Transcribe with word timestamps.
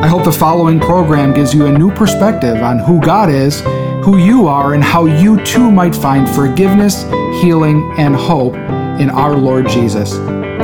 I 0.00 0.06
hope 0.06 0.24
the 0.24 0.32
following 0.32 0.80
program 0.80 1.34
gives 1.34 1.52
you 1.52 1.66
a 1.66 1.70
new 1.78 1.90
perspective 1.94 2.62
on 2.62 2.78
who 2.78 3.02
God 3.02 3.28
is, 3.28 3.60
who 4.02 4.16
you 4.16 4.48
are, 4.48 4.72
and 4.72 4.82
how 4.82 5.04
you 5.04 5.44
too 5.44 5.70
might 5.70 5.94
find 5.94 6.26
forgiveness, 6.26 7.02
healing, 7.42 7.92
and 7.98 8.16
hope 8.16 8.54
in 8.98 9.10
our 9.10 9.36
Lord 9.36 9.68
Jesus. 9.68 10.14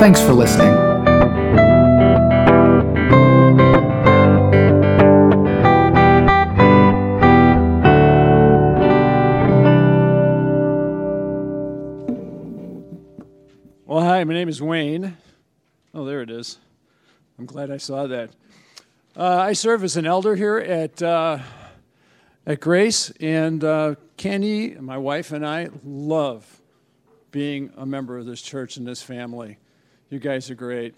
Thanks 0.00 0.22
for 0.22 0.32
listening. 0.32 0.72
Well, 13.84 14.02
hi, 14.02 14.24
my 14.24 14.32
name 14.32 14.48
is 14.48 14.62
Wayne. 14.62 15.18
Oh, 15.92 16.06
there 16.06 16.22
it 16.22 16.30
is. 16.30 16.56
I'm 17.38 17.44
glad 17.44 17.70
I 17.70 17.76
saw 17.76 18.06
that. 18.06 18.30
Uh, 19.16 19.38
I 19.38 19.54
serve 19.54 19.82
as 19.82 19.96
an 19.96 20.04
elder 20.04 20.36
here 20.36 20.58
at, 20.58 21.02
uh, 21.02 21.38
at 22.44 22.60
Grace, 22.60 23.08
and 23.18 23.64
uh, 23.64 23.94
Kenny, 24.18 24.74
my 24.74 24.98
wife, 24.98 25.32
and 25.32 25.46
I 25.46 25.70
love 25.82 26.60
being 27.30 27.72
a 27.78 27.86
member 27.86 28.18
of 28.18 28.26
this 28.26 28.42
church 28.42 28.76
and 28.76 28.86
this 28.86 29.00
family. 29.00 29.56
You 30.10 30.18
guys 30.18 30.50
are 30.50 30.54
great. 30.54 30.96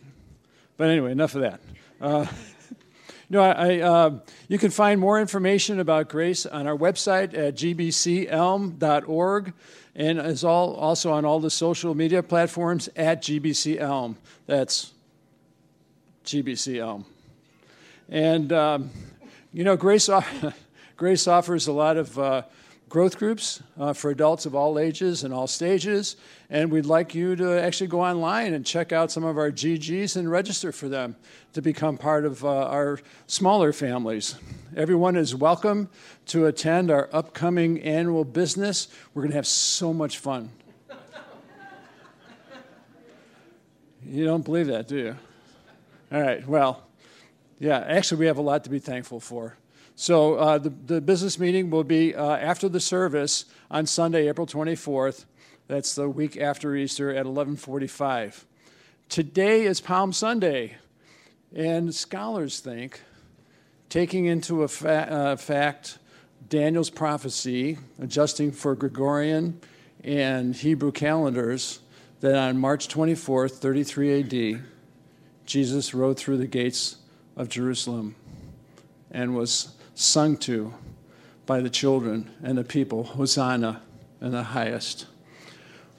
But 0.76 0.90
anyway, 0.90 1.12
enough 1.12 1.36
of 1.36 1.42
that. 1.42 1.60
Uh, 2.00 2.26
you 2.68 3.36
know, 3.36 3.42
I, 3.42 3.52
I 3.52 3.78
uh, 3.82 4.18
you 4.48 4.58
can 4.58 4.72
find 4.72 5.00
more 5.00 5.20
information 5.20 5.78
about 5.78 6.08
Grace 6.08 6.44
on 6.44 6.66
our 6.66 6.76
website 6.76 7.38
at 7.38 7.54
gbcelm.org 7.54 9.52
and 9.94 10.18
is 10.18 10.42
all 10.42 10.74
also 10.74 11.12
on 11.12 11.24
all 11.24 11.38
the 11.38 11.50
social 11.50 11.94
media 11.94 12.24
platforms 12.24 12.88
at 12.96 13.22
GBC 13.22 13.78
Elm. 13.78 14.16
That's 14.46 14.92
GBC 16.24 16.80
Elm. 16.80 17.06
And, 18.08 18.52
um, 18.52 18.90
you 19.52 19.64
know, 19.64 19.76
Grace, 19.76 20.08
Grace 20.96 21.28
offers 21.28 21.66
a 21.66 21.72
lot 21.72 21.96
of 21.96 22.18
uh, 22.18 22.42
growth 22.88 23.18
groups 23.18 23.62
uh, 23.78 23.92
for 23.92 24.10
adults 24.10 24.46
of 24.46 24.54
all 24.54 24.78
ages 24.78 25.24
and 25.24 25.34
all 25.34 25.46
stages. 25.46 26.16
And 26.48 26.70
we'd 26.70 26.86
like 26.86 27.14
you 27.14 27.36
to 27.36 27.60
actually 27.60 27.88
go 27.88 28.00
online 28.00 28.54
and 28.54 28.64
check 28.64 28.92
out 28.92 29.12
some 29.12 29.24
of 29.24 29.36
our 29.36 29.50
GGs 29.50 30.16
and 30.16 30.30
register 30.30 30.72
for 30.72 30.88
them 30.88 31.16
to 31.52 31.60
become 31.60 31.98
part 31.98 32.24
of 32.24 32.44
uh, 32.44 32.48
our 32.48 32.98
smaller 33.26 33.74
families. 33.74 34.36
Everyone 34.74 35.16
is 35.16 35.34
welcome 35.34 35.90
to 36.26 36.46
attend 36.46 36.90
our 36.90 37.10
upcoming 37.12 37.82
annual 37.82 38.24
business. 38.24 38.88
We're 39.12 39.22
going 39.22 39.32
to 39.32 39.36
have 39.36 39.46
so 39.46 39.92
much 39.92 40.18
fun. 40.18 40.50
you 44.02 44.24
don't 44.24 44.44
believe 44.44 44.68
that, 44.68 44.88
do 44.88 44.96
you? 44.96 45.16
All 46.10 46.22
right, 46.22 46.46
well, 46.48 46.87
yeah, 47.58 47.84
actually, 47.88 48.20
we 48.20 48.26
have 48.26 48.38
a 48.38 48.42
lot 48.42 48.64
to 48.64 48.70
be 48.70 48.78
thankful 48.78 49.20
for. 49.20 49.56
So 49.96 50.34
uh, 50.36 50.58
the, 50.58 50.70
the 50.70 51.00
business 51.00 51.40
meeting 51.40 51.70
will 51.70 51.82
be 51.82 52.14
uh, 52.14 52.36
after 52.36 52.68
the 52.68 52.78
service 52.78 53.46
on 53.68 53.86
Sunday, 53.86 54.28
April 54.28 54.46
24th. 54.46 55.24
That's 55.66 55.96
the 55.96 56.08
week 56.08 56.36
after 56.36 56.76
Easter 56.76 57.10
at 57.10 57.26
1145. 57.26 58.46
Today 59.08 59.64
is 59.64 59.80
Palm 59.80 60.12
Sunday, 60.12 60.76
and 61.52 61.92
scholars 61.92 62.60
think, 62.60 63.00
taking 63.88 64.26
into 64.26 64.66
fa- 64.68 65.10
uh, 65.10 65.36
fact 65.36 65.98
Daniel's 66.48 66.90
prophecy, 66.90 67.78
adjusting 67.98 68.52
for 68.52 68.76
Gregorian 68.76 69.60
and 70.04 70.54
Hebrew 70.54 70.92
calendars, 70.92 71.80
that 72.20 72.36
on 72.36 72.56
March 72.58 72.86
24th, 72.86 73.56
33 73.56 74.54
AD, 74.54 74.64
Jesus 75.44 75.92
rode 75.92 76.18
through 76.18 76.36
the 76.36 76.46
gates 76.46 76.97
of 77.38 77.48
Jerusalem 77.48 78.14
and 79.10 79.34
was 79.34 79.74
sung 79.94 80.36
to 80.36 80.74
by 81.46 81.60
the 81.60 81.70
children 81.70 82.30
and 82.42 82.58
the 82.58 82.64
people, 82.64 83.04
Hosanna 83.04 83.80
in 84.20 84.32
the 84.32 84.42
highest. 84.42 85.06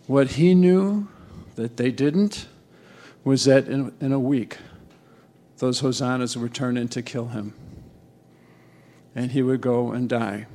What 0.05 0.31
he 0.31 0.53
knew 0.53 1.07
that 1.55 1.77
they 1.77 1.91
didn't 1.91 2.47
was 3.23 3.45
that 3.45 3.67
in, 3.67 3.91
in 3.99 4.11
a 4.11 4.19
week, 4.19 4.57
those 5.57 5.79
hosannas 5.79 6.37
would 6.37 6.53
turn 6.53 6.77
in 6.77 6.87
to 6.89 7.01
kill 7.01 7.27
him. 7.27 7.53
And 9.15 9.31
he 9.31 9.41
would 9.41 9.61
go 9.61 9.91
and 9.91 10.07
die. 10.07 10.45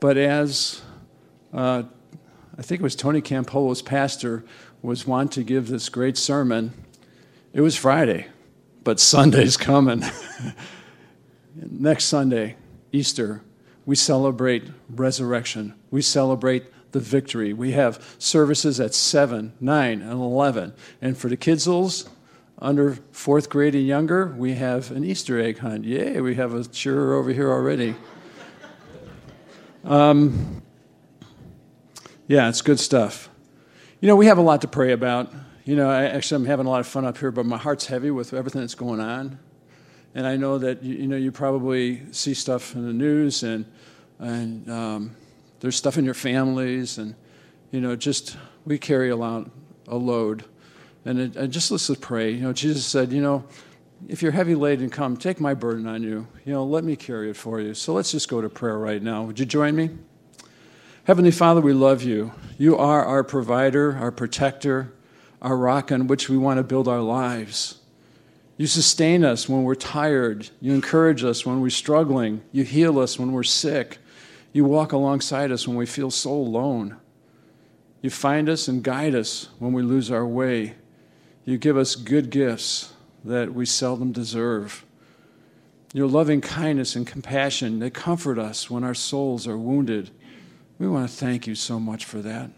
But 0.00 0.16
as 0.16 0.82
uh, 1.52 1.84
I 2.58 2.62
think 2.62 2.80
it 2.80 2.84
was 2.84 2.94
Tony 2.94 3.22
Campolo's 3.22 3.82
pastor 3.82 4.44
was 4.82 5.06
wont 5.06 5.32
to 5.32 5.42
give 5.42 5.68
this 5.68 5.88
great 5.88 6.18
sermon, 6.18 6.74
it 7.52 7.62
was 7.62 7.76
Friday, 7.76 8.26
but 8.84 9.00
Sunday's 9.00 9.56
coming. 9.56 10.04
Next 11.54 12.04
Sunday, 12.04 12.56
Easter, 12.92 13.42
we 13.86 13.96
celebrate 13.96 14.64
resurrection. 14.88 15.74
We 15.90 16.02
celebrate 16.02 16.66
the 16.92 17.00
victory. 17.00 17.52
We 17.52 17.72
have 17.72 18.16
services 18.18 18.78
at 18.80 18.94
7, 18.94 19.54
9, 19.60 20.02
and 20.02 20.12
11. 20.12 20.74
And 21.02 21.18
for 21.18 21.28
the 21.28 21.36
kidsels 21.36 22.08
under 22.58 22.98
fourth 23.10 23.50
grade 23.50 23.74
and 23.74 23.86
younger, 23.86 24.26
we 24.26 24.54
have 24.54 24.90
an 24.90 25.04
Easter 25.04 25.40
egg 25.40 25.58
hunt. 25.58 25.84
Yay, 25.84 26.20
we 26.20 26.36
have 26.36 26.54
a 26.54 26.64
cheerer 26.64 27.14
over 27.14 27.32
here 27.32 27.50
already. 27.50 27.94
Um, 29.84 30.62
yeah, 32.26 32.48
it's 32.48 32.62
good 32.62 32.80
stuff. 32.80 33.28
You 34.00 34.08
know, 34.08 34.16
we 34.16 34.24
have 34.26 34.38
a 34.38 34.40
lot 34.40 34.62
to 34.62 34.68
pray 34.68 34.92
about. 34.92 35.30
You 35.64 35.76
know, 35.76 35.90
I, 35.90 36.04
actually, 36.04 36.42
I'm 36.42 36.46
having 36.46 36.66
a 36.66 36.70
lot 36.70 36.80
of 36.80 36.86
fun 36.86 37.06
up 37.06 37.16
here, 37.16 37.30
but 37.30 37.46
my 37.46 37.56
heart's 37.56 37.86
heavy 37.86 38.10
with 38.10 38.34
everything 38.34 38.60
that's 38.60 38.74
going 38.74 39.00
on. 39.00 39.38
And 40.14 40.26
I 40.26 40.36
know 40.36 40.58
that, 40.58 40.82
you, 40.82 40.94
you 40.94 41.06
know, 41.06 41.16
you 41.16 41.32
probably 41.32 42.02
see 42.12 42.34
stuff 42.34 42.74
in 42.74 42.86
the 42.86 42.92
news 42.92 43.42
and, 43.42 43.64
and 44.18 44.70
um, 44.70 45.16
there's 45.60 45.74
stuff 45.74 45.96
in 45.96 46.04
your 46.04 46.14
families 46.14 46.98
and, 46.98 47.14
you 47.70 47.80
know, 47.80 47.96
just 47.96 48.36
we 48.66 48.78
carry 48.78 49.08
a, 49.08 49.16
lot, 49.16 49.50
a 49.88 49.96
load. 49.96 50.44
And, 51.06 51.18
it, 51.18 51.36
and 51.36 51.50
just 51.50 51.70
let's 51.70 51.90
pray. 51.96 52.30
You 52.32 52.42
know, 52.42 52.52
Jesus 52.52 52.84
said, 52.84 53.10
you 53.10 53.22
know, 53.22 53.44
if 54.06 54.22
you're 54.22 54.32
heavy 54.32 54.54
laden, 54.54 54.90
come, 54.90 55.16
take 55.16 55.40
my 55.40 55.54
burden 55.54 55.86
on 55.86 56.02
you. 56.02 56.26
You 56.44 56.52
know, 56.52 56.64
let 56.64 56.84
me 56.84 56.94
carry 56.94 57.30
it 57.30 57.36
for 57.36 57.58
you. 57.58 57.72
So 57.72 57.94
let's 57.94 58.12
just 58.12 58.28
go 58.28 58.42
to 58.42 58.50
prayer 58.50 58.78
right 58.78 59.02
now. 59.02 59.22
Would 59.22 59.38
you 59.38 59.46
join 59.46 59.74
me? 59.74 59.90
Heavenly 61.04 61.30
Father, 61.30 61.62
we 61.62 61.72
love 61.72 62.02
you. 62.02 62.32
You 62.58 62.76
are 62.76 63.04
our 63.04 63.24
provider, 63.24 63.96
our 63.96 64.10
protector, 64.10 64.92
our 65.44 65.56
rock 65.56 65.92
on 65.92 66.06
which 66.06 66.28
we 66.30 66.38
want 66.38 66.56
to 66.56 66.64
build 66.64 66.88
our 66.88 67.02
lives. 67.02 67.78
You 68.56 68.66
sustain 68.66 69.24
us 69.24 69.48
when 69.48 69.62
we're 69.62 69.74
tired. 69.74 70.48
You 70.60 70.72
encourage 70.72 71.22
us 71.22 71.44
when 71.44 71.60
we're 71.60 71.70
struggling. 71.70 72.42
You 72.50 72.64
heal 72.64 72.98
us 72.98 73.18
when 73.18 73.32
we're 73.32 73.42
sick. 73.42 73.98
You 74.52 74.64
walk 74.64 74.92
alongside 74.92 75.52
us 75.52 75.68
when 75.68 75.76
we 75.76 75.84
feel 75.84 76.10
so 76.10 76.32
alone. 76.32 76.96
You 78.00 78.08
find 78.08 78.48
us 78.48 78.68
and 78.68 78.82
guide 78.82 79.14
us 79.14 79.48
when 79.58 79.72
we 79.72 79.82
lose 79.82 80.10
our 80.10 80.26
way. 80.26 80.74
You 81.44 81.58
give 81.58 81.76
us 81.76 81.94
good 81.94 82.30
gifts 82.30 82.94
that 83.22 83.52
we 83.52 83.66
seldom 83.66 84.12
deserve. 84.12 84.84
Your 85.92 86.08
loving 86.08 86.40
kindness 86.40 86.96
and 86.96 87.06
compassion, 87.06 87.80
they 87.80 87.90
comfort 87.90 88.38
us 88.38 88.70
when 88.70 88.82
our 88.82 88.94
souls 88.94 89.46
are 89.46 89.58
wounded. 89.58 90.10
We 90.78 90.88
want 90.88 91.08
to 91.10 91.14
thank 91.14 91.46
you 91.46 91.54
so 91.54 91.78
much 91.78 92.04
for 92.04 92.18
that. 92.18 92.50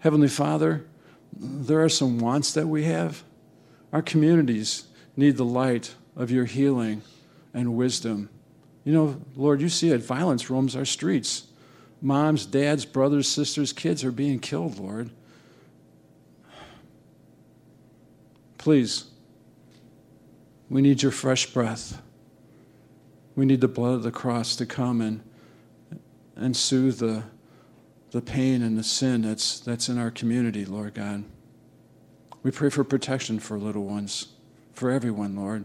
Heavenly 0.00 0.28
Father, 0.28 0.84
there 1.32 1.82
are 1.82 1.88
some 1.88 2.18
wants 2.18 2.52
that 2.52 2.66
we 2.66 2.84
have. 2.84 3.22
Our 3.92 4.02
communities 4.02 4.84
need 5.16 5.36
the 5.36 5.44
light 5.44 5.94
of 6.16 6.30
your 6.30 6.44
healing 6.44 7.02
and 7.54 7.76
wisdom. 7.76 8.28
You 8.84 8.92
know, 8.92 9.20
Lord, 9.36 9.60
you 9.60 9.68
see 9.68 9.90
it. 9.90 10.02
Violence 10.02 10.50
roams 10.50 10.74
our 10.74 10.84
streets. 10.84 11.46
Moms, 12.00 12.46
dads, 12.46 12.84
brothers, 12.84 13.28
sisters, 13.28 13.72
kids 13.72 14.04
are 14.04 14.12
being 14.12 14.38
killed, 14.38 14.78
Lord. 14.78 15.10
Please, 18.56 19.04
we 20.68 20.82
need 20.82 21.02
your 21.02 21.12
fresh 21.12 21.46
breath. 21.46 22.00
We 23.34 23.46
need 23.46 23.60
the 23.60 23.68
blood 23.68 23.94
of 23.94 24.02
the 24.02 24.10
cross 24.10 24.56
to 24.56 24.66
come 24.66 25.00
and, 25.00 25.22
and 26.36 26.56
soothe 26.56 26.98
the, 26.98 27.24
the 28.10 28.22
pain 28.22 28.62
and 28.62 28.78
the 28.78 28.82
sin 28.82 29.22
that's, 29.22 29.60
that's 29.60 29.88
in 29.88 29.98
our 29.98 30.10
community, 30.10 30.64
Lord 30.64 30.94
God. 30.94 31.24
We 32.42 32.50
pray 32.50 32.70
for 32.70 32.84
protection 32.84 33.38
for 33.38 33.58
little 33.58 33.84
ones, 33.84 34.28
for 34.72 34.90
everyone, 34.90 35.36
Lord. 35.36 35.64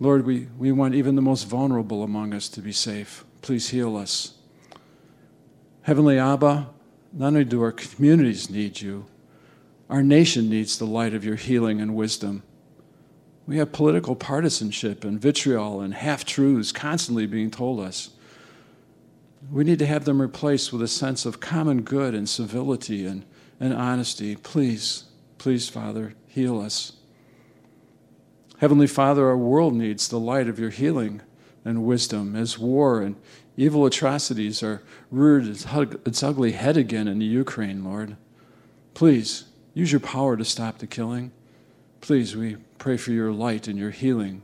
Lord, 0.00 0.26
we, 0.26 0.48
we 0.58 0.72
want 0.72 0.94
even 0.94 1.14
the 1.14 1.22
most 1.22 1.44
vulnerable 1.44 2.02
among 2.02 2.34
us 2.34 2.48
to 2.50 2.60
be 2.60 2.72
safe. 2.72 3.24
Please 3.40 3.70
heal 3.70 3.96
us. 3.96 4.34
Heavenly 5.82 6.18
Abba, 6.18 6.68
not 7.12 7.26
only 7.28 7.44
do 7.44 7.62
our 7.62 7.72
communities 7.72 8.50
need 8.50 8.80
you, 8.80 9.06
our 9.88 10.02
nation 10.02 10.48
needs 10.48 10.78
the 10.78 10.86
light 10.86 11.14
of 11.14 11.24
your 11.24 11.36
healing 11.36 11.80
and 11.80 11.94
wisdom. 11.94 12.42
We 13.46 13.58
have 13.58 13.72
political 13.72 14.14
partisanship 14.14 15.04
and 15.04 15.20
vitriol 15.20 15.80
and 15.80 15.94
half 15.94 16.24
truths 16.24 16.72
constantly 16.72 17.26
being 17.26 17.50
told 17.50 17.80
us. 17.80 18.10
We 19.50 19.64
need 19.64 19.78
to 19.80 19.86
have 19.86 20.04
them 20.04 20.20
replaced 20.20 20.72
with 20.72 20.82
a 20.82 20.88
sense 20.88 21.26
of 21.26 21.40
common 21.40 21.82
good 21.82 22.14
and 22.14 22.28
civility 22.28 23.06
and, 23.06 23.24
and 23.58 23.74
honesty. 23.74 24.36
Please, 24.36 25.04
please, 25.38 25.68
Father, 25.68 26.14
heal 26.28 26.60
us. 26.60 26.92
Heavenly 28.58 28.86
Father, 28.86 29.26
our 29.26 29.36
world 29.36 29.74
needs 29.74 30.08
the 30.08 30.20
light 30.20 30.48
of 30.48 30.58
your 30.58 30.70
healing 30.70 31.20
and 31.64 31.84
wisdom 31.84 32.36
as 32.36 32.58
war 32.58 33.02
and 33.02 33.16
evil 33.56 33.86
atrocities 33.86 34.62
are 34.62 34.82
reared 35.10 35.46
its 35.46 36.22
ugly 36.22 36.52
head 36.52 36.76
again 36.76 37.08
in 37.08 37.18
the 37.18 37.26
Ukraine, 37.26 37.84
Lord. 37.84 38.16
Please 38.94 39.44
use 39.74 39.92
your 39.92 40.00
power 40.00 40.36
to 40.36 40.44
stop 40.44 40.78
the 40.78 40.86
killing. 40.86 41.32
Please, 42.00 42.36
we 42.36 42.56
pray 42.78 42.96
for 42.96 43.12
your 43.12 43.32
light 43.32 43.68
and 43.68 43.78
your 43.78 43.90
healing. 43.90 44.42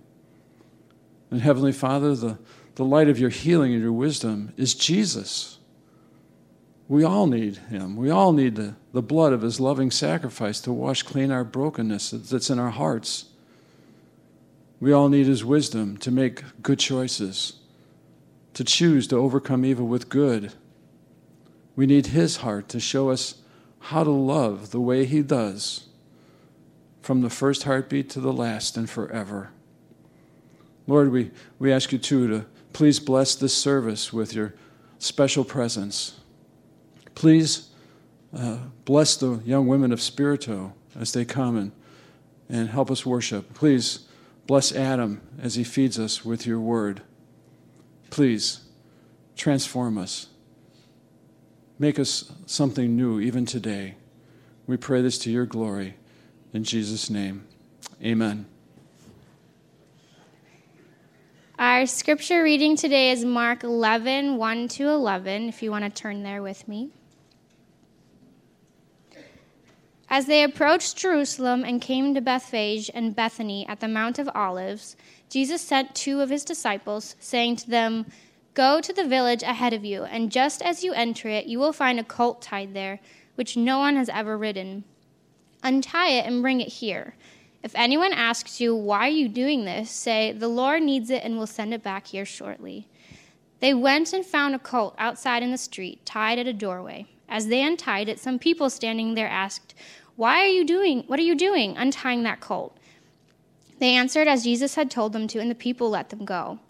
And 1.30 1.40
Heavenly 1.40 1.72
Father, 1.72 2.14
the, 2.14 2.38
the 2.78 2.84
light 2.84 3.08
of 3.08 3.18
your 3.18 3.28
healing 3.28 3.72
and 3.72 3.82
your 3.82 3.92
wisdom 3.92 4.52
is 4.56 4.72
Jesus. 4.72 5.58
We 6.86 7.02
all 7.02 7.26
need 7.26 7.56
him. 7.56 7.96
We 7.96 8.08
all 8.08 8.32
need 8.32 8.54
the, 8.54 8.76
the 8.92 9.02
blood 9.02 9.32
of 9.32 9.42
his 9.42 9.58
loving 9.58 9.90
sacrifice 9.90 10.60
to 10.60 10.72
wash 10.72 11.02
clean 11.02 11.32
our 11.32 11.42
brokenness 11.42 12.12
that's 12.12 12.50
in 12.50 12.60
our 12.60 12.70
hearts. 12.70 13.24
We 14.78 14.92
all 14.92 15.08
need 15.08 15.26
His 15.26 15.44
wisdom 15.44 15.96
to 15.96 16.12
make 16.12 16.44
good 16.62 16.78
choices, 16.78 17.54
to 18.54 18.62
choose 18.62 19.08
to 19.08 19.16
overcome 19.16 19.64
evil 19.64 19.88
with 19.88 20.08
good. 20.08 20.52
We 21.74 21.84
need 21.84 22.06
His 22.06 22.38
heart 22.38 22.68
to 22.68 22.78
show 22.78 23.10
us 23.10 23.42
how 23.80 24.04
to 24.04 24.10
love 24.10 24.70
the 24.70 24.80
way 24.80 25.04
He 25.04 25.22
does, 25.22 25.88
from 27.02 27.22
the 27.22 27.30
first 27.30 27.64
heartbeat 27.64 28.08
to 28.10 28.20
the 28.20 28.32
last 28.32 28.76
and 28.76 28.88
forever. 28.88 29.50
Lord, 30.86 31.10
we, 31.10 31.32
we 31.58 31.72
ask 31.72 31.90
you 31.90 31.98
too 31.98 32.28
to 32.28 32.46
please 32.72 33.00
bless 33.00 33.34
this 33.34 33.54
service 33.54 34.12
with 34.12 34.34
your 34.34 34.54
special 34.98 35.44
presence. 35.44 36.20
Please 37.14 37.70
uh, 38.36 38.58
bless 38.84 39.16
the 39.16 39.40
young 39.44 39.66
women 39.66 39.92
of 39.92 40.00
Spirito 40.00 40.74
as 40.98 41.12
they 41.12 41.24
come 41.24 41.56
and, 41.56 41.72
and 42.48 42.68
help 42.68 42.90
us 42.90 43.04
worship. 43.04 43.54
Please 43.54 44.08
Bless 44.48 44.74
Adam 44.74 45.20
as 45.38 45.56
he 45.56 45.62
feeds 45.62 45.98
us 45.98 46.24
with 46.24 46.46
your 46.46 46.58
word. 46.58 47.02
Please 48.08 48.62
transform 49.36 49.98
us. 49.98 50.28
Make 51.78 51.98
us 51.98 52.32
something 52.46 52.96
new 52.96 53.20
even 53.20 53.44
today. 53.44 53.96
We 54.66 54.78
pray 54.78 55.02
this 55.02 55.18
to 55.18 55.30
your 55.30 55.44
glory. 55.44 55.96
In 56.54 56.64
Jesus' 56.64 57.10
name, 57.10 57.46
amen. 58.02 58.46
Our 61.58 61.86
scripture 61.86 62.44
reading 62.44 62.76
today 62.76 63.10
is 63.10 63.24
Mark 63.24 63.64
11, 63.64 64.36
1 64.36 64.68
to 64.68 64.88
11, 64.90 65.48
if 65.48 65.60
you 65.60 65.72
want 65.72 65.82
to 65.82 65.90
turn 65.90 66.22
there 66.22 66.40
with 66.40 66.68
me. 66.68 66.90
As 70.08 70.26
they 70.26 70.44
approached 70.44 70.96
Jerusalem 70.96 71.64
and 71.64 71.82
came 71.82 72.14
to 72.14 72.20
Bethphage 72.20 72.92
and 72.94 73.16
Bethany 73.16 73.66
at 73.66 73.80
the 73.80 73.88
Mount 73.88 74.20
of 74.20 74.30
Olives, 74.36 74.94
Jesus 75.28 75.60
sent 75.60 75.96
two 75.96 76.20
of 76.20 76.30
his 76.30 76.44
disciples, 76.44 77.16
saying 77.18 77.56
to 77.56 77.70
them, 77.70 78.06
Go 78.54 78.80
to 78.80 78.92
the 78.92 79.04
village 79.04 79.42
ahead 79.42 79.72
of 79.72 79.84
you, 79.84 80.04
and 80.04 80.30
just 80.30 80.62
as 80.62 80.84
you 80.84 80.92
enter 80.92 81.28
it, 81.28 81.46
you 81.46 81.58
will 81.58 81.72
find 81.72 81.98
a 81.98 82.04
colt 82.04 82.40
tied 82.40 82.72
there, 82.72 83.00
which 83.34 83.56
no 83.56 83.80
one 83.80 83.96
has 83.96 84.08
ever 84.10 84.38
ridden. 84.38 84.84
Untie 85.64 86.10
it 86.10 86.24
and 86.24 86.40
bring 86.40 86.60
it 86.60 86.68
here. 86.68 87.16
If 87.68 87.74
anyone 87.74 88.14
asks 88.14 88.62
you, 88.62 88.74
Why 88.74 89.00
are 89.00 89.10
you 89.10 89.28
doing 89.28 89.66
this? 89.66 89.90
say, 89.90 90.32
The 90.32 90.48
Lord 90.48 90.82
needs 90.82 91.10
it 91.10 91.22
and 91.22 91.36
will 91.36 91.46
send 91.46 91.74
it 91.74 91.82
back 91.82 92.06
here 92.06 92.24
shortly. 92.24 92.88
They 93.60 93.74
went 93.74 94.14
and 94.14 94.24
found 94.24 94.54
a 94.54 94.58
colt 94.58 94.94
outside 94.96 95.42
in 95.42 95.50
the 95.50 95.58
street, 95.58 96.06
tied 96.06 96.38
at 96.38 96.46
a 96.46 96.54
doorway. 96.54 97.08
As 97.28 97.48
they 97.48 97.62
untied 97.62 98.08
it, 98.08 98.18
some 98.18 98.38
people 98.38 98.70
standing 98.70 99.16
there 99.16 99.28
asked, 99.28 99.74
why 100.16 100.40
are 100.40 100.48
you 100.48 100.64
doing, 100.64 101.04
what 101.08 101.18
are 101.18 101.24
you 101.24 101.34
doing, 101.34 101.76
untying 101.76 102.22
that 102.22 102.40
colt? 102.40 102.74
They 103.80 103.94
answered 103.94 104.28
as 104.28 104.44
Jesus 104.44 104.74
had 104.74 104.90
told 104.90 105.12
them 105.12 105.28
to, 105.28 105.38
and 105.38 105.50
the 105.50 105.54
people 105.54 105.90
let 105.90 106.08
them 106.08 106.24
go. 106.24 106.60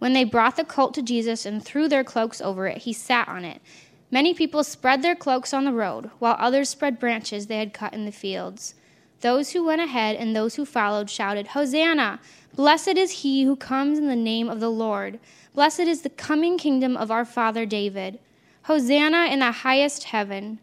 When 0.00 0.14
they 0.14 0.24
brought 0.24 0.56
the 0.56 0.64
colt 0.64 0.94
to 0.94 1.02
Jesus 1.02 1.46
and 1.46 1.64
threw 1.64 1.86
their 1.86 2.02
cloaks 2.02 2.40
over 2.40 2.66
it, 2.66 2.78
he 2.78 2.92
sat 2.92 3.28
on 3.28 3.44
it. 3.44 3.62
Many 4.10 4.34
people 4.34 4.64
spread 4.64 5.02
their 5.02 5.14
cloaks 5.14 5.54
on 5.54 5.64
the 5.64 5.72
road, 5.72 6.10
while 6.18 6.34
others 6.40 6.70
spread 6.70 6.98
branches 6.98 7.46
they 7.46 7.58
had 7.58 7.72
cut 7.72 7.94
in 7.94 8.04
the 8.04 8.10
fields. 8.10 8.74
Those 9.20 9.50
who 9.50 9.64
went 9.64 9.82
ahead 9.82 10.16
and 10.16 10.34
those 10.34 10.54
who 10.54 10.64
followed 10.64 11.10
shouted, 11.10 11.48
Hosanna! 11.48 12.20
Blessed 12.54 12.96
is 12.96 13.22
he 13.22 13.44
who 13.44 13.54
comes 13.54 13.98
in 13.98 14.08
the 14.08 14.16
name 14.16 14.48
of 14.48 14.60
the 14.60 14.70
Lord. 14.70 15.20
Blessed 15.54 15.80
is 15.80 16.02
the 16.02 16.10
coming 16.10 16.58
kingdom 16.58 16.96
of 16.96 17.10
our 17.10 17.24
father 17.24 17.66
David. 17.66 18.18
Hosanna 18.62 19.26
in 19.26 19.38
the 19.38 19.52
highest 19.52 20.04
heaven. 20.04 20.58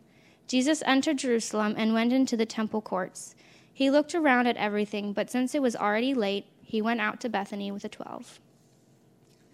Jesus 0.48 0.84
entered 0.86 1.18
Jerusalem 1.18 1.76
and 1.78 1.94
went 1.94 2.14
into 2.14 2.38
the 2.38 2.46
temple 2.46 2.82
courts. 2.82 3.36
He 3.74 3.92
looked 3.92 4.16
around 4.16 4.48
at 4.48 4.58
everything, 4.58 5.14
but 5.14 5.30
since 5.30 5.54
it 5.54 5.62
was 5.62 5.76
already 5.76 6.14
late, 6.14 6.46
he 6.64 6.82
went 6.82 7.02
out 7.02 7.20
to 7.22 7.30
Bethany 7.30 7.72
with 7.72 7.84
the 7.84 7.90
twelve. 7.90 8.40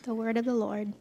The 0.03 0.13
word 0.13 0.37
of 0.37 0.45
the 0.45 0.53
Lord. 0.53 0.93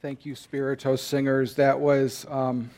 Thank 0.00 0.24
you, 0.24 0.34
Spiritos 0.34 1.00
singers. 1.00 1.56
That 1.56 1.80
was 1.80 2.24
um, 2.30 2.70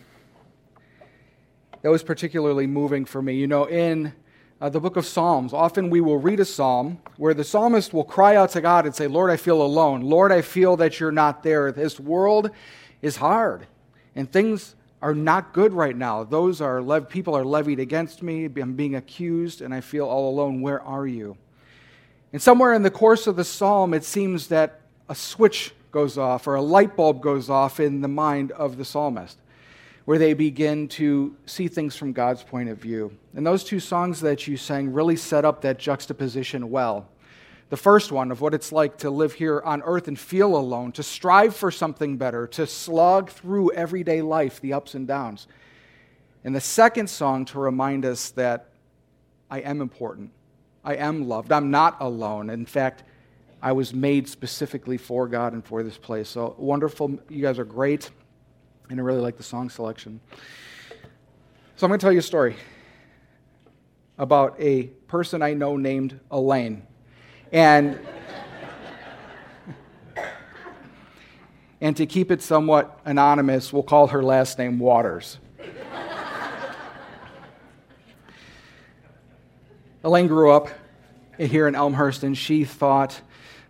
that 1.83 1.91
was 1.91 2.03
particularly 2.03 2.67
moving 2.67 3.05
for 3.05 3.21
me. 3.21 3.35
You 3.35 3.47
know, 3.47 3.67
in 3.67 4.15
uh, 4.59 4.71
the 4.71 4.81
book 4.81 4.97
of 4.97 5.05
Psalms, 5.05 5.53
often 5.53 5.91
we 5.91 6.01
will 6.01 6.17
read 6.17 6.41
a 6.41 6.47
psalm 6.47 6.97
where 7.19 7.35
the 7.35 7.45
psalmist 7.45 7.93
will 7.93 8.05
cry 8.05 8.37
out 8.37 8.53
to 8.53 8.63
God 8.63 8.87
and 8.87 8.95
say, 8.95 9.07
Lord, 9.07 9.31
I 9.31 9.37
feel 9.37 9.61
alone. 9.61 10.01
Lord, 10.01 10.33
I 10.33 10.41
feel 10.41 10.79
that 10.79 10.99
you're 10.99 11.13
not 11.13 11.43
there. 11.43 11.71
This 11.73 12.01
world 12.01 12.53
is 13.03 13.17
hard 13.17 13.67
and 14.17 14.33
things 14.33 14.75
are 15.03 15.15
not 15.15 15.53
good 15.53 15.75
right 15.75 15.97
now. 15.97 16.25
Those 16.25 16.63
are 16.63 16.81
lev- 16.81 17.11
people 17.11 17.37
are 17.37 17.45
levied 17.45 17.81
against 17.81 18.23
me. 18.23 18.47
I'm 18.47 18.77
being 18.77 18.95
accused 18.95 19.61
and 19.61 19.75
I 19.75 19.83
feel 19.83 20.07
all 20.07 20.31
alone. 20.31 20.63
Where 20.63 20.81
are 20.81 21.07
you? 21.07 21.37
And 22.33 22.41
somewhere 22.41 22.73
in 22.73 22.83
the 22.83 22.91
course 22.91 23.27
of 23.27 23.37
the 23.37 23.45
psalm, 23.45 23.93
it 23.93 24.05
seems 24.05 24.47
that 24.47 24.81
a 25.11 25.15
switch 25.15 25.75
goes 25.91 26.19
off 26.19 26.47
or 26.47 26.55
a 26.55 26.63
light 26.63 26.97
bulb 26.97 27.21
goes 27.21 27.51
off 27.51 27.81
in 27.81 28.01
the 28.01 28.09
mind 28.09 28.53
of 28.53 28.77
the 28.77 28.85
psalmist 28.85 29.39
where 30.05 30.19
they 30.19 30.35
begin 30.35 30.89
to 30.89 31.37
see 31.47 31.69
things 31.69 31.95
from 31.95 32.13
God's 32.13 32.43
point 32.43 32.69
of 32.69 32.79
view. 32.79 33.17
And 33.35 33.47
those 33.47 33.63
two 33.63 33.79
songs 33.79 34.21
that 34.23 34.47
you 34.47 34.57
sang 34.57 34.93
really 34.93 35.17
set 35.17 35.45
up 35.45 35.61
that 35.63 35.79
juxtaposition 35.79 36.71
well. 36.71 37.09
The 37.69 37.77
first 37.77 38.11
one 38.11 38.33
of 38.33 38.41
what 38.41 38.53
it's 38.53 38.73
like 38.73 38.99
to 38.99 39.11
live 39.11 39.35
here 39.35 39.61
on 39.65 39.83
earth 39.83 40.09
and 40.09 40.19
feel 40.19 40.57
alone, 40.57 40.91
to 40.93 41.05
strive 41.05 41.55
for 41.55 41.71
something 41.71 42.17
better, 42.17 42.49
to 42.49 42.67
slog 42.67 43.31
through 43.31 43.73
everyday 43.73 44.23
life, 44.23 44.61
the 44.61 44.73
ups 44.73 44.95
and 44.95 45.07
downs. 45.07 45.47
And 46.43 46.57
the 46.57 46.61
second 46.61 47.09
song 47.09 47.45
to 47.47 47.61
remind 47.61 48.05
us 48.05 48.31
that 48.31 48.71
I 49.49 49.61
am 49.61 49.81
important, 49.81 50.33
I 50.85 50.95
am 50.95 51.29
loved, 51.29 51.53
I'm 51.53 51.71
not 51.71 51.97
alone. 52.01 52.51
In 52.51 52.67
fact, 52.67 53.05
I 53.63 53.73
was 53.73 53.93
made 53.93 54.29
specifically 54.29 54.97
for 54.97 55.29
God 55.29 55.53
and 55.53 55.65
for 55.65 55.83
this 55.83 55.99
place. 55.99 56.29
So 56.29 56.55
wonderful. 56.59 57.19
You 57.29 57.43
guys 57.43 57.59
are 57.59 57.65
great 57.65 58.11
and 58.89 58.99
I 58.99 59.03
really 59.03 59.21
like 59.21 59.37
the 59.37 59.43
song 59.43 59.71
selection. 59.71 60.21
So 61.77 61.87
I'm 61.87 61.91
going 61.91 62.01
to 62.01 62.05
tell 62.05 62.13
you 62.13 62.19
a 62.19 62.23
story 62.23 62.57
about 64.19 64.57
a 64.59 64.85
person 65.09 65.43
I 65.43 65.55
know 65.55 65.77
named 65.77 66.19
Elaine. 66.31 66.83
And, 67.53 67.99
and 71.81 71.97
to 71.97 72.05
keep 72.07 72.31
it 72.31 72.43
somewhat 72.43 73.01
anonymous, 73.05 73.73
we'll 73.73 73.83
call 73.83 74.09
her 74.09 74.23
last 74.23 74.59
name 74.59 74.79
Waters. 74.79 75.39
Elaine 80.03 80.27
grew 80.27 80.51
up 80.51 80.69
here 81.39 81.69
in 81.69 81.75
Elmhurst, 81.75 82.23
and 82.23 82.37
she 82.37 82.65
thought, 82.65 83.21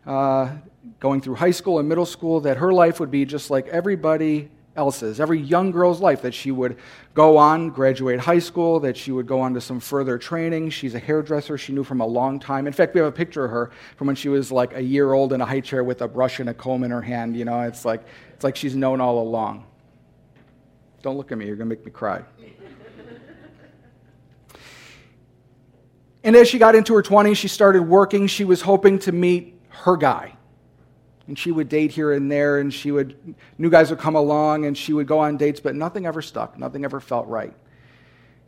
uh, 0.07 0.51
going 0.99 1.21
through 1.21 1.37
high 1.37 1.51
school 1.51 1.79
and 1.79 1.89
middle 1.89 2.07
school, 2.07 2.41
that 2.41 2.57
her 2.59 2.73
life 2.73 3.01
would 3.01 3.11
be 3.11 3.25
just 3.25 3.51
like 3.51 3.69
everybody 3.69 4.51
else's, 4.77 5.21
every 5.21 5.39
young 5.41 5.71
girl's 5.71 6.01
life 6.01 6.23
that 6.23 6.33
she 6.33 6.51
would 6.51 6.77
go 7.13 7.37
on, 7.37 7.71
graduate 7.71 8.21
high 8.21 8.39
school, 8.39 8.81
that 8.81 8.97
she 8.97 9.13
would 9.13 9.27
go 9.27 9.41
on 9.41 9.55
to 9.55 9.61
some 9.61 9.81
further 9.81 10.17
training. 10.17 10.71
She's 10.71 10.95
a 10.95 10.99
hairdresser 10.99 11.59
she 11.59 11.73
knew 11.73 11.85
from 11.85 12.01
a 12.01 12.07
long 12.07 12.39
time. 12.39 12.67
In 12.67 12.73
fact, 12.73 12.95
we 12.95 13.01
have 13.01 13.09
a 13.09 13.13
picture 13.13 13.45
of 13.45 13.51
her 13.51 13.71
from 13.97 14.07
when 14.07 14.17
she 14.17 14.29
was 14.29 14.53
like 14.53 14.75
a 14.75 14.83
year 14.83 15.13
old 15.13 15.33
in 15.33 15.41
a 15.41 15.45
high 15.47 15.61
chair 15.61 15.83
with 15.85 16.03
a 16.03 16.09
brush 16.09 16.41
and 16.41 16.49
a 16.49 16.55
comb 16.55 16.85
in 16.85 16.91
her 16.91 17.03
hand. 17.03 17.37
You 17.37 17.45
know, 17.45 17.61
it's 17.63 17.85
like, 17.85 18.03
it's 18.35 18.45
like 18.45 18.57
she's 18.57 18.77
known 18.77 19.01
all 19.01 19.21
along. 19.21 19.67
Don't 21.03 21.17
look 21.17 21.33
at 21.33 21.39
me, 21.39 21.47
you're 21.47 21.57
going 21.57 21.69
to 21.69 21.75
make 21.75 21.85
me 21.85 21.91
cry. 21.91 22.23
and 26.23 26.37
as 26.37 26.49
she 26.49 26.59
got 26.59 26.75
into 26.75 26.95
her 26.95 27.03
20s, 27.03 27.37
she 27.37 27.49
started 27.49 27.83
working. 27.83 28.27
She 28.27 28.45
was 28.45 28.61
hoping 28.61 28.99
to 29.01 29.13
meet 29.13 29.60
her 29.71 29.97
guy. 29.97 30.37
And 31.27 31.39
she 31.39 31.53
would 31.53 31.69
date 31.69 31.93
here 31.93 32.13
and 32.13 32.31
there 32.31 32.59
and 32.59 32.75
she 32.75 32.91
would 32.91 33.37
new 33.57 33.71
guys 33.71 33.91
would 33.91 34.01
come 34.01 34.17
along 34.17 34.67
and 34.67 34.77
she 34.77 34.93
would 34.93 35.07
go 35.07 35.21
on 35.21 35.37
dates 35.37 35.61
but 35.61 35.75
nothing 35.75 36.05
ever 36.07 36.21
stuck. 36.21 36.59
Nothing 36.59 36.85
ever 36.85 37.01
felt 37.01 37.29
right. 37.29 37.55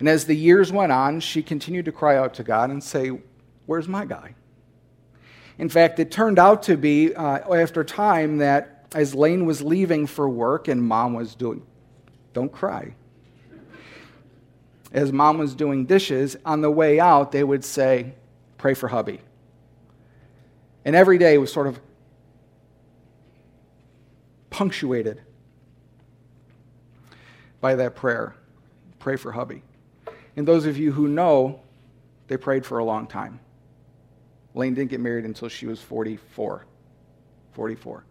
And 0.00 0.08
as 0.08 0.26
the 0.26 0.34
years 0.34 0.72
went 0.72 0.90
on 0.90 1.20
she 1.20 1.42
continued 1.42 1.84
to 1.84 1.92
cry 1.92 2.16
out 2.16 2.34
to 2.34 2.42
god 2.42 2.70
and 2.70 2.82
say 2.82 3.12
where's 3.66 3.86
my 3.86 4.04
guy? 4.04 4.34
In 5.58 5.68
fact 5.68 6.00
it 6.00 6.10
turned 6.10 6.38
out 6.38 6.64
to 6.64 6.76
be 6.76 7.14
uh, 7.14 7.54
after 7.54 7.84
time 7.84 8.38
that 8.38 8.86
as 8.94 9.14
Elaine 9.14 9.46
was 9.46 9.62
leaving 9.62 10.06
for 10.06 10.28
work 10.28 10.66
and 10.66 10.82
mom 10.82 11.14
was 11.14 11.36
doing 11.36 11.64
don't 12.32 12.50
cry. 12.50 12.94
As 14.92 15.12
mom 15.12 15.38
was 15.38 15.54
doing 15.54 15.86
dishes 15.86 16.36
on 16.44 16.62
the 16.62 16.70
way 16.70 16.98
out 16.98 17.30
they 17.30 17.44
would 17.44 17.64
say 17.64 18.14
pray 18.58 18.74
for 18.74 18.88
hubby 18.88 19.20
and 20.84 20.96
every 20.96 21.18
day 21.18 21.38
was 21.38 21.52
sort 21.52 21.66
of 21.66 21.80
punctuated 24.50 25.20
by 27.60 27.74
that 27.76 27.96
prayer. 27.96 28.34
Pray 28.98 29.16
for 29.16 29.32
hubby. 29.32 29.62
And 30.36 30.46
those 30.46 30.66
of 30.66 30.76
you 30.78 30.92
who 30.92 31.08
know, 31.08 31.60
they 32.28 32.36
prayed 32.36 32.64
for 32.64 32.78
a 32.78 32.84
long 32.84 33.06
time. 33.06 33.40
Elaine 34.54 34.74
didn't 34.74 34.90
get 34.90 35.00
married 35.00 35.24
until 35.24 35.48
she 35.48 35.66
was 35.66 35.80
44. 35.80 36.66
44. 37.52 38.04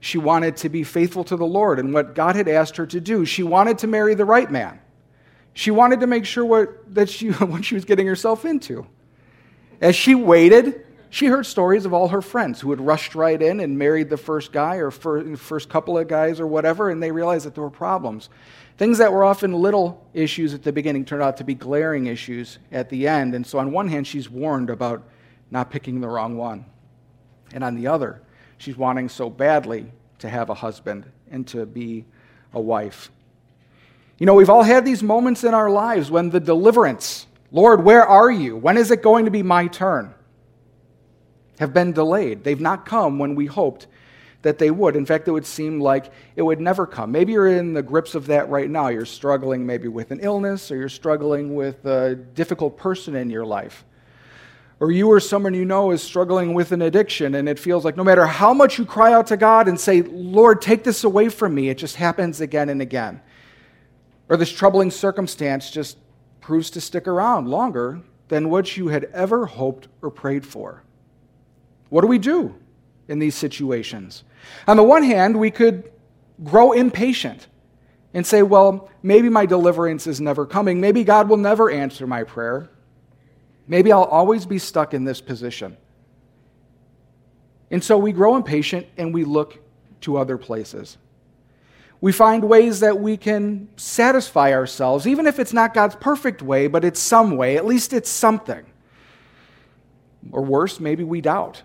She 0.00 0.18
wanted 0.18 0.56
to 0.58 0.68
be 0.68 0.82
faithful 0.82 1.24
to 1.24 1.36
the 1.36 1.46
Lord 1.46 1.78
and 1.78 1.94
what 1.94 2.14
God 2.14 2.36
had 2.36 2.48
asked 2.48 2.76
her 2.76 2.86
to 2.86 3.00
do. 3.00 3.24
She 3.24 3.42
wanted 3.42 3.78
to 3.78 3.86
marry 3.86 4.14
the 4.14 4.24
right 4.24 4.50
man. 4.50 4.80
She 5.54 5.70
wanted 5.70 6.00
to 6.00 6.06
make 6.06 6.24
sure 6.24 6.44
what, 6.44 6.94
that 6.94 7.08
she, 7.08 7.30
what 7.30 7.64
she 7.64 7.74
was 7.74 7.84
getting 7.84 8.06
herself 8.06 8.44
into. 8.44 8.86
As 9.80 9.94
she 9.96 10.14
waited, 10.14 10.84
she 11.12 11.26
heard 11.26 11.44
stories 11.44 11.84
of 11.84 11.92
all 11.92 12.08
her 12.08 12.22
friends 12.22 12.58
who 12.62 12.70
had 12.70 12.80
rushed 12.80 13.14
right 13.14 13.40
in 13.40 13.60
and 13.60 13.76
married 13.76 14.08
the 14.08 14.16
first 14.16 14.50
guy 14.50 14.76
or 14.76 14.90
first 14.90 15.68
couple 15.68 15.98
of 15.98 16.08
guys 16.08 16.40
or 16.40 16.46
whatever, 16.46 16.88
and 16.88 17.02
they 17.02 17.12
realized 17.12 17.44
that 17.44 17.54
there 17.54 17.62
were 17.62 17.68
problems. 17.68 18.30
Things 18.78 18.96
that 18.96 19.12
were 19.12 19.22
often 19.22 19.52
little 19.52 20.02
issues 20.14 20.54
at 20.54 20.62
the 20.62 20.72
beginning 20.72 21.04
turned 21.04 21.22
out 21.22 21.36
to 21.36 21.44
be 21.44 21.54
glaring 21.54 22.06
issues 22.06 22.58
at 22.72 22.88
the 22.88 23.06
end. 23.06 23.34
And 23.34 23.46
so, 23.46 23.58
on 23.58 23.72
one 23.72 23.88
hand, 23.88 24.06
she's 24.06 24.30
warned 24.30 24.70
about 24.70 25.02
not 25.50 25.70
picking 25.70 26.00
the 26.00 26.08
wrong 26.08 26.38
one. 26.38 26.64
And 27.52 27.62
on 27.62 27.74
the 27.74 27.88
other, 27.88 28.22
she's 28.56 28.78
wanting 28.78 29.10
so 29.10 29.28
badly 29.28 29.92
to 30.20 30.30
have 30.30 30.48
a 30.48 30.54
husband 30.54 31.04
and 31.30 31.46
to 31.48 31.66
be 31.66 32.06
a 32.54 32.60
wife. 32.60 33.10
You 34.16 34.24
know, 34.24 34.32
we've 34.32 34.48
all 34.48 34.62
had 34.62 34.86
these 34.86 35.02
moments 35.02 35.44
in 35.44 35.52
our 35.52 35.68
lives 35.68 36.10
when 36.10 36.30
the 36.30 36.40
deliverance, 36.40 37.26
Lord, 37.50 37.84
where 37.84 38.06
are 38.06 38.30
you? 38.30 38.56
When 38.56 38.78
is 38.78 38.90
it 38.90 39.02
going 39.02 39.26
to 39.26 39.30
be 39.30 39.42
my 39.42 39.66
turn? 39.66 40.14
Have 41.58 41.72
been 41.72 41.92
delayed. 41.92 42.44
They've 42.44 42.60
not 42.60 42.86
come 42.86 43.18
when 43.18 43.34
we 43.34 43.46
hoped 43.46 43.86
that 44.42 44.58
they 44.58 44.70
would. 44.70 44.96
In 44.96 45.06
fact, 45.06 45.28
it 45.28 45.30
would 45.30 45.46
seem 45.46 45.80
like 45.80 46.12
it 46.36 46.42
would 46.42 46.60
never 46.60 46.86
come. 46.86 47.12
Maybe 47.12 47.32
you're 47.32 47.46
in 47.46 47.74
the 47.74 47.82
grips 47.82 48.14
of 48.14 48.26
that 48.26 48.48
right 48.48 48.68
now. 48.68 48.88
You're 48.88 49.06
struggling 49.06 49.64
maybe 49.64 49.88
with 49.88 50.10
an 50.10 50.20
illness 50.20 50.70
or 50.70 50.76
you're 50.76 50.88
struggling 50.88 51.54
with 51.54 51.84
a 51.86 52.16
difficult 52.16 52.76
person 52.76 53.14
in 53.14 53.30
your 53.30 53.46
life. 53.46 53.84
Or 54.80 54.90
you 54.90 55.08
or 55.08 55.20
someone 55.20 55.54
you 55.54 55.64
know 55.64 55.92
is 55.92 56.02
struggling 56.02 56.54
with 56.54 56.72
an 56.72 56.82
addiction 56.82 57.36
and 57.36 57.48
it 57.48 57.58
feels 57.58 57.84
like 57.84 57.96
no 57.96 58.02
matter 58.02 58.26
how 58.26 58.52
much 58.52 58.78
you 58.78 58.84
cry 58.84 59.12
out 59.12 59.28
to 59.28 59.36
God 59.36 59.68
and 59.68 59.78
say, 59.78 60.02
Lord, 60.02 60.60
take 60.60 60.82
this 60.82 61.04
away 61.04 61.28
from 61.28 61.54
me, 61.54 61.68
it 61.68 61.78
just 61.78 61.94
happens 61.94 62.40
again 62.40 62.68
and 62.68 62.82
again. 62.82 63.20
Or 64.28 64.36
this 64.36 64.50
troubling 64.50 64.90
circumstance 64.90 65.70
just 65.70 65.98
proves 66.40 66.70
to 66.70 66.80
stick 66.80 67.06
around 67.06 67.46
longer 67.46 68.00
than 68.26 68.50
what 68.50 68.76
you 68.76 68.88
had 68.88 69.04
ever 69.12 69.46
hoped 69.46 69.86
or 70.00 70.10
prayed 70.10 70.44
for. 70.44 70.82
What 71.92 72.00
do 72.00 72.06
we 72.06 72.18
do 72.18 72.54
in 73.06 73.18
these 73.18 73.34
situations? 73.34 74.24
On 74.66 74.78
the 74.78 74.82
one 74.82 75.02
hand, 75.02 75.38
we 75.38 75.50
could 75.50 75.92
grow 76.42 76.72
impatient 76.72 77.48
and 78.14 78.26
say, 78.26 78.42
well, 78.42 78.88
maybe 79.02 79.28
my 79.28 79.44
deliverance 79.44 80.06
is 80.06 80.18
never 80.18 80.46
coming. 80.46 80.80
Maybe 80.80 81.04
God 81.04 81.28
will 81.28 81.36
never 81.36 81.70
answer 81.70 82.06
my 82.06 82.24
prayer. 82.24 82.70
Maybe 83.66 83.92
I'll 83.92 84.04
always 84.04 84.46
be 84.46 84.58
stuck 84.58 84.94
in 84.94 85.04
this 85.04 85.20
position. 85.20 85.76
And 87.70 87.84
so 87.84 87.98
we 87.98 88.12
grow 88.12 88.36
impatient 88.36 88.86
and 88.96 89.12
we 89.12 89.24
look 89.24 89.58
to 90.00 90.16
other 90.16 90.38
places. 90.38 90.96
We 92.00 92.10
find 92.10 92.42
ways 92.44 92.80
that 92.80 93.00
we 93.00 93.18
can 93.18 93.68
satisfy 93.76 94.54
ourselves, 94.54 95.06
even 95.06 95.26
if 95.26 95.38
it's 95.38 95.52
not 95.52 95.74
God's 95.74 95.96
perfect 95.96 96.40
way, 96.40 96.68
but 96.68 96.86
it's 96.86 97.00
some 97.00 97.36
way. 97.36 97.58
At 97.58 97.66
least 97.66 97.92
it's 97.92 98.08
something. 98.08 98.64
Or 100.30 100.42
worse, 100.42 100.80
maybe 100.80 101.04
we 101.04 101.20
doubt 101.20 101.64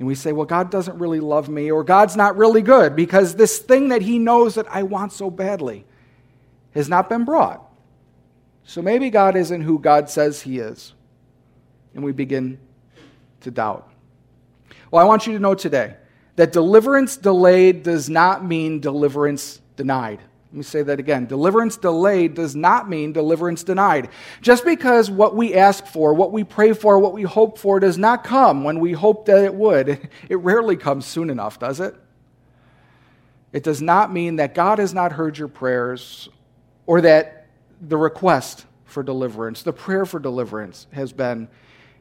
and 0.00 0.06
we 0.06 0.14
say, 0.14 0.32
well, 0.32 0.46
God 0.46 0.70
doesn't 0.70 0.98
really 0.98 1.20
love 1.20 1.50
me, 1.50 1.70
or 1.70 1.84
God's 1.84 2.16
not 2.16 2.38
really 2.38 2.62
good 2.62 2.96
because 2.96 3.34
this 3.34 3.58
thing 3.58 3.90
that 3.90 4.00
He 4.00 4.18
knows 4.18 4.54
that 4.54 4.64
I 4.70 4.82
want 4.82 5.12
so 5.12 5.30
badly 5.30 5.84
has 6.74 6.88
not 6.88 7.10
been 7.10 7.26
brought. 7.26 7.62
So 8.64 8.80
maybe 8.80 9.10
God 9.10 9.36
isn't 9.36 9.60
who 9.60 9.78
God 9.78 10.08
says 10.08 10.40
He 10.40 10.58
is. 10.58 10.94
And 11.94 12.02
we 12.02 12.12
begin 12.12 12.58
to 13.42 13.50
doubt. 13.50 13.92
Well, 14.90 15.04
I 15.04 15.06
want 15.06 15.26
you 15.26 15.34
to 15.34 15.38
know 15.38 15.54
today 15.54 15.96
that 16.36 16.50
deliverance 16.50 17.18
delayed 17.18 17.82
does 17.82 18.08
not 18.08 18.42
mean 18.42 18.80
deliverance 18.80 19.60
denied. 19.76 20.20
Let 20.52 20.56
me 20.56 20.62
say 20.64 20.82
that 20.82 20.98
again. 20.98 21.26
Deliverance 21.26 21.76
delayed 21.76 22.34
does 22.34 22.56
not 22.56 22.88
mean 22.88 23.12
deliverance 23.12 23.62
denied. 23.62 24.08
Just 24.40 24.64
because 24.64 25.08
what 25.08 25.36
we 25.36 25.54
ask 25.54 25.86
for, 25.86 26.12
what 26.12 26.32
we 26.32 26.42
pray 26.42 26.72
for, 26.72 26.98
what 26.98 27.12
we 27.12 27.22
hope 27.22 27.56
for 27.56 27.78
does 27.78 27.96
not 27.96 28.24
come 28.24 28.64
when 28.64 28.80
we 28.80 28.92
hope 28.92 29.26
that 29.26 29.44
it 29.44 29.54
would, 29.54 30.08
it 30.28 30.36
rarely 30.36 30.76
comes 30.76 31.06
soon 31.06 31.30
enough, 31.30 31.60
does 31.60 31.78
it? 31.78 31.94
It 33.52 33.62
does 33.62 33.80
not 33.80 34.12
mean 34.12 34.36
that 34.36 34.54
God 34.54 34.80
has 34.80 34.92
not 34.92 35.12
heard 35.12 35.38
your 35.38 35.48
prayers 35.48 36.28
or 36.86 37.00
that 37.00 37.46
the 37.80 37.96
request 37.96 38.66
for 38.84 39.04
deliverance, 39.04 39.62
the 39.62 39.72
prayer 39.72 40.04
for 40.04 40.18
deliverance, 40.18 40.88
has 40.92 41.12
been 41.12 41.48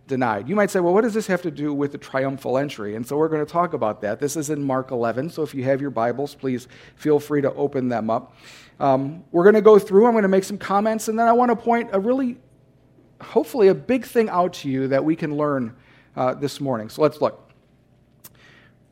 denied. 0.10 0.50
You 0.50 0.56
might 0.56 0.70
say, 0.70 0.82
well, 0.82 0.94
what 0.94 1.01
does 1.01 1.13
this 1.13 1.28
have 1.28 1.42
to 1.44 1.51
do 1.51 1.74
with 1.74 1.94
the 1.94 1.98
triumphal 1.98 2.58
entry? 2.58 2.96
And 2.96 3.08
so 3.08 3.16
we're 3.16 3.30
going 3.30 3.46
to 3.46 3.50
talk 3.50 3.72
about 3.72 4.01
that. 4.01 4.20
This 4.20 4.36
is 4.36 4.50
in 4.50 4.62
Mark 4.62 4.92
11, 4.92 5.30
so 5.30 5.44
if 5.44 5.56
you 5.56 5.63
have 5.63 5.80
your 5.80 5.92
Bibles, 5.92 6.36
please 6.36 6.68
feel 6.96 7.22
free 7.22 7.42
to 7.42 7.54
open 7.54 7.88
them 7.88 8.10
up. 8.10 8.36
Um, 8.82 9.24
we're 9.32 9.44
going 9.44 9.56
to 9.56 9.62
go 9.62 9.80
through, 9.80 10.06
I'm 10.06 10.12
going 10.12 10.24
to 10.24 10.28
make 10.28 10.44
some 10.44 10.58
comments, 10.58 11.08
and 11.08 11.18
then 11.18 11.28
I 11.28 11.32
want 11.32 11.51
to 11.51 11.56
point 11.56 11.92
a 11.94 12.00
really, 12.00 12.38
hopefully, 13.22 13.70
a 13.70 13.75
big 13.75 14.04
thing 14.04 14.30
out 14.30 14.54
to 14.54 14.70
you 14.70 14.89
that 14.89 15.06
we 15.06 15.16
can 15.16 15.38
learn 15.38 15.75
uh, 16.18 16.34
this 16.34 16.60
morning. 16.60 16.89
So 16.89 17.01
let's 17.01 17.22
look. 17.22 17.50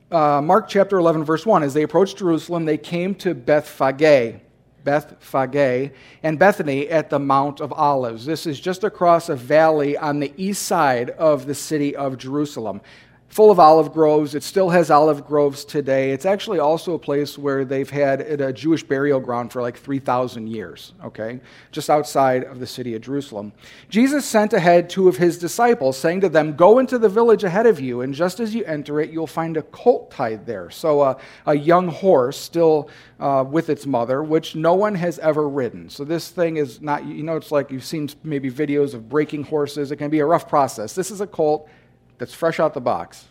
Uh, 0.10 0.42
Mark 0.42 0.70
chapter 0.70 0.98
11, 0.98 1.26
verse 1.26 1.46
1. 1.46 1.64
As 1.64 1.74
they 1.74 1.84
approached 1.84 2.18
Jerusalem, 2.18 2.64
they 2.64 2.78
came 2.78 3.14
to 3.16 3.34
Bethphage 3.36 4.40
Bethphage, 4.88 5.91
and 6.24 6.39
Bethany 6.39 6.88
at 6.88 7.10
the 7.10 7.20
Mount 7.20 7.60
of 7.60 7.74
Olives. 7.74 8.25
This 8.25 8.46
is 8.46 8.58
just 8.58 8.86
across 8.86 9.27
a 9.27 9.36
valley 9.36 9.98
on 9.98 10.22
the 10.22 10.34
east 10.38 10.63
side 10.63 11.10
of 11.12 11.46
the 11.46 11.53
city 11.53 11.94
of 11.94 12.17
Jerusalem 12.17 12.79
full 13.28 13.52
of 13.52 13.60
olive 13.60 13.94
groves. 13.94 14.36
It 14.36 14.44
still 14.44 14.70
has 14.70 14.90
olive 14.90 15.26
groves 15.26 15.66
today. 15.66 16.12
It's 16.12 16.26
actually 16.26 16.60
also 16.60 16.94
a 16.94 17.00
place 17.00 17.38
where 17.38 17.66
they've 17.66 17.90
had 17.90 18.22
a 18.22 18.54
Jewish 18.54 18.84
burial 18.84 19.20
ground 19.20 19.52
for 19.52 19.62
like 19.62 19.78
3,000 19.78 20.48
years, 20.48 20.94
okay? 21.04 21.40
Just 21.72 21.90
outside 21.90 22.46
of 22.46 22.60
the 22.60 22.68
city 22.68 22.96
of 22.96 23.02
Jerusalem. 23.02 23.52
Jesus 23.90 24.26
sent 24.26 24.54
ahead 24.54 24.90
two 24.90 25.08
of 25.08 25.18
his 25.18 25.38
disciples, 25.38 25.98
saying 25.98 26.22
to 26.22 26.30
them, 26.30 26.56
Go 26.56 26.80
into 26.80 26.98
the 26.98 27.10
village 27.10 27.44
ahead 27.44 27.66
of 27.68 27.80
you, 27.80 28.02
and 28.02 28.14
just 28.14 28.40
as 28.40 28.56
you 28.56 28.64
enter 28.66 29.00
it, 29.02 29.12
you'll 29.12 29.28
find 29.28 29.58
a 29.58 29.62
colt 29.62 30.10
tied 30.10 30.46
there. 30.46 30.70
So 30.70 31.02
uh, 31.02 31.20
a 31.46 31.56
young 31.56 31.90
horse 31.90 32.40
still 32.40 32.90
uh, 33.20 33.44
with 33.48 33.70
its 33.70 33.86
mother, 33.86 34.24
which 34.24 34.56
no 34.56 34.74
one 34.74 34.96
has 34.96 35.20
ever 35.20 35.48
ridden. 35.48 35.90
So 35.90 36.04
this 36.06 36.30
thing 36.30 36.58
is 36.58 36.82
not, 36.82 37.06
you 37.06 37.24
know, 37.24 37.36
it's 37.36 37.52
like 37.52 37.72
you've 37.72 37.86
seen 37.86 38.10
maybe 38.24 38.50
videos 38.50 38.94
of 38.94 39.10
breaking 39.10 39.44
horses. 39.44 39.92
It 39.92 39.98
can 39.98 40.10
be 40.10 40.20
a 40.20 40.26
rough 40.26 40.48
process. 40.48 40.96
This 40.96 41.12
is 41.12 41.22
a 41.22 41.28
colt 41.28 41.70
that's 42.18 42.34
fresh 42.34 42.60
out 42.60 42.74
the 42.74 42.82
box. 42.82 43.26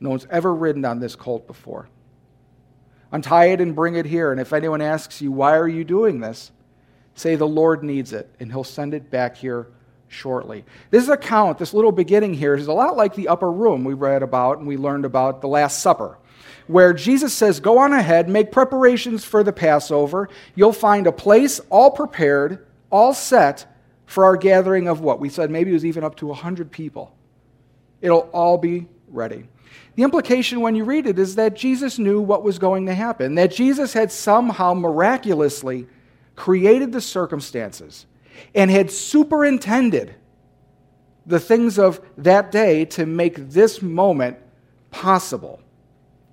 No 0.00 0.10
one's 0.10 0.26
ever 0.30 0.54
ridden 0.54 0.84
on 0.84 1.00
this 1.00 1.16
colt 1.16 1.46
before. 1.46 1.88
Untie 3.10 3.46
it 3.46 3.60
and 3.60 3.74
bring 3.74 3.96
it 3.96 4.06
here. 4.06 4.30
And 4.30 4.40
if 4.40 4.52
anyone 4.52 4.80
asks 4.80 5.20
you, 5.20 5.32
why 5.32 5.56
are 5.56 5.68
you 5.68 5.84
doing 5.84 6.20
this? 6.20 6.52
Say, 7.14 7.34
the 7.34 7.48
Lord 7.48 7.82
needs 7.82 8.12
it, 8.12 8.30
and 8.38 8.52
he'll 8.52 8.62
send 8.62 8.94
it 8.94 9.10
back 9.10 9.36
here 9.36 9.68
shortly. 10.06 10.64
This 10.90 11.08
account, 11.08 11.58
this 11.58 11.74
little 11.74 11.92
beginning 11.92 12.34
here, 12.34 12.54
is 12.54 12.68
a 12.68 12.72
lot 12.72 12.96
like 12.96 13.14
the 13.14 13.28
upper 13.28 13.50
room 13.50 13.84
we 13.84 13.94
read 13.94 14.22
about 14.22 14.58
and 14.58 14.66
we 14.66 14.76
learned 14.76 15.04
about 15.04 15.40
the 15.40 15.48
Last 15.48 15.80
Supper. 15.80 16.18
where 16.66 16.92
Jesus 16.92 17.32
says, 17.32 17.60
Go 17.60 17.78
on 17.78 17.92
ahead, 17.92 18.28
make 18.28 18.52
preparations 18.52 19.24
for 19.24 19.42
the 19.42 19.52
Passover. 19.52 20.28
You'll 20.54 20.72
find 20.72 21.06
a 21.06 21.12
place 21.12 21.60
all 21.70 21.90
prepared, 21.90 22.66
all 22.90 23.14
set 23.14 23.66
for 24.06 24.24
our 24.24 24.36
gathering 24.36 24.86
of 24.86 25.00
what? 25.00 25.18
We 25.18 25.28
said 25.28 25.50
maybe 25.50 25.70
it 25.70 25.74
was 25.74 25.86
even 25.86 26.04
up 26.04 26.16
to 26.16 26.26
100 26.26 26.70
people. 26.70 27.14
It'll 28.00 28.28
all 28.32 28.58
be 28.58 28.88
ready. 29.08 29.48
The 29.96 30.02
implication 30.04 30.60
when 30.60 30.74
you 30.74 30.84
read 30.84 31.06
it 31.06 31.18
is 31.18 31.34
that 31.34 31.54
Jesus 31.54 31.98
knew 31.98 32.20
what 32.20 32.44
was 32.44 32.58
going 32.58 32.86
to 32.86 32.94
happen, 32.94 33.34
that 33.34 33.50
Jesus 33.50 33.92
had 33.92 34.12
somehow 34.12 34.74
miraculously 34.74 35.86
created 36.36 36.92
the 36.92 37.00
circumstances 37.00 38.06
and 38.54 38.70
had 38.70 38.90
superintended 38.90 40.14
the 41.26 41.40
things 41.40 41.78
of 41.78 42.00
that 42.16 42.52
day 42.52 42.84
to 42.84 43.06
make 43.06 43.50
this 43.50 43.82
moment 43.82 44.38
possible. 44.90 45.60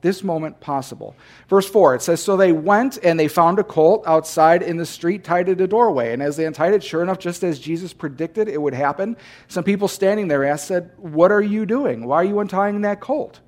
This 0.06 0.24
moment 0.24 0.60
possible. 0.60 1.16
Verse 1.50 1.68
4, 1.68 1.96
it 1.96 2.02
says 2.04 2.22
So 2.22 2.38
they 2.38 2.52
went 2.52 3.00
and 3.02 3.20
they 3.20 3.28
found 3.28 3.58
a 3.58 3.64
colt 3.64 4.04
outside 4.06 4.62
in 4.62 4.78
the 4.78 4.86
street 4.86 5.24
tied 5.24 5.50
at 5.50 5.60
a 5.60 5.66
doorway. 5.66 6.14
And 6.14 6.22
as 6.22 6.38
they 6.38 6.46
untied 6.46 6.76
it, 6.76 6.84
sure 6.84 7.02
enough, 7.02 7.18
just 7.18 7.44
as 7.44 7.58
Jesus 7.58 7.92
predicted 7.92 8.48
it 8.48 8.62
would 8.62 8.76
happen, 8.76 9.18
some 9.48 9.64
people 9.64 9.88
standing 9.88 10.28
there 10.28 10.46
asked, 10.46 10.68
said, 10.68 10.92
What 10.98 11.32
are 11.32 11.42
you 11.42 11.66
doing? 11.66 12.06
Why 12.06 12.18
are 12.18 12.24
you 12.24 12.40
untying 12.40 12.82
that 12.82 13.02
colt? 13.02 13.40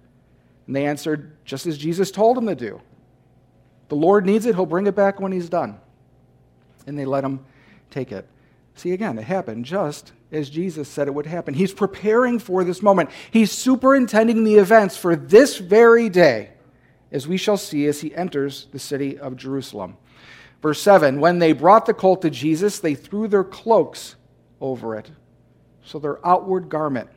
And 0.66 0.76
they 0.76 0.88
answered, 0.88 1.38
Just 1.46 1.68
as 1.68 1.78
Jesus 1.78 2.10
told 2.10 2.38
them 2.38 2.48
to 2.48 2.56
do. 2.56 2.82
The 3.90 3.96
Lord 3.96 4.26
needs 4.26 4.48
it, 4.48 4.56
he'll 4.56 4.66
bring 4.66 4.88
it 4.88 4.96
back 4.96 5.20
when 5.20 5.32
he's 5.32 5.50
done. 5.50 5.80
And 6.88 6.98
they 6.98 7.06
let 7.06 7.24
him 7.24 7.46
take 7.92 8.12
it. 8.12 8.28
See, 8.78 8.92
again, 8.92 9.18
it 9.18 9.24
happened 9.24 9.66
just 9.66 10.12
as 10.32 10.52
Jesus 10.52 10.88
said 10.88 11.08
it 11.08 11.14
would 11.16 11.26
happen. 11.26 11.56
He's 11.56 11.74
preparing 11.74 12.38
for 12.38 12.64
this 12.64 12.84
moment. 12.84 13.10
He's 13.32 13.52
superintending 13.52 14.44
the 14.44 14.56
events 14.56 14.96
for 14.96 15.16
this 15.16 15.58
very 15.58 16.10
day, 16.10 16.52
as 17.12 17.28
we 17.28 17.38
shall 17.38 17.58
see 17.58 17.88
as 17.88 18.02
he 18.02 18.14
enters 18.14 18.68
the 18.72 18.78
city 18.78 19.18
of 19.18 19.36
Jerusalem. 19.36 19.98
Verse 20.62 20.80
7 20.80 21.20
When 21.20 21.40
they 21.40 21.54
brought 21.54 21.88
the 21.88 21.94
colt 21.96 22.22
to 22.22 22.30
Jesus, 22.30 22.80
they 22.80 22.94
threw 22.94 23.28
their 23.28 23.44
cloaks 23.44 24.16
over 24.62 24.96
it, 24.96 25.10
so 25.84 25.98
their 25.98 26.26
outward 26.26 26.70
garment. 26.70 27.10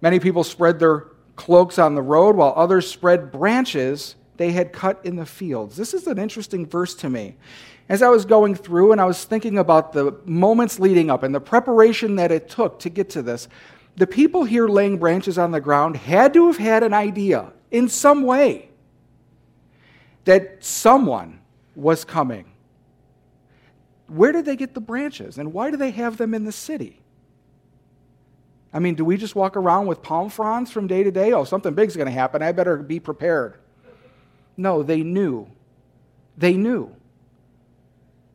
Many 0.00 0.20
people 0.20 0.44
spread 0.44 0.78
their 0.78 1.08
cloaks 1.34 1.76
on 1.76 1.96
the 1.96 2.02
road, 2.02 2.36
while 2.36 2.52
others 2.54 2.88
spread 2.88 3.32
branches 3.32 4.14
they 4.36 4.52
had 4.52 4.72
cut 4.72 5.00
in 5.04 5.16
the 5.16 5.26
fields. 5.26 5.76
This 5.76 5.92
is 5.92 6.06
an 6.06 6.18
interesting 6.18 6.66
verse 6.66 6.94
to 6.96 7.10
me 7.10 7.34
as 7.88 8.02
I 8.02 8.08
was 8.08 8.24
going 8.24 8.54
through 8.54 8.92
and 8.92 9.00
I 9.00 9.04
was 9.04 9.24
thinking 9.24 9.58
about 9.58 9.92
the 9.92 10.16
moments 10.24 10.80
leading 10.80 11.10
up 11.10 11.22
and 11.22 11.34
the 11.34 11.40
preparation 11.40 12.16
that 12.16 12.32
it 12.32 12.48
took 12.48 12.78
to 12.80 12.88
get 12.88 13.10
to 13.10 13.22
this, 13.22 13.48
the 13.96 14.06
people 14.06 14.44
here 14.44 14.68
laying 14.68 14.98
branches 14.98 15.38
on 15.38 15.52
the 15.52 15.60
ground 15.60 15.96
had 15.96 16.34
to 16.34 16.46
have 16.46 16.56
had 16.56 16.82
an 16.82 16.94
idea 16.94 17.52
in 17.70 17.88
some 17.88 18.22
way 18.22 18.70
that 20.24 20.64
someone 20.64 21.40
was 21.76 22.04
coming. 22.04 22.46
Where 24.06 24.32
did 24.32 24.44
they 24.44 24.56
get 24.56 24.74
the 24.74 24.80
branches 24.80 25.38
and 25.38 25.52
why 25.52 25.70
do 25.70 25.76
they 25.76 25.90
have 25.90 26.16
them 26.16 26.34
in 26.34 26.44
the 26.44 26.52
city? 26.52 27.00
I 28.72 28.80
mean, 28.80 28.96
do 28.96 29.04
we 29.04 29.16
just 29.16 29.36
walk 29.36 29.56
around 29.56 29.86
with 29.86 30.02
palm 30.02 30.30
fronds 30.30 30.70
from 30.70 30.88
day 30.88 31.04
to 31.04 31.10
day? 31.10 31.32
Oh, 31.32 31.44
something 31.44 31.74
big's 31.74 31.94
going 31.94 32.06
to 32.06 32.12
happen. 32.12 32.42
I 32.42 32.50
better 32.52 32.76
be 32.76 32.98
prepared. 32.98 33.58
No, 34.56 34.82
they 34.82 35.02
knew. 35.02 35.48
They 36.36 36.54
knew. 36.54 36.93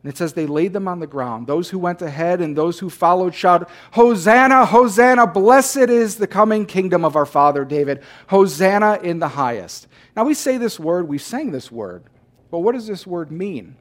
And 0.02 0.12
it 0.12 0.18
says 0.18 0.34
they 0.34 0.48
laid 0.48 0.72
them 0.72 0.88
on 0.88 1.00
the 1.00 1.08
ground. 1.08 1.48
Those 1.48 1.70
who 1.70 1.80
went 1.80 2.02
ahead 2.02 2.40
and 2.40 2.56
those 2.56 2.80
who 2.80 2.90
followed 2.90 3.36
shouted, 3.36 3.68
Hosanna, 3.92 4.66
Hosanna, 4.66 5.28
blessed 5.28 5.78
is 5.78 6.16
the 6.16 6.28
coming 6.28 6.66
kingdom 6.66 7.04
of 7.04 7.18
our 7.18 7.26
father 7.26 7.66
David. 7.66 8.02
Hosanna 8.28 9.00
in 9.04 9.20
the 9.20 9.28
highest. 9.28 9.88
Now 10.16 10.24
we 10.24 10.34
say 10.34 10.58
this 10.58 10.80
word, 10.80 11.08
we 11.08 11.18
sang 11.18 11.52
this 11.52 11.70
word, 11.70 12.04
but 12.50 12.60
what 12.60 12.76
does 12.76 12.88
this 12.88 13.06
word 13.06 13.30
mean? 13.30 13.76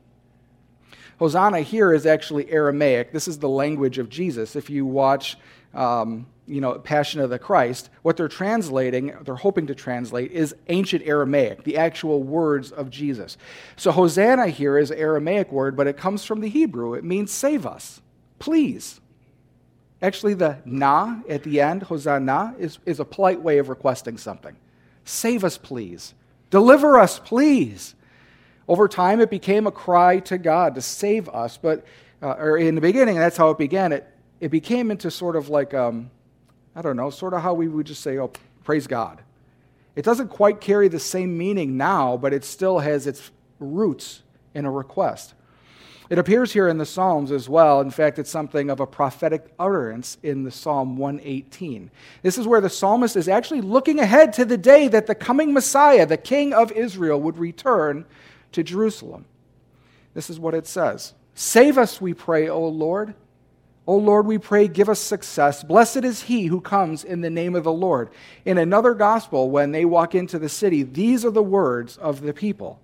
Hosanna 1.18 1.60
here 1.60 1.92
is 1.92 2.06
actually 2.06 2.50
Aramaic. 2.50 3.12
This 3.12 3.28
is 3.28 3.38
the 3.38 3.48
language 3.48 3.98
of 3.98 4.08
Jesus. 4.08 4.56
If 4.56 4.70
you 4.70 4.86
watch 4.86 5.36
um, 5.74 6.26
you 6.48 6.60
know, 6.60 6.78
Passion 6.78 7.20
of 7.20 7.30
the 7.30 7.38
Christ, 7.38 7.90
what 8.02 8.16
they're 8.16 8.28
translating, 8.28 9.14
they're 9.24 9.36
hoping 9.36 9.66
to 9.66 9.74
translate, 9.74 10.32
is 10.32 10.54
ancient 10.68 11.06
Aramaic, 11.06 11.64
the 11.64 11.76
actual 11.76 12.22
words 12.22 12.72
of 12.72 12.90
Jesus. 12.90 13.36
So 13.76 13.92
Hosanna 13.92 14.48
here 14.48 14.78
is 14.78 14.90
Aramaic 14.90 15.52
word, 15.52 15.76
but 15.76 15.86
it 15.86 15.96
comes 15.96 16.24
from 16.24 16.40
the 16.40 16.48
Hebrew. 16.48 16.94
It 16.94 17.04
means 17.04 17.30
save 17.30 17.66
us, 17.66 18.00
please. 18.38 19.00
Actually, 20.00 20.34
the 20.34 20.58
na 20.64 21.16
at 21.28 21.42
the 21.42 21.60
end, 21.60 21.82
Hosanna, 21.84 22.54
is, 22.58 22.78
is 22.86 23.00
a 23.00 23.04
polite 23.04 23.42
way 23.42 23.58
of 23.58 23.68
requesting 23.68 24.16
something. 24.16 24.56
Save 25.04 25.44
us, 25.44 25.58
please. 25.58 26.14
Deliver 26.50 26.98
us, 26.98 27.18
please. 27.18 27.94
Over 28.68 28.86
time, 28.88 29.20
it 29.20 29.30
became 29.30 29.66
a 29.66 29.72
cry 29.72 30.20
to 30.20 30.38
God 30.38 30.74
to 30.76 30.82
save 30.82 31.28
us, 31.28 31.56
but 31.56 31.84
uh, 32.22 32.34
or 32.34 32.58
in 32.58 32.74
the 32.74 32.80
beginning, 32.80 33.16
that's 33.16 33.36
how 33.36 33.50
it 33.50 33.58
began. 33.58 33.92
It, 33.92 34.06
it 34.40 34.50
became 34.50 34.90
into 34.90 35.10
sort 35.10 35.36
of 35.36 35.48
like 35.48 35.72
um, 35.72 36.10
I 36.78 36.80
don't 36.80 36.96
know, 36.96 37.10
sort 37.10 37.34
of 37.34 37.42
how 37.42 37.54
we 37.54 37.66
would 37.66 37.86
just 37.86 38.02
say, 38.02 38.18
oh, 38.18 38.30
praise 38.62 38.86
God. 38.86 39.20
It 39.96 40.04
doesn't 40.04 40.28
quite 40.28 40.60
carry 40.60 40.86
the 40.86 41.00
same 41.00 41.36
meaning 41.36 41.76
now, 41.76 42.16
but 42.16 42.32
it 42.32 42.44
still 42.44 42.78
has 42.78 43.08
its 43.08 43.32
roots 43.58 44.22
in 44.54 44.64
a 44.64 44.70
request. 44.70 45.34
It 46.08 46.20
appears 46.20 46.52
here 46.52 46.68
in 46.68 46.78
the 46.78 46.86
Psalms 46.86 47.32
as 47.32 47.48
well. 47.48 47.80
In 47.80 47.90
fact, 47.90 48.20
it's 48.20 48.30
something 48.30 48.70
of 48.70 48.78
a 48.78 48.86
prophetic 48.86 49.52
utterance 49.58 50.18
in 50.22 50.44
the 50.44 50.52
Psalm 50.52 50.96
118. 50.96 51.90
This 52.22 52.38
is 52.38 52.46
where 52.46 52.60
the 52.60 52.70
psalmist 52.70 53.16
is 53.16 53.28
actually 53.28 53.60
looking 53.60 53.98
ahead 53.98 54.32
to 54.34 54.44
the 54.44 54.56
day 54.56 54.86
that 54.86 55.08
the 55.08 55.16
coming 55.16 55.52
Messiah, 55.52 56.06
the 56.06 56.16
King 56.16 56.54
of 56.54 56.70
Israel, 56.70 57.20
would 57.20 57.38
return 57.38 58.04
to 58.52 58.62
Jerusalem. 58.62 59.24
This 60.14 60.30
is 60.30 60.38
what 60.38 60.54
it 60.54 60.68
says 60.68 61.14
Save 61.34 61.76
us, 61.76 62.00
we 62.00 62.14
pray, 62.14 62.48
O 62.48 62.68
Lord. 62.68 63.14
O 63.88 63.96
Lord, 63.96 64.26
we 64.26 64.36
pray, 64.36 64.68
give 64.68 64.90
us 64.90 65.00
success. 65.00 65.64
Blessed 65.64 66.04
is 66.04 66.24
he 66.24 66.44
who 66.44 66.60
comes 66.60 67.04
in 67.04 67.22
the 67.22 67.30
name 67.30 67.56
of 67.56 67.64
the 67.64 67.72
Lord. 67.72 68.10
In 68.44 68.58
another 68.58 68.92
gospel, 68.92 69.50
when 69.50 69.72
they 69.72 69.86
walk 69.86 70.14
into 70.14 70.38
the 70.38 70.50
city, 70.50 70.82
these 70.82 71.24
are 71.24 71.30
the 71.30 71.42
words 71.42 71.96
of 71.96 72.20
the 72.20 72.34
people 72.34 72.78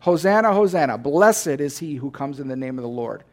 Hosanna, 0.00 0.52
Hosanna. 0.52 0.98
Blessed 0.98 1.60
is 1.60 1.78
he 1.78 1.94
who 1.94 2.10
comes 2.10 2.40
in 2.40 2.48
the 2.48 2.56
name 2.56 2.78
of 2.78 2.82
the 2.82 2.88
Lord. 2.88 3.24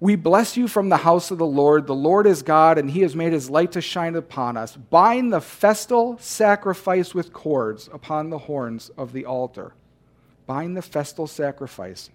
We 0.00 0.16
bless 0.16 0.56
you 0.56 0.68
from 0.68 0.88
the 0.88 0.96
house 0.96 1.30
of 1.30 1.36
the 1.36 1.44
Lord. 1.44 1.86
The 1.86 1.94
Lord 1.94 2.26
is 2.26 2.40
God, 2.40 2.78
and 2.78 2.90
he 2.90 3.02
has 3.02 3.14
made 3.14 3.34
his 3.34 3.50
light 3.50 3.72
to 3.72 3.82
shine 3.82 4.14
upon 4.14 4.56
us. 4.56 4.74
Bind 4.74 5.34
the 5.34 5.40
festal 5.42 6.16
sacrifice 6.18 7.14
with 7.14 7.34
cords 7.34 7.90
upon 7.92 8.30
the 8.30 8.38
horns 8.38 8.90
of 8.96 9.12
the 9.12 9.26
altar. 9.26 9.74
Bind 10.46 10.78
the 10.78 10.82
festal 10.82 11.26
sacrifice 11.26 12.08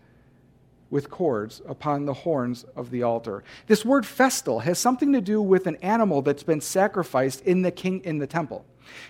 with 0.89 1.10
cords 1.10 1.62
upon 1.67 2.06
the 2.06 2.13
horns 2.13 2.65
of 2.76 2.91
the 2.91 3.04
altar. 3.04 3.43
This 3.67 3.84
word 3.84 4.06
festal 4.06 4.60
has 4.60 4.80
something 4.80 5.12
to 5.13 5.21
do 5.21 5.41
with 5.41 5.67
an 5.67 5.76
animal 5.78 6.21
that's 6.21 6.43
been 6.43 6.62
sacrificed 6.62 7.41
in 7.41 7.62
the 7.62 7.71
king 7.71 8.02
in 8.04 8.19
the 8.19 8.28
temple. 8.28 8.65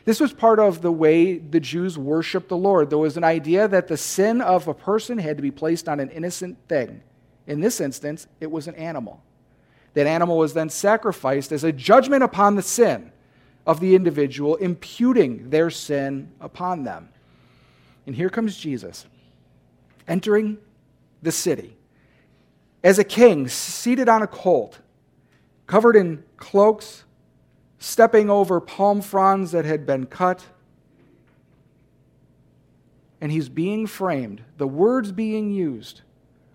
This 0.05 0.19
was 0.19 0.33
part 0.33 0.59
of 0.59 0.81
the 0.81 0.91
way 0.91 1.37
the 1.37 1.59
Jews 1.59 1.97
worshiped 1.97 2.49
the 2.49 2.57
Lord. 2.57 2.89
There 2.89 2.97
was 2.97 3.17
an 3.17 3.23
idea 3.23 3.67
that 3.67 3.87
the 3.87 3.97
sin 3.97 4.41
of 4.41 4.67
a 4.67 4.73
person 4.73 5.19
had 5.19 5.37
to 5.37 5.43
be 5.43 5.51
placed 5.51 5.87
on 5.87 5.99
an 5.99 6.09
innocent 6.09 6.57
thing. 6.67 7.03
In 7.45 7.61
this 7.61 7.79
instance, 7.79 8.27
it 8.39 8.51
was 8.51 8.67
an 8.67 8.75
animal. 8.75 9.21
That 9.93 10.07
animal 10.07 10.37
was 10.37 10.53
then 10.53 10.69
sacrificed 10.69 11.51
as 11.51 11.63
a 11.63 11.71
judgment 11.71 12.23
upon 12.23 12.55
the 12.55 12.61
sin 12.61 13.11
of 13.65 13.79
the 13.79 13.95
individual, 13.95 14.55
imputing 14.55 15.49
their 15.49 15.69
sin 15.69 16.31
upon 16.39 16.83
them. 16.83 17.09
And 18.05 18.15
here 18.15 18.29
comes 18.29 18.57
Jesus 18.57 19.05
entering 20.07 20.57
the 21.27 21.31
city 21.33 21.75
as 22.85 22.97
a 22.97 23.03
king 23.03 23.49
seated 23.49 24.07
on 24.07 24.21
a 24.21 24.27
colt, 24.27 24.79
covered 25.65 25.97
in 25.97 26.23
cloaks, 26.37 27.03
stepping 27.79 28.29
over 28.29 28.61
palm 28.61 29.01
fronds 29.01 29.51
that 29.51 29.65
had 29.65 29.85
been 29.85 30.05
cut. 30.05 30.45
And 33.19 33.29
he's 33.29 33.49
being 33.49 33.87
framed. 33.87 34.41
The 34.55 34.67
words 34.67 35.11
being 35.11 35.51
used 35.51 36.01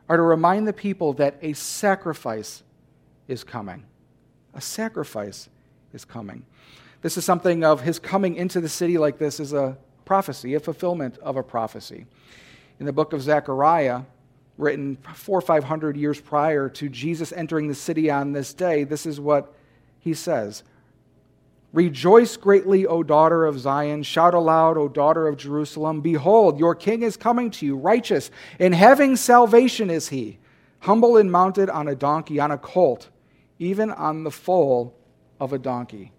are 0.08 0.16
to 0.16 0.22
remind 0.22 0.66
the 0.66 0.72
people 0.72 1.12
that 1.14 1.36
a 1.42 1.52
sacrifice 1.52 2.62
is 3.28 3.44
coming. 3.44 3.84
A 4.54 4.60
sacrifice 4.62 5.50
is 5.92 6.06
coming. 6.06 6.46
This 7.02 7.18
is 7.18 7.26
something 7.26 7.62
of 7.62 7.82
his 7.82 7.98
coming 7.98 8.36
into 8.36 8.58
the 8.58 8.70
city 8.70 8.96
like 8.96 9.18
this 9.18 9.38
is 9.38 9.52
a 9.52 9.76
prophecy, 10.06 10.54
a 10.54 10.60
fulfillment 10.60 11.18
of 11.18 11.36
a 11.36 11.42
prophecy. 11.42 12.06
In 12.80 12.86
the 12.86 12.92
book 12.92 13.12
of 13.12 13.20
Zechariah, 13.20 14.02
written 14.58 14.96
four 15.14 15.38
or 15.38 15.42
five 15.42 15.64
hundred 15.64 15.96
years 15.96 16.20
prior 16.20 16.68
to 16.68 16.88
Jesus 16.88 17.32
entering 17.32 17.68
the 17.68 17.74
city 17.74 18.10
on 18.10 18.32
this 18.32 18.54
day, 18.54 18.84
this 18.84 19.06
is 19.06 19.18
what 19.18 19.54
he 19.98 20.14
says 20.14 20.62
Rejoice 21.72 22.36
greatly, 22.36 22.86
O 22.86 23.02
daughter 23.02 23.46
of 23.46 23.58
Zion. 23.58 24.02
Shout 24.02 24.34
aloud, 24.34 24.76
O 24.76 24.88
daughter 24.88 25.26
of 25.26 25.38
Jerusalem. 25.38 26.02
Behold, 26.02 26.58
your 26.58 26.74
king 26.74 27.02
is 27.02 27.16
coming 27.16 27.50
to 27.52 27.66
you, 27.66 27.76
righteous, 27.76 28.30
and 28.58 28.74
having 28.74 29.16
salvation 29.16 29.88
is 29.88 30.08
he, 30.08 30.38
humble 30.80 31.16
and 31.16 31.32
mounted 31.32 31.70
on 31.70 31.88
a 31.88 31.94
donkey, 31.94 32.38
on 32.38 32.50
a 32.50 32.58
colt, 32.58 33.08
even 33.58 33.90
on 33.90 34.24
the 34.24 34.30
foal 34.30 34.94
of 35.40 35.54
a 35.54 35.58
donkey. 35.58 36.12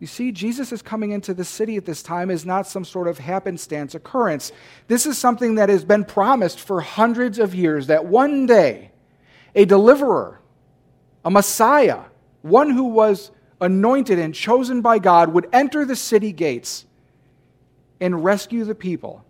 You 0.00 0.06
see, 0.06 0.32
Jesus 0.32 0.72
is 0.72 0.80
coming 0.80 1.10
into 1.10 1.34
the 1.34 1.44
city 1.44 1.76
at 1.76 1.84
this 1.84 2.02
time 2.02 2.30
is 2.30 2.46
not 2.46 2.66
some 2.66 2.86
sort 2.86 3.06
of 3.06 3.18
happenstance 3.18 3.94
occurrence. 3.94 4.50
This 4.88 5.04
is 5.04 5.18
something 5.18 5.56
that 5.56 5.68
has 5.68 5.84
been 5.84 6.04
promised 6.04 6.58
for 6.58 6.80
hundreds 6.80 7.38
of 7.38 7.54
years 7.54 7.88
that 7.88 8.06
one 8.06 8.46
day 8.46 8.92
a 9.54 9.66
deliverer, 9.66 10.40
a 11.22 11.30
Messiah, 11.30 12.04
one 12.40 12.70
who 12.70 12.84
was 12.84 13.30
anointed 13.60 14.18
and 14.18 14.34
chosen 14.34 14.80
by 14.80 14.98
God, 14.98 15.34
would 15.34 15.48
enter 15.52 15.84
the 15.84 15.96
city 15.96 16.32
gates 16.32 16.86
and 18.00 18.24
rescue 18.24 18.64
the 18.64 18.74
people. 18.74 19.22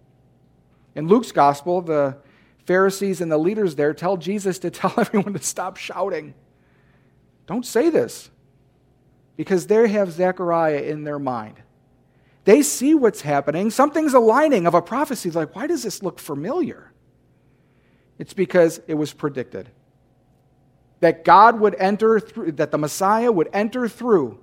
In 0.95 1.09
Luke's 1.09 1.33
gospel, 1.33 1.83
the 1.83 2.17
Pharisees 2.65 3.21
and 3.21 3.33
the 3.33 3.39
leaders 3.39 3.75
there 3.75 3.93
tell 3.93 4.17
Jesus 4.17 4.61
to 4.61 4.71
tell 4.71 4.95
everyone 4.97 5.33
to 5.33 5.43
stop 5.43 5.77
shouting. 5.77 6.35
Don't 7.49 7.67
say 7.67 7.91
this 7.91 8.31
because 9.41 9.67
they 9.69 9.89
have 9.89 10.13
Zechariah 10.13 10.83
in 10.83 11.05
their 11.05 11.19
mind. 11.19 11.55
They 12.45 12.61
see 12.61 12.93
what's 12.93 13.23
happening. 13.23 13.71
Something's 13.71 14.13
aligning 14.13 14.67
of 14.67 14.75
a 14.75 14.83
prophecy. 14.83 15.31
Like, 15.31 15.57
why 15.57 15.67
does 15.67 15.83
this 15.83 16.03
look 16.03 16.19
familiar? 16.19 16.93
It's 18.19 18.35
because 18.35 18.83
it 18.87 18.93
was 18.93 19.15
predicted 19.15 19.71
that 21.01 21.25
God 21.25 21.59
would 21.59 21.75
enter 21.77 22.21
through, 22.21 22.53
that 22.53 22.71
the 22.71 22.77
Messiah 22.77 23.33
would 23.33 23.49
enter 23.55 23.89
through 23.89 24.39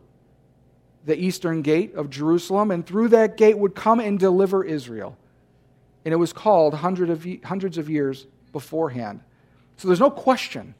the 1.05 1.15
eastern 1.15 1.61
gate 1.61 1.93
of 1.93 2.09
Jerusalem, 2.09 2.71
and 2.71 2.83
through 2.83 3.09
that 3.09 3.37
gate 3.37 3.59
would 3.59 3.75
come 3.75 3.99
and 3.99 4.17
deliver 4.17 4.63
Israel. 4.63 5.15
And 6.05 6.11
it 6.11 6.17
was 6.17 6.33
called 6.33 6.73
hundreds 6.73 7.11
of, 7.11 7.43
hundreds 7.43 7.77
of 7.77 7.87
years 7.87 8.25
beforehand. 8.51 9.19
So 9.75 9.89
there's 9.89 9.99
no 9.99 10.09
question 10.09 10.73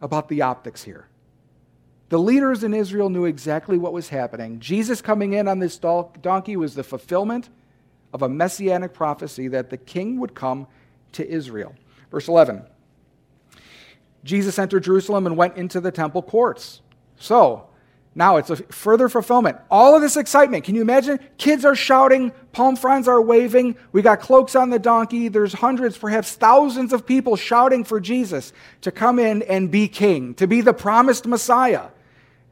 about 0.00 0.28
the 0.28 0.42
optics 0.42 0.82
here. 0.82 1.07
The 2.08 2.18
leaders 2.18 2.64
in 2.64 2.72
Israel 2.72 3.10
knew 3.10 3.26
exactly 3.26 3.76
what 3.76 3.92
was 3.92 4.08
happening. 4.08 4.60
Jesus 4.60 5.02
coming 5.02 5.34
in 5.34 5.46
on 5.46 5.58
this 5.58 5.78
donkey 5.78 6.56
was 6.56 6.74
the 6.74 6.82
fulfillment 6.82 7.50
of 8.12 8.22
a 8.22 8.28
messianic 8.28 8.94
prophecy 8.94 9.48
that 9.48 9.68
the 9.68 9.76
king 9.76 10.18
would 10.18 10.34
come 10.34 10.66
to 11.12 11.28
Israel. 11.28 11.74
Verse 12.10 12.28
11 12.28 12.64
Jesus 14.24 14.58
entered 14.58 14.84
Jerusalem 14.84 15.26
and 15.26 15.36
went 15.36 15.56
into 15.56 15.80
the 15.80 15.92
temple 15.92 16.22
courts. 16.22 16.80
So, 17.16 17.68
now 18.14 18.36
it's 18.36 18.50
a 18.50 18.56
further 18.56 19.08
fulfillment. 19.08 19.58
All 19.70 19.94
of 19.94 20.02
this 20.02 20.16
excitement. 20.16 20.64
Can 20.64 20.74
you 20.74 20.80
imagine? 20.80 21.20
Kids 21.36 21.64
are 21.64 21.76
shouting, 21.76 22.32
palm 22.52 22.74
fronds 22.74 23.06
are 23.06 23.22
waving. 23.22 23.76
We 23.92 24.02
got 24.02 24.20
cloaks 24.20 24.56
on 24.56 24.70
the 24.70 24.78
donkey. 24.78 25.28
There's 25.28 25.52
hundreds, 25.52 25.96
perhaps 25.96 26.34
thousands 26.34 26.92
of 26.92 27.06
people 27.06 27.36
shouting 27.36 27.84
for 27.84 28.00
Jesus 28.00 28.52
to 28.80 28.90
come 28.90 29.20
in 29.20 29.42
and 29.42 29.70
be 29.70 29.86
king, 29.86 30.34
to 30.34 30.48
be 30.48 30.62
the 30.62 30.72
promised 30.72 31.26
Messiah. 31.26 31.88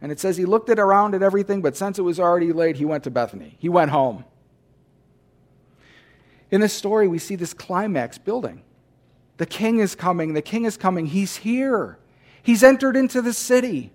And 0.01 0.13
it 0.13 0.21
says 0.21 0.37
he 0.37 0.45
looked 0.45 0.69
at 0.69 0.79
around 0.79 1.15
at 1.15 1.23
everything, 1.23 1.63
but 1.63 1.77
since 1.77 1.99
it 1.99 2.03
was 2.03 2.21
already 2.21 2.53
late, 2.53 2.77
he 2.77 2.85
went 2.85 3.05
to 3.05 3.11
Bethany. 3.11 3.57
He 3.59 3.69
went 3.69 3.91
home. 3.91 4.25
In 6.51 6.61
this 6.61 6.73
story, 6.73 7.09
we 7.09 7.19
see 7.19 7.35
this 7.35 7.55
climax 7.55 8.19
building. 8.19 8.63
The 9.39 9.47
king 9.47 9.81
is 9.81 9.95
coming. 9.95 10.35
The 10.35 10.43
king 10.43 10.65
is 10.65 10.77
coming. 10.77 11.07
He's 11.07 11.37
here. 11.37 11.99
He's 12.43 12.63
entered 12.63 12.97
into 12.97 13.21
the 13.21 13.33
city. 13.33 13.93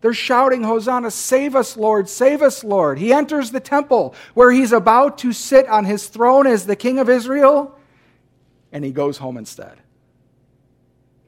They're 0.00 0.14
shouting, 0.14 0.64
Hosanna, 0.64 1.10
save 1.10 1.54
us, 1.54 1.76
Lord, 1.76 2.08
save 2.08 2.42
us, 2.42 2.64
Lord. 2.64 2.98
He 2.98 3.12
enters 3.12 3.52
the 3.52 3.60
temple 3.60 4.14
where 4.34 4.50
he's 4.50 4.72
about 4.72 5.18
to 5.18 5.32
sit 5.32 5.68
on 5.68 5.84
his 5.84 6.08
throne 6.08 6.46
as 6.46 6.66
the 6.66 6.76
king 6.76 6.98
of 6.98 7.08
Israel, 7.08 7.78
and 8.72 8.84
he 8.84 8.90
goes 8.90 9.18
home 9.18 9.36
instead. 9.36 9.78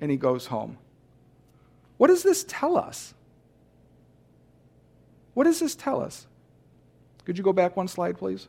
And 0.01 0.11
he 0.11 0.17
goes 0.17 0.47
home. 0.47 0.79
What 1.99 2.09
does 2.09 2.25
this 2.25 2.45
tell 2.49 2.77
us? 2.77 3.14
What 5.35 5.45
does 5.45 5.61
this 5.61 5.75
tell 5.75 6.01
us? 6.01 6.27
Could 7.25 7.39
you 7.39 7.45
go 7.45 7.53
back 7.53 7.77
one 7.77 7.89
slide, 7.89 8.19
please? 8.19 8.49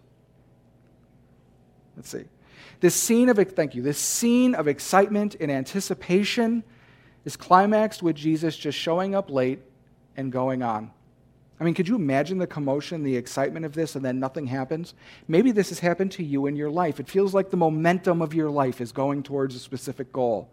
Let's 1.96 2.10
see. 2.10 2.26
This 2.80 2.96
scene 2.96 3.30
of 3.30 3.38
thank 3.38 3.76
you. 3.76 3.82
This 3.82 3.98
scene 3.98 4.56
of 4.56 4.68
excitement 4.68 5.36
and 5.40 5.52
anticipation 5.52 6.64
is 7.24 7.36
climaxed 7.36 8.04
with 8.04 8.16
Jesus 8.16 8.56
just 8.56 8.78
showing 8.78 9.16
up 9.16 9.30
late 9.30 9.60
and 10.16 10.32
going 10.32 10.62
on. 10.62 10.92
I 11.60 11.64
mean, 11.64 11.74
could 11.74 11.88
you 11.88 11.96
imagine 11.96 12.38
the 12.38 12.48
commotion, 12.48 13.04
the 13.04 13.16
excitement 13.16 13.66
of 13.66 13.74
this, 13.74 13.96
and 13.96 14.04
then 14.04 14.20
nothing 14.20 14.48
happens? 14.48 14.94
Maybe 15.28 15.52
this 15.52 15.70
has 15.70 15.80
happened 15.80 16.12
to 16.14 16.24
you 16.24 16.48
in 16.48 16.58
your 16.58 16.70
life. 16.70 17.00
It 17.00 17.08
feels 17.08 17.34
like 17.34 17.50
the 17.50 17.58
momentum 17.58 18.22
of 18.22 18.34
your 18.34 18.50
life 18.50 18.82
is 18.82 18.92
going 18.92 19.24
towards 19.24 19.56
a 19.56 19.60
specific 19.60 20.12
goal, 20.12 20.50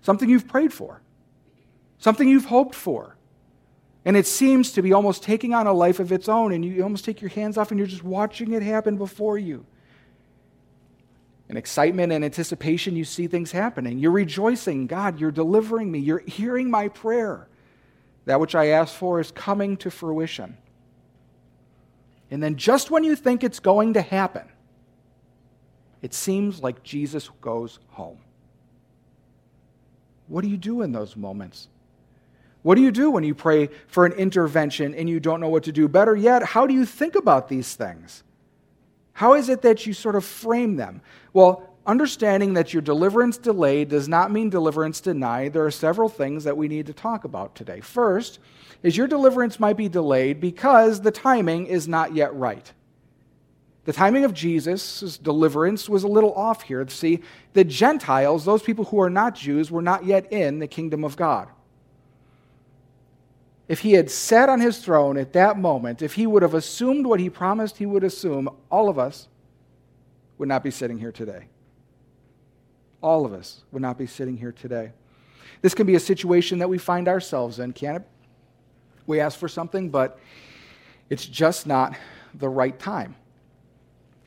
something 0.00 0.30
you've 0.30 0.48
prayed 0.48 0.72
for, 0.72 1.02
something 1.98 2.26
you've 2.26 2.46
hoped 2.46 2.74
for. 2.74 3.15
And 4.06 4.16
it 4.16 4.26
seems 4.26 4.70
to 4.72 4.82
be 4.82 4.92
almost 4.92 5.24
taking 5.24 5.52
on 5.52 5.66
a 5.66 5.72
life 5.72 5.98
of 5.98 6.12
its 6.12 6.28
own, 6.28 6.52
and 6.52 6.64
you 6.64 6.80
almost 6.84 7.04
take 7.04 7.20
your 7.20 7.28
hands 7.28 7.58
off 7.58 7.72
and 7.72 7.78
you're 7.78 7.88
just 7.88 8.04
watching 8.04 8.52
it 8.52 8.62
happen 8.62 8.96
before 8.96 9.36
you. 9.36 9.66
In 11.48 11.56
excitement 11.56 12.12
and 12.12 12.24
anticipation, 12.24 12.94
you 12.94 13.04
see 13.04 13.26
things 13.26 13.50
happening. 13.50 13.98
You're 13.98 14.12
rejoicing. 14.12 14.86
God, 14.86 15.18
you're 15.18 15.32
delivering 15.32 15.90
me. 15.90 15.98
You're 15.98 16.22
hearing 16.24 16.70
my 16.70 16.86
prayer. 16.86 17.48
That 18.26 18.38
which 18.38 18.54
I 18.54 18.68
asked 18.68 18.94
for 18.94 19.18
is 19.18 19.32
coming 19.32 19.76
to 19.78 19.90
fruition. 19.90 20.56
And 22.30 22.40
then, 22.40 22.56
just 22.56 22.92
when 22.92 23.02
you 23.02 23.16
think 23.16 23.42
it's 23.42 23.60
going 23.60 23.94
to 23.94 24.02
happen, 24.02 24.48
it 26.00 26.14
seems 26.14 26.62
like 26.62 26.84
Jesus 26.84 27.28
goes 27.40 27.80
home. 27.88 28.18
What 30.28 30.42
do 30.42 30.48
you 30.48 30.56
do 30.56 30.82
in 30.82 30.92
those 30.92 31.16
moments? 31.16 31.68
What 32.66 32.74
do 32.74 32.82
you 32.82 32.90
do 32.90 33.12
when 33.12 33.22
you 33.22 33.32
pray 33.32 33.68
for 33.86 34.06
an 34.06 34.12
intervention 34.14 34.92
and 34.92 35.08
you 35.08 35.20
don't 35.20 35.38
know 35.38 35.48
what 35.48 35.62
to 35.62 35.72
do? 35.72 35.86
Better 35.86 36.16
yet, 36.16 36.42
how 36.42 36.66
do 36.66 36.74
you 36.74 36.84
think 36.84 37.14
about 37.14 37.48
these 37.48 37.76
things? 37.76 38.24
How 39.12 39.34
is 39.34 39.48
it 39.48 39.62
that 39.62 39.86
you 39.86 39.92
sort 39.92 40.16
of 40.16 40.24
frame 40.24 40.74
them? 40.74 41.00
Well, 41.32 41.76
understanding 41.86 42.54
that 42.54 42.72
your 42.72 42.82
deliverance 42.82 43.38
delayed 43.38 43.90
does 43.90 44.08
not 44.08 44.32
mean 44.32 44.50
deliverance 44.50 45.00
denied. 45.00 45.52
There 45.52 45.64
are 45.64 45.70
several 45.70 46.08
things 46.08 46.42
that 46.42 46.56
we 46.56 46.66
need 46.66 46.86
to 46.86 46.92
talk 46.92 47.22
about 47.22 47.54
today. 47.54 47.78
First, 47.78 48.40
is 48.82 48.96
your 48.96 49.06
deliverance 49.06 49.60
might 49.60 49.76
be 49.76 49.88
delayed 49.88 50.40
because 50.40 51.02
the 51.02 51.12
timing 51.12 51.66
is 51.66 51.86
not 51.86 52.16
yet 52.16 52.34
right. 52.34 52.72
The 53.84 53.92
timing 53.92 54.24
of 54.24 54.34
Jesus' 54.34 55.18
deliverance 55.18 55.88
was 55.88 56.02
a 56.02 56.08
little 56.08 56.32
off 56.32 56.62
here. 56.62 56.84
See, 56.88 57.20
the 57.52 57.62
Gentiles, 57.62 58.44
those 58.44 58.64
people 58.64 58.86
who 58.86 59.00
are 59.00 59.08
not 59.08 59.36
Jews, 59.36 59.70
were 59.70 59.82
not 59.82 60.04
yet 60.04 60.32
in 60.32 60.58
the 60.58 60.66
kingdom 60.66 61.04
of 61.04 61.14
God 61.14 61.46
if 63.68 63.80
he 63.80 63.92
had 63.92 64.10
sat 64.10 64.48
on 64.48 64.60
his 64.60 64.78
throne 64.78 65.16
at 65.16 65.32
that 65.32 65.58
moment, 65.58 66.02
if 66.02 66.14
he 66.14 66.26
would 66.26 66.42
have 66.42 66.54
assumed 66.54 67.06
what 67.06 67.18
he 67.18 67.28
promised 67.28 67.78
he 67.78 67.86
would 67.86 68.04
assume, 68.04 68.48
all 68.70 68.88
of 68.88 68.98
us 68.98 69.28
would 70.38 70.48
not 70.48 70.62
be 70.62 70.70
sitting 70.70 70.98
here 70.98 71.12
today. 71.12 71.46
All 73.02 73.26
of 73.26 73.32
us 73.32 73.62
would 73.72 73.82
not 73.82 73.98
be 73.98 74.06
sitting 74.06 74.36
here 74.36 74.52
today. 74.52 74.92
This 75.62 75.74
can 75.74 75.86
be 75.86 75.94
a 75.94 76.00
situation 76.00 76.58
that 76.60 76.68
we 76.68 76.78
find 76.78 77.08
ourselves 77.08 77.58
in, 77.58 77.72
can 77.72 77.96
it? 77.96 78.02
We 79.06 79.20
ask 79.20 79.38
for 79.38 79.48
something, 79.48 79.90
but 79.90 80.18
it's 81.10 81.26
just 81.26 81.66
not 81.66 81.96
the 82.34 82.48
right 82.48 82.78
time. 82.78 83.16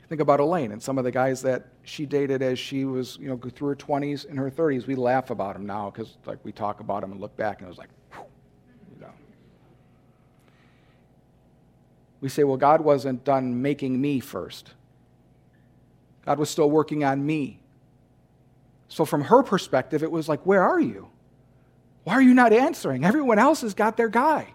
Think 0.08 0.22
about 0.22 0.40
Elaine 0.40 0.72
and 0.72 0.82
some 0.82 0.98
of 0.98 1.04
the 1.04 1.12
guys 1.12 1.42
that 1.44 1.68
she 1.84 2.06
dated 2.06 2.42
as 2.42 2.58
she 2.58 2.84
was, 2.84 3.18
you 3.22 3.28
know, 3.28 3.38
through 3.38 3.70
her 3.70 3.76
20s 3.76 4.28
and 4.28 4.40
her 4.40 4.50
30s. 4.50 4.88
We 4.88 4.96
laugh 4.96 5.30
about 5.30 5.54
them 5.54 5.68
now 5.68 5.92
because, 5.92 6.18
like, 6.26 6.40
we 6.44 6.52
talk 6.52 6.80
about 6.80 7.02
them 7.02 7.12
and 7.12 7.22
look 7.22 7.38
back, 7.38 7.60
and 7.60 7.68
it 7.68 7.70
was 7.70 7.78
like, 7.78 7.90
we 12.22 12.30
say, 12.30 12.44
well, 12.44 12.58
God 12.58 12.82
wasn't 12.82 13.24
done 13.24 13.62
making 13.62 14.00
me 14.00 14.20
first. 14.20 14.74
God 16.26 16.38
was 16.38 16.50
still 16.50 16.70
working 16.70 17.04
on 17.04 17.26
me. 17.26 17.60
So, 18.88 19.06
from 19.06 19.22
her 19.22 19.44
perspective, 19.44 20.04
it 20.04 20.12
was 20.12 20.28
like, 20.28 20.46
where 20.46 20.64
are 20.64 20.80
you? 20.80 21.10
Why 22.04 22.14
are 22.14 22.22
you 22.22 22.34
not 22.34 22.54
answering? 22.54 23.06
Everyone 23.06 23.40
else 23.40 23.62
has 23.62 23.74
got 23.74 23.98
their 23.98 24.10
guy. 24.10 24.54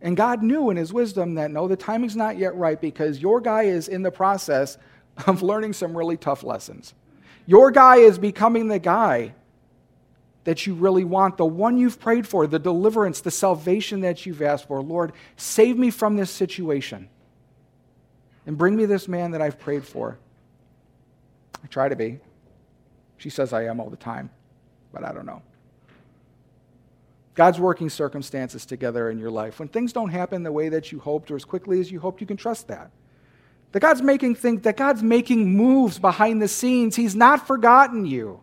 And 0.00 0.16
God 0.16 0.42
knew 0.42 0.70
in 0.70 0.76
his 0.76 0.92
wisdom 0.92 1.34
that 1.34 1.50
no, 1.50 1.68
the 1.68 1.76
timing's 1.76 2.16
not 2.16 2.38
yet 2.38 2.54
right 2.54 2.80
because 2.80 3.20
your 3.20 3.40
guy 3.40 3.64
is 3.64 3.88
in 3.88 4.02
the 4.02 4.10
process 4.10 4.78
of 5.26 5.42
learning 5.42 5.72
some 5.72 5.96
really 5.96 6.16
tough 6.16 6.44
lessons. 6.44 6.94
Your 7.46 7.70
guy 7.70 7.96
is 7.96 8.18
becoming 8.18 8.68
the 8.68 8.78
guy 8.78 9.34
that 10.46 10.64
you 10.64 10.74
really 10.74 11.02
want, 11.02 11.36
the 11.36 11.44
one 11.44 11.76
you've 11.76 11.98
prayed 11.98 12.26
for, 12.26 12.46
the 12.46 12.60
deliverance, 12.60 13.20
the 13.20 13.32
salvation 13.32 14.02
that 14.02 14.24
you've 14.24 14.40
asked 14.40 14.68
for. 14.68 14.80
Lord, 14.80 15.12
save 15.36 15.76
me 15.76 15.90
from 15.90 16.14
this 16.14 16.30
situation 16.30 17.08
and 18.46 18.56
bring 18.56 18.76
me 18.76 18.86
this 18.86 19.08
man 19.08 19.32
that 19.32 19.42
I've 19.42 19.58
prayed 19.58 19.84
for. 19.84 20.18
I 21.64 21.66
try 21.66 21.88
to 21.88 21.96
be. 21.96 22.20
She 23.16 23.28
says 23.28 23.52
I 23.52 23.64
am 23.64 23.80
all 23.80 23.90
the 23.90 23.96
time, 23.96 24.30
but 24.92 25.02
I 25.02 25.12
don't 25.12 25.26
know. 25.26 25.42
God's 27.34 27.58
working 27.58 27.90
circumstances 27.90 28.64
together 28.64 29.10
in 29.10 29.18
your 29.18 29.32
life. 29.32 29.58
When 29.58 29.66
things 29.66 29.92
don't 29.92 30.10
happen 30.10 30.44
the 30.44 30.52
way 30.52 30.68
that 30.68 30.92
you 30.92 31.00
hoped 31.00 31.28
or 31.32 31.34
as 31.34 31.44
quickly 31.44 31.80
as 31.80 31.90
you 31.90 31.98
hoped, 31.98 32.20
you 32.20 32.26
can 32.26 32.36
trust 32.36 32.68
that. 32.68 32.92
That 33.72 33.80
God's 33.80 34.00
making 34.00 34.36
things, 34.36 34.62
that 34.62 34.76
God's 34.76 35.02
making 35.02 35.56
moves 35.56 35.98
behind 35.98 36.40
the 36.40 36.46
scenes. 36.46 36.94
He's 36.94 37.16
not 37.16 37.48
forgotten 37.48 38.06
you. 38.06 38.42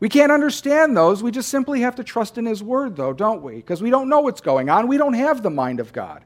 We 0.00 0.08
can't 0.08 0.32
understand 0.32 0.96
those. 0.96 1.22
We 1.22 1.30
just 1.30 1.50
simply 1.50 1.82
have 1.82 1.96
to 1.96 2.04
trust 2.04 2.38
in 2.38 2.46
His 2.46 2.62
Word, 2.62 2.96
though, 2.96 3.12
don't 3.12 3.42
we? 3.42 3.56
Because 3.56 3.82
we 3.82 3.90
don't 3.90 4.08
know 4.08 4.20
what's 4.20 4.40
going 4.40 4.70
on. 4.70 4.88
We 4.88 4.96
don't 4.96 5.12
have 5.12 5.42
the 5.42 5.50
mind 5.50 5.78
of 5.78 5.92
God. 5.92 6.24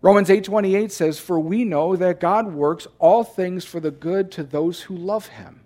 Romans 0.00 0.30
8:28 0.30 0.90
says, 0.90 1.18
"For 1.18 1.38
we 1.38 1.64
know 1.64 1.96
that 1.96 2.20
God 2.20 2.54
works 2.54 2.86
all 2.98 3.24
things 3.24 3.64
for 3.64 3.78
the 3.78 3.90
good 3.90 4.30
to 4.32 4.42
those 4.42 4.82
who 4.82 4.96
love 4.96 5.28
him, 5.28 5.60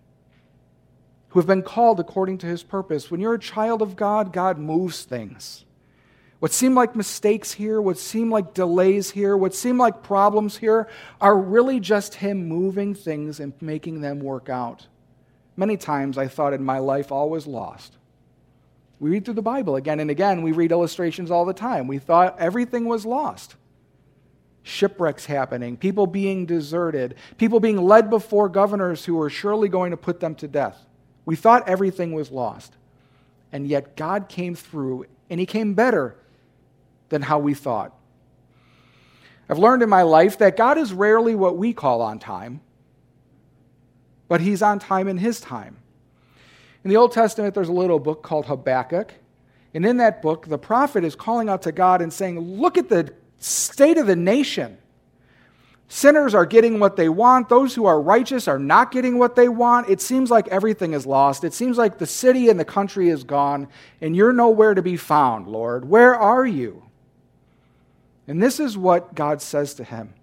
who 1.29 1.41
have 1.41 1.47
been 1.47 1.63
called 1.63 2.01
according 2.01 2.39
to 2.39 2.47
his 2.47 2.63
purpose." 2.63 3.11
When 3.11 3.21
you're 3.21 3.35
a 3.35 3.39
child 3.39 3.83
of 3.83 3.97
God, 3.97 4.33
God 4.33 4.59
moves 4.59 5.05
things. 5.05 5.65
What 6.39 6.53
seem 6.53 6.75
like 6.75 6.97
mistakes 6.97 7.53
here, 7.53 7.83
what 7.83 7.99
seem 7.99 8.31
like 8.31 8.55
delays 8.55 9.11
here, 9.11 9.37
what 9.37 9.55
seem 9.55 9.77
like 9.77 10.03
problems 10.03 10.57
here 10.57 10.89
are 11.21 11.37
really 11.37 11.79
just 11.79 12.15
him 12.15 12.49
moving 12.49 12.95
things 12.95 13.41
and 13.41 13.53
making 13.61 14.01
them 14.01 14.21
work 14.21 14.49
out. 14.49 14.87
Many 15.61 15.77
times 15.77 16.17
I 16.17 16.27
thought 16.27 16.55
in 16.55 16.65
my 16.65 16.79
life 16.79 17.13
all 17.13 17.29
was 17.29 17.47
lost. 17.47 17.99
We 18.99 19.11
read 19.11 19.27
through 19.27 19.35
the 19.35 19.43
Bible 19.43 19.77
again 19.77 20.01
and 20.01 20.11
again. 20.11 20.41
We 20.41 20.53
read 20.53 20.73
illustrations 20.73 21.31
all 21.31 21.45
the 21.45 21.53
time. 21.53 21.87
We 21.87 21.99
thought 21.99 22.39
everything 22.39 22.87
was 22.87 23.05
lost 23.05 23.57
shipwrecks 24.63 25.27
happening, 25.27 25.77
people 25.77 26.07
being 26.07 26.47
deserted, 26.47 27.17
people 27.37 27.61
being 27.61 27.77
led 27.77 28.09
before 28.09 28.49
governors 28.49 29.05
who 29.05 29.17
were 29.17 29.29
surely 29.29 29.69
going 29.69 29.91
to 29.91 29.99
put 29.99 30.21
them 30.21 30.35
to 30.37 30.49
death. 30.49 30.87
We 31.27 31.37
thought 31.37 31.69
everything 31.69 32.13
was 32.13 32.31
lost. 32.31 32.75
And 33.53 33.67
yet 33.67 33.97
God 33.97 34.29
came 34.29 34.55
through, 34.55 35.07
and 35.29 35.41
He 35.41 35.47
came 35.47 35.75
better 35.75 36.17
than 37.11 37.23
how 37.23 37.39
we 37.39 37.53
thought. 37.53 37.95
I've 39.49 39.59
learned 39.59 39.83
in 39.83 39.89
my 39.89 40.03
life 40.03 40.39
that 40.39 40.57
God 40.57 40.79
is 40.79 40.93
rarely 40.93 41.35
what 41.35 41.57
we 41.59 41.73
call 41.73 42.01
on 42.01 42.19
time, 42.19 42.61
but 44.31 44.41
He's 44.41 44.63
on 44.63 44.79
time 44.79 45.09
in 45.09 45.19
His 45.19 45.41
time. 45.41 45.77
In 46.85 46.89
the 46.89 46.97
Old 46.97 47.11
Testament, 47.11 47.53
there's 47.53 47.69
a 47.69 47.73
little 47.73 47.99
book 47.99 48.23
called 48.23 48.47
Habakkuk. 48.47 49.13
And 49.75 49.85
in 49.85 49.97
that 49.97 50.23
book, 50.23 50.47
the 50.47 50.57
prophet 50.57 51.03
is 51.03 51.17
calling 51.17 51.49
out 51.49 51.63
to 51.63 51.73
God 51.73 52.01
and 52.01 52.13
saying, 52.13 52.39
Look 52.39 52.79
at 52.79 52.89
the 52.89 53.13
state 53.41 53.99
of 53.99 54.07
the 54.07 54.15
nation. 54.15 54.79
Sinners 55.89 56.33
are 56.33 56.47
getting 56.47 56.79
what 56.79 56.95
they 56.95 57.09
want. 57.09 57.49
Those 57.49 57.75
who 57.75 57.87
are 57.87 58.01
righteous 58.01 58.47
are 58.47 58.61
not 58.61 58.93
getting 58.93 59.19
what 59.19 59.35
they 59.35 59.49
want. 59.49 59.91
It 59.91 60.01
seems 60.01 60.31
like 60.31 60.47
everything 60.47 60.93
is 60.93 61.07
lost. 61.07 61.43
It 61.43 61.53
seems 61.53 61.77
like 61.77 61.99
the 61.99 62.07
city 62.07 62.49
and 62.49 62.61
the 62.61 62.65
country 62.65 63.09
is 63.09 63.25
gone, 63.25 63.67
and 64.01 64.15
you're 64.15 64.33
nowhere 64.33 64.75
to 64.75 64.83
be 64.83 64.97
found, 64.97 65.49
Lord. 65.49 65.89
Where 65.89 66.15
are 66.15 66.47
you? 66.47 66.85
And 68.29 68.41
this 68.41 68.61
is 68.61 68.79
what 68.79 69.17
God 69.17 69.43
says 69.43 69.75
to 69.75 69.83
him. 69.83 70.15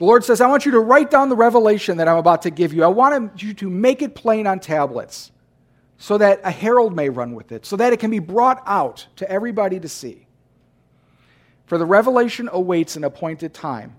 The 0.00 0.06
Lord 0.06 0.24
says, 0.24 0.40
I 0.40 0.46
want 0.46 0.64
you 0.64 0.72
to 0.72 0.80
write 0.80 1.10
down 1.10 1.28
the 1.28 1.36
revelation 1.36 1.98
that 1.98 2.08
I'm 2.08 2.16
about 2.16 2.40
to 2.42 2.50
give 2.50 2.72
you. 2.72 2.82
I 2.82 2.86
want 2.86 3.42
you 3.42 3.52
to 3.52 3.68
make 3.68 4.00
it 4.00 4.14
plain 4.14 4.46
on 4.46 4.58
tablets 4.58 5.30
so 5.98 6.16
that 6.16 6.40
a 6.42 6.50
herald 6.50 6.96
may 6.96 7.10
run 7.10 7.34
with 7.34 7.52
it, 7.52 7.66
so 7.66 7.76
that 7.76 7.92
it 7.92 8.00
can 8.00 8.10
be 8.10 8.18
brought 8.18 8.62
out 8.64 9.06
to 9.16 9.30
everybody 9.30 9.78
to 9.78 9.90
see. 9.90 10.26
For 11.66 11.76
the 11.76 11.84
revelation 11.84 12.48
awaits 12.50 12.96
an 12.96 13.04
appointed 13.04 13.52
time. 13.52 13.94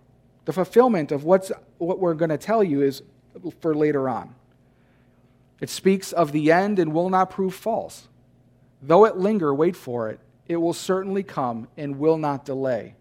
The 0.45 0.53
fulfillment 0.53 1.11
of 1.11 1.23
what's, 1.23 1.51
what 1.77 1.99
we're 1.99 2.15
going 2.15 2.29
to 2.29 2.37
tell 2.39 2.63
you 2.63 2.81
is 2.81 3.03
for 3.59 3.75
later 3.75 4.09
on. 4.09 4.33
It 5.59 5.69
speaks 5.69 6.13
of 6.13 6.31
the 6.31 6.51
end 6.51 6.79
and 6.79 6.93
will 6.93 7.11
not 7.11 7.29
prove 7.29 7.53
false. 7.53 8.07
Though 8.81 9.05
it 9.05 9.17
linger, 9.17 9.53
wait 9.53 9.75
for 9.75 10.09
it. 10.09 10.19
It 10.47 10.55
will 10.55 10.73
certainly 10.73 11.21
come 11.21 11.67
and 11.77 11.99
will 11.99 12.17
not 12.17 12.43
delay. 12.43 12.95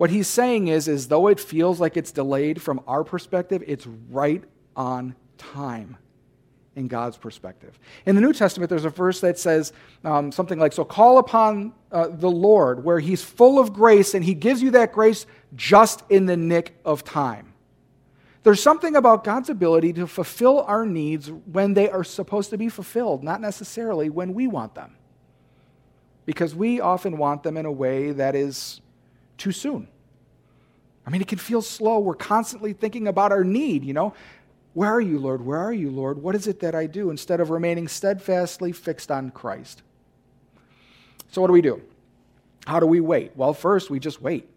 What 0.00 0.08
he's 0.08 0.28
saying 0.28 0.68
is, 0.68 0.88
is 0.88 1.08
though 1.08 1.26
it 1.26 1.38
feels 1.38 1.78
like 1.78 1.94
it's 1.98 2.10
delayed 2.10 2.62
from 2.62 2.80
our 2.86 3.04
perspective, 3.04 3.62
it's 3.66 3.86
right 4.08 4.42
on 4.74 5.14
time 5.36 5.98
in 6.74 6.88
God's 6.88 7.18
perspective. 7.18 7.78
In 8.06 8.14
the 8.14 8.22
New 8.22 8.32
Testament, 8.32 8.70
there's 8.70 8.86
a 8.86 8.88
verse 8.88 9.20
that 9.20 9.38
says 9.38 9.74
um, 10.02 10.32
something 10.32 10.58
like, 10.58 10.72
So 10.72 10.86
call 10.86 11.18
upon 11.18 11.74
uh, 11.92 12.08
the 12.08 12.30
Lord, 12.30 12.82
where 12.82 12.98
He's 12.98 13.22
full 13.22 13.58
of 13.58 13.74
grace, 13.74 14.14
and 14.14 14.24
He 14.24 14.32
gives 14.32 14.62
you 14.62 14.70
that 14.70 14.94
grace 14.94 15.26
just 15.54 16.02
in 16.08 16.24
the 16.24 16.36
nick 16.38 16.80
of 16.82 17.04
time. 17.04 17.52
There's 18.42 18.62
something 18.62 18.96
about 18.96 19.22
God's 19.22 19.50
ability 19.50 19.92
to 19.92 20.06
fulfill 20.06 20.60
our 20.60 20.86
needs 20.86 21.30
when 21.30 21.74
they 21.74 21.90
are 21.90 22.04
supposed 22.04 22.48
to 22.48 22.56
be 22.56 22.70
fulfilled, 22.70 23.22
not 23.22 23.42
necessarily 23.42 24.08
when 24.08 24.32
we 24.32 24.46
want 24.46 24.74
them. 24.74 24.96
Because 26.24 26.54
we 26.54 26.80
often 26.80 27.18
want 27.18 27.42
them 27.42 27.58
in 27.58 27.66
a 27.66 27.72
way 27.72 28.12
that 28.12 28.34
is 28.34 28.80
too 29.40 29.52
soon. 29.52 29.88
I 31.04 31.10
mean, 31.10 31.20
it 31.20 31.28
can 31.28 31.38
feel 31.38 31.62
slow. 31.62 31.98
We're 31.98 32.14
constantly 32.14 32.72
thinking 32.72 33.08
about 33.08 33.32
our 33.32 33.42
need, 33.42 33.84
you 33.84 33.92
know. 33.92 34.14
Where 34.74 34.90
are 34.90 35.00
you, 35.00 35.18
Lord? 35.18 35.44
Where 35.44 35.58
are 35.58 35.72
you, 35.72 35.90
Lord? 35.90 36.22
What 36.22 36.36
is 36.36 36.46
it 36.46 36.60
that 36.60 36.76
I 36.76 36.86
do? 36.86 37.10
Instead 37.10 37.40
of 37.40 37.50
remaining 37.50 37.88
steadfastly 37.88 38.70
fixed 38.70 39.10
on 39.10 39.30
Christ. 39.30 39.82
So, 41.32 41.40
what 41.40 41.48
do 41.48 41.52
we 41.52 41.62
do? 41.62 41.82
How 42.66 42.78
do 42.78 42.86
we 42.86 43.00
wait? 43.00 43.32
Well, 43.34 43.52
first, 43.54 43.90
we 43.90 43.98
just 43.98 44.22
wait. 44.22 44.48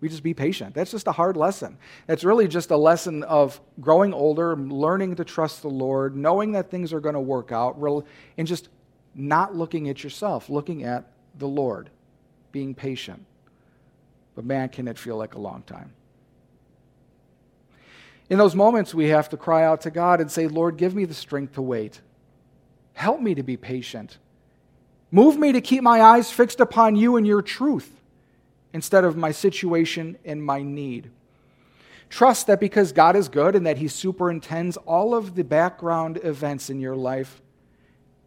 We 0.00 0.08
just 0.08 0.22
be 0.22 0.34
patient. 0.34 0.74
That's 0.74 0.90
just 0.90 1.06
a 1.06 1.12
hard 1.12 1.36
lesson. 1.36 1.76
That's 2.06 2.24
really 2.24 2.48
just 2.48 2.70
a 2.70 2.76
lesson 2.76 3.22
of 3.24 3.60
growing 3.80 4.14
older, 4.14 4.56
learning 4.56 5.16
to 5.16 5.24
trust 5.24 5.62
the 5.62 5.68
Lord, 5.68 6.16
knowing 6.16 6.52
that 6.52 6.70
things 6.70 6.92
are 6.92 7.00
going 7.00 7.14
to 7.14 7.20
work 7.20 7.52
out, 7.52 7.76
and 8.38 8.46
just 8.46 8.68
not 9.14 9.54
looking 9.54 9.88
at 9.88 10.02
yourself, 10.02 10.48
looking 10.48 10.82
at 10.82 11.12
the 11.38 11.46
Lord, 11.46 11.90
being 12.50 12.74
patient. 12.74 13.24
But 14.34 14.44
man, 14.44 14.68
can 14.68 14.88
it 14.88 14.98
feel 14.98 15.16
like 15.16 15.34
a 15.34 15.38
long 15.38 15.62
time. 15.62 15.92
In 18.30 18.38
those 18.38 18.54
moments, 18.54 18.94
we 18.94 19.08
have 19.08 19.28
to 19.30 19.36
cry 19.36 19.64
out 19.64 19.82
to 19.82 19.90
God 19.90 20.20
and 20.20 20.30
say, 20.30 20.46
Lord, 20.46 20.76
give 20.76 20.94
me 20.94 21.04
the 21.04 21.14
strength 21.14 21.54
to 21.54 21.62
wait. 21.62 22.00
Help 22.94 23.20
me 23.20 23.34
to 23.34 23.42
be 23.42 23.56
patient. 23.56 24.18
Move 25.10 25.38
me 25.38 25.52
to 25.52 25.60
keep 25.60 25.82
my 25.82 26.00
eyes 26.00 26.30
fixed 26.30 26.60
upon 26.60 26.96
you 26.96 27.16
and 27.16 27.26
your 27.26 27.42
truth 27.42 28.00
instead 28.72 29.04
of 29.04 29.16
my 29.16 29.32
situation 29.32 30.16
and 30.24 30.42
my 30.42 30.62
need. 30.62 31.10
Trust 32.08 32.46
that 32.46 32.60
because 32.60 32.92
God 32.92 33.16
is 33.16 33.28
good 33.28 33.54
and 33.54 33.66
that 33.66 33.78
He 33.78 33.88
superintends 33.88 34.78
all 34.78 35.14
of 35.14 35.34
the 35.34 35.44
background 35.44 36.18
events 36.22 36.70
in 36.70 36.80
your 36.80 36.96
life, 36.96 37.42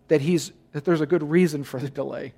that, 0.08 0.22
he's, 0.22 0.52
that 0.72 0.86
there's 0.86 1.02
a 1.02 1.08
good 1.08 1.24
reason 1.24 1.64
for 1.64 1.80
the 1.80 1.90
delay 1.90 2.34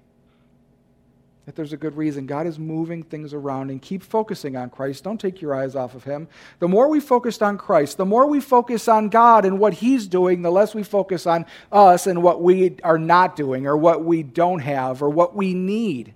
that 1.48 1.56
there's 1.56 1.72
a 1.72 1.78
good 1.78 1.96
reason. 1.96 2.26
God 2.26 2.46
is 2.46 2.60
moving 2.60 3.04
things 3.04 3.34
around 3.34 3.72
and 3.72 3.82
keep 3.82 4.04
focusing 4.04 4.58
on 4.58 4.70
Christ. 4.70 5.06
Don't 5.06 5.18
take 5.18 5.42
your 5.42 5.56
eyes 5.56 5.78
off 5.78 5.96
of 5.96 6.04
Him. 6.04 6.28
The 6.60 6.68
more 6.68 6.90
we 6.90 7.00
focus 7.00 7.42
on 7.42 7.58
Christ, 7.58 7.96
the 7.96 8.06
more 8.06 8.28
we 8.28 8.42
focus 8.42 8.90
on 8.90 9.08
God 9.08 9.46
and 9.46 9.58
what 9.58 9.76
He's 9.76 10.08
doing, 10.08 10.42
the 10.42 10.52
less 10.52 10.76
we 10.76 10.84
focus 10.84 11.26
on 11.26 11.46
us 11.72 12.06
and 12.06 12.22
what 12.22 12.44
we 12.44 12.76
are 12.84 13.00
not 13.00 13.38
doing 13.38 13.66
or 13.66 13.78
what 13.78 14.04
we 14.04 14.24
don't 14.24 14.60
have 14.60 15.02
or 15.02 15.10
what 15.10 15.38
we 15.38 15.54
need. 15.54 16.14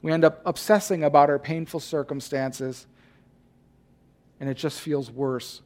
We 0.00 0.10
end 0.10 0.24
up 0.24 0.40
obsessing 0.46 1.04
about 1.04 1.28
our 1.28 1.38
painful 1.38 1.80
circumstances, 1.80 2.86
and 4.40 4.48
it 4.48 4.54
just 4.54 4.80
feels 4.80 5.10
worse. 5.10 5.60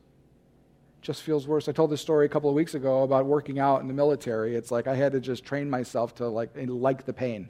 Just 1.00 1.22
feels 1.22 1.46
worse. 1.46 1.68
I 1.68 1.72
told 1.72 1.90
this 1.90 2.00
story 2.00 2.26
a 2.26 2.28
couple 2.28 2.50
of 2.50 2.57
weeks 2.57 2.74
ago 2.74 3.04
about 3.04 3.26
working 3.26 3.61
out 3.61 3.83
in 3.83 3.87
the 3.87 3.94
military. 3.94 4.57
It's 4.57 4.72
like 4.72 4.88
I 4.88 4.96
had 4.96 5.12
to 5.12 5.20
just 5.20 5.44
train 5.44 5.70
myself 5.70 6.16
to 6.16 6.26
like 6.26 6.50
like 6.57 7.07
the 7.07 7.12
pain. 7.12 7.48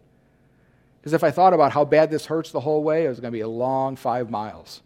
Because 1.05 1.13
if 1.13 1.23
I 1.23 1.31
thought 1.31 1.53
about 1.53 1.73
how 1.73 1.85
bad 1.85 2.11
this 2.11 2.25
hurts 2.25 2.51
the 2.51 2.61
whole 2.61 2.83
way, 2.83 3.05
it 3.05 3.11
was 3.11 3.21
going 3.21 3.31
to 3.31 3.37
be 3.37 3.43
a 3.43 3.47
long 3.49 3.95
five 3.95 4.31
miles. 4.31 4.81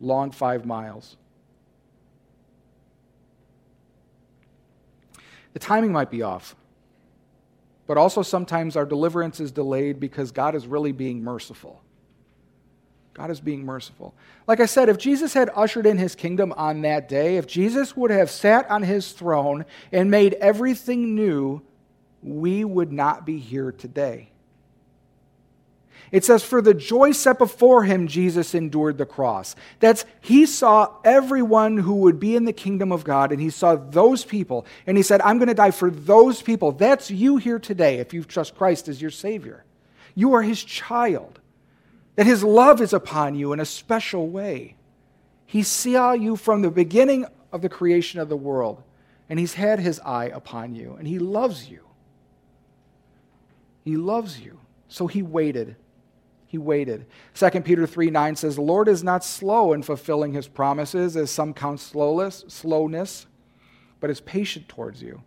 Long 0.00 0.30
five 0.30 0.64
miles. 0.64 1.16
The 5.52 5.58
timing 5.58 5.90
might 5.90 6.12
be 6.12 6.22
off. 6.22 6.54
But 7.88 7.98
also, 7.98 8.22
sometimes 8.22 8.76
our 8.76 8.86
deliverance 8.86 9.40
is 9.40 9.50
delayed 9.50 9.98
because 9.98 10.30
God 10.30 10.54
is 10.54 10.68
really 10.68 10.92
being 10.92 11.24
merciful. 11.24 11.82
God 13.12 13.32
is 13.32 13.40
being 13.40 13.64
merciful. 13.64 14.14
Like 14.46 14.60
I 14.60 14.66
said, 14.66 14.88
if 14.88 14.96
Jesus 14.96 15.34
had 15.34 15.50
ushered 15.56 15.86
in 15.86 15.98
his 15.98 16.14
kingdom 16.14 16.52
on 16.52 16.82
that 16.82 17.08
day, 17.08 17.36
if 17.36 17.48
Jesus 17.48 17.96
would 17.96 18.12
have 18.12 18.30
sat 18.30 18.70
on 18.70 18.84
his 18.84 19.10
throne 19.10 19.64
and 19.90 20.08
made 20.08 20.34
everything 20.34 21.16
new, 21.16 21.62
we 22.22 22.64
would 22.64 22.92
not 22.92 23.26
be 23.26 23.40
here 23.40 23.72
today. 23.72 24.30
It 26.12 26.24
says, 26.24 26.42
For 26.42 26.62
the 26.62 26.74
joy 26.74 27.12
set 27.12 27.38
before 27.38 27.84
him, 27.84 28.06
Jesus 28.06 28.54
endured 28.54 28.98
the 28.98 29.06
cross. 29.06 29.56
That's, 29.80 30.04
he 30.20 30.46
saw 30.46 30.94
everyone 31.04 31.78
who 31.78 31.96
would 31.96 32.20
be 32.20 32.36
in 32.36 32.44
the 32.44 32.52
kingdom 32.52 32.92
of 32.92 33.04
God, 33.04 33.32
and 33.32 33.40
he 33.40 33.50
saw 33.50 33.74
those 33.74 34.24
people, 34.24 34.66
and 34.86 34.96
he 34.96 35.02
said, 35.02 35.20
I'm 35.22 35.38
going 35.38 35.48
to 35.48 35.54
die 35.54 35.72
for 35.72 35.90
those 35.90 36.42
people. 36.42 36.72
That's 36.72 37.10
you 37.10 37.38
here 37.38 37.58
today 37.58 37.98
if 37.98 38.14
you 38.14 38.22
trust 38.22 38.56
Christ 38.56 38.88
as 38.88 39.02
your 39.02 39.10
Savior. 39.10 39.64
You 40.14 40.34
are 40.34 40.42
his 40.42 40.62
child, 40.62 41.40
that 42.14 42.26
his 42.26 42.44
love 42.44 42.80
is 42.80 42.92
upon 42.92 43.34
you 43.34 43.52
in 43.52 43.60
a 43.60 43.66
special 43.66 44.28
way. 44.28 44.76
He 45.44 45.62
saw 45.62 46.12
you 46.12 46.36
from 46.36 46.62
the 46.62 46.70
beginning 46.70 47.26
of 47.52 47.62
the 47.62 47.68
creation 47.68 48.20
of 48.20 48.28
the 48.28 48.36
world, 48.36 48.82
and 49.28 49.38
he's 49.38 49.54
had 49.54 49.80
his 49.80 50.00
eye 50.00 50.26
upon 50.26 50.74
you, 50.74 50.94
and 50.98 51.06
he 51.06 51.18
loves 51.18 51.68
you. 51.68 51.80
He 53.84 53.96
loves 53.96 54.40
you. 54.40 54.60
So 54.88 55.06
he 55.06 55.22
waited 55.22 55.76
he 56.46 56.58
waited. 56.58 57.06
2 57.34 57.50
Peter 57.62 57.86
3 57.86 58.10
9 58.10 58.36
says, 58.36 58.56
The 58.56 58.62
Lord 58.62 58.88
is 58.88 59.02
not 59.02 59.24
slow 59.24 59.72
in 59.72 59.82
fulfilling 59.82 60.32
his 60.32 60.48
promises, 60.48 61.16
as 61.16 61.30
some 61.30 61.52
count 61.52 61.80
slowness, 61.80 63.26
but 64.00 64.10
is 64.10 64.20
patient 64.20 64.68
towards 64.68 65.02
you, 65.02 65.22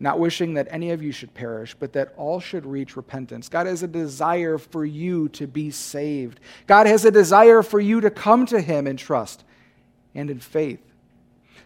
not 0.00 0.18
wishing 0.18 0.54
that 0.54 0.68
any 0.70 0.90
of 0.90 1.02
you 1.02 1.12
should 1.12 1.34
perish, 1.34 1.76
but 1.78 1.92
that 1.92 2.14
all 2.16 2.40
should 2.40 2.64
reach 2.64 2.96
repentance. 2.96 3.48
God 3.48 3.66
has 3.66 3.82
a 3.82 3.88
desire 3.88 4.56
for 4.58 4.84
you 4.84 5.28
to 5.30 5.46
be 5.46 5.70
saved. 5.70 6.40
God 6.66 6.86
has 6.86 7.04
a 7.04 7.10
desire 7.10 7.62
for 7.62 7.80
you 7.80 8.00
to 8.00 8.10
come 8.10 8.46
to 8.46 8.60
Him 8.60 8.86
in 8.86 8.96
trust 8.96 9.44
and 10.14 10.30
in 10.30 10.40
faith. 10.40 10.80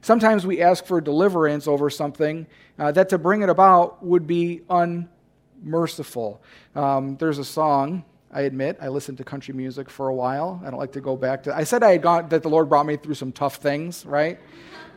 Sometimes 0.03 0.46
we 0.46 0.62
ask 0.62 0.85
for 0.87 1.00
deliverance 1.00 1.68
over 1.68 1.90
something 1.90 2.46
uh, 2.79 2.90
that 2.92 3.11
to 3.11 3.18
bring 3.18 3.42
it 3.42 3.50
about 3.50 4.03
would 4.03 4.26
be 4.26 4.62
unmerciful. 4.70 6.42
Um, 6.74 7.16
there's 7.18 7.38
a 7.38 7.44
song. 7.44 8.05
I 8.33 8.43
admit 8.43 8.79
I 8.81 8.88
listened 8.88 9.19
to 9.19 9.25
country 9.25 9.55
music 9.55 9.90
for 9.90 10.09
a 10.09 10.14
while. 10.14 10.61
I 10.64 10.71
don't 10.71 10.79
like 10.79 10.93
to 10.93 11.01
go 11.01 11.16
back 11.16 11.43
to. 11.45 11.57
I 11.57 11.64
said 11.64 11.83
I 11.83 11.93
had 11.93 12.03
gone 12.03 12.29
that 12.29 12.43
the 12.43 12.49
Lord 12.49 12.69
brought 12.69 12.87
me 12.87 12.97
through 12.97 13.14
some 13.14 13.33
tough 13.33 13.57
things, 13.57 14.07
right? 14.07 14.38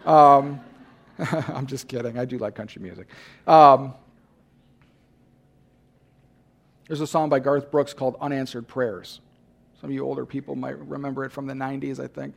Um, 0.05 0.61
I'm 1.19 1.65
just 1.65 1.87
kidding. 1.87 2.17
I 2.17 2.25
do 2.25 2.37
like 2.37 2.53
country 2.53 2.81
music. 2.81 3.07
Um, 3.47 3.95
there's 6.87 7.01
a 7.01 7.07
song 7.07 7.29
by 7.29 7.39
Garth 7.39 7.71
Brooks 7.71 7.93
called 7.93 8.17
Unanswered 8.21 8.67
Prayers. 8.67 9.19
Some 9.81 9.89
of 9.89 9.93
you 9.95 10.05
older 10.05 10.25
people 10.25 10.55
might 10.55 10.77
remember 10.77 11.25
it 11.25 11.31
from 11.31 11.47
the 11.47 11.53
90s, 11.53 11.99
I 11.99 12.07
think. 12.07 12.35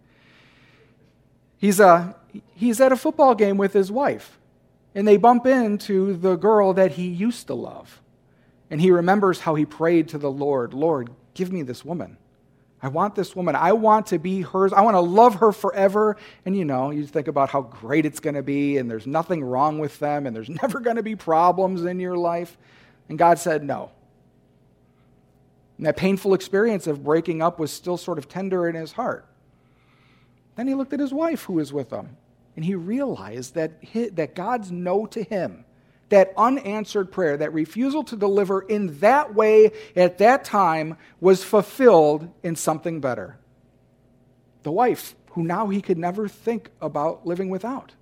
He's, 1.58 1.80
a 1.80 2.16
he's 2.54 2.80
at 2.80 2.92
a 2.92 2.96
football 2.96 3.34
game 3.34 3.56
with 3.56 3.72
his 3.72 3.90
wife, 3.90 4.38
and 4.94 5.06
they 5.06 5.16
bump 5.16 5.46
into 5.46 6.16
the 6.16 6.36
girl 6.36 6.72
that 6.74 6.92
he 6.92 7.06
used 7.06 7.46
to 7.48 7.54
love. 7.54 8.00
And 8.70 8.80
he 8.80 8.90
remembers 8.90 9.40
how 9.40 9.54
he 9.54 9.64
prayed 9.64 10.08
to 10.08 10.18
the 10.18 10.30
Lord 10.30 10.74
Lord, 10.74 11.10
give 11.34 11.52
me 11.52 11.62
this 11.62 11.84
woman. 11.84 12.16
I 12.82 12.88
want 12.88 13.14
this 13.14 13.34
woman. 13.34 13.56
I 13.56 13.72
want 13.72 14.06
to 14.08 14.18
be 14.18 14.42
hers. 14.42 14.72
I 14.72 14.82
want 14.82 14.96
to 14.96 15.00
love 15.00 15.36
her 15.36 15.50
forever. 15.50 16.16
And 16.44 16.56
you 16.56 16.64
know, 16.64 16.90
you 16.90 17.06
think 17.06 17.26
about 17.26 17.48
how 17.48 17.62
great 17.62 18.04
it's 18.04 18.20
going 18.20 18.34
to 18.34 18.42
be, 18.42 18.76
and 18.76 18.90
there's 18.90 19.06
nothing 19.06 19.42
wrong 19.42 19.78
with 19.78 19.98
them, 19.98 20.26
and 20.26 20.36
there's 20.36 20.48
never 20.62 20.80
going 20.80 20.96
to 20.96 21.02
be 21.02 21.16
problems 21.16 21.84
in 21.84 21.98
your 22.00 22.16
life. 22.16 22.56
And 23.08 23.18
God 23.18 23.38
said 23.38 23.64
no. 23.64 23.92
And 25.78 25.86
that 25.86 25.96
painful 25.96 26.34
experience 26.34 26.86
of 26.86 27.04
breaking 27.04 27.42
up 27.42 27.58
was 27.58 27.70
still 27.70 27.96
sort 27.96 28.18
of 28.18 28.28
tender 28.28 28.68
in 28.68 28.74
his 28.74 28.92
heart. 28.92 29.26
Then 30.56 30.68
he 30.68 30.74
looked 30.74 30.92
at 30.92 31.00
his 31.00 31.12
wife 31.12 31.44
who 31.44 31.54
was 31.54 31.72
with 31.72 31.90
him, 31.90 32.16
and 32.56 32.64
he 32.64 32.74
realized 32.74 33.54
that, 33.54 33.72
that 34.16 34.34
God's 34.34 34.70
no 34.70 35.06
to 35.06 35.22
him 35.22 35.64
that 36.08 36.32
unanswered 36.36 37.10
prayer, 37.10 37.36
that 37.36 37.52
refusal 37.52 38.04
to 38.04 38.16
deliver 38.16 38.60
in 38.60 38.98
that 39.00 39.34
way 39.34 39.72
at 39.94 40.18
that 40.18 40.44
time, 40.44 40.96
was 41.20 41.42
fulfilled 41.42 42.30
in 42.42 42.56
something 42.56 43.00
better. 43.00 43.38
The 44.62 44.72
wife, 44.72 45.14
who 45.32 45.42
now 45.42 45.68
he 45.68 45.82
could 45.82 45.98
never 45.98 46.28
think 46.28 46.70
about 46.80 47.26
living 47.26 47.50
without. 47.50 47.92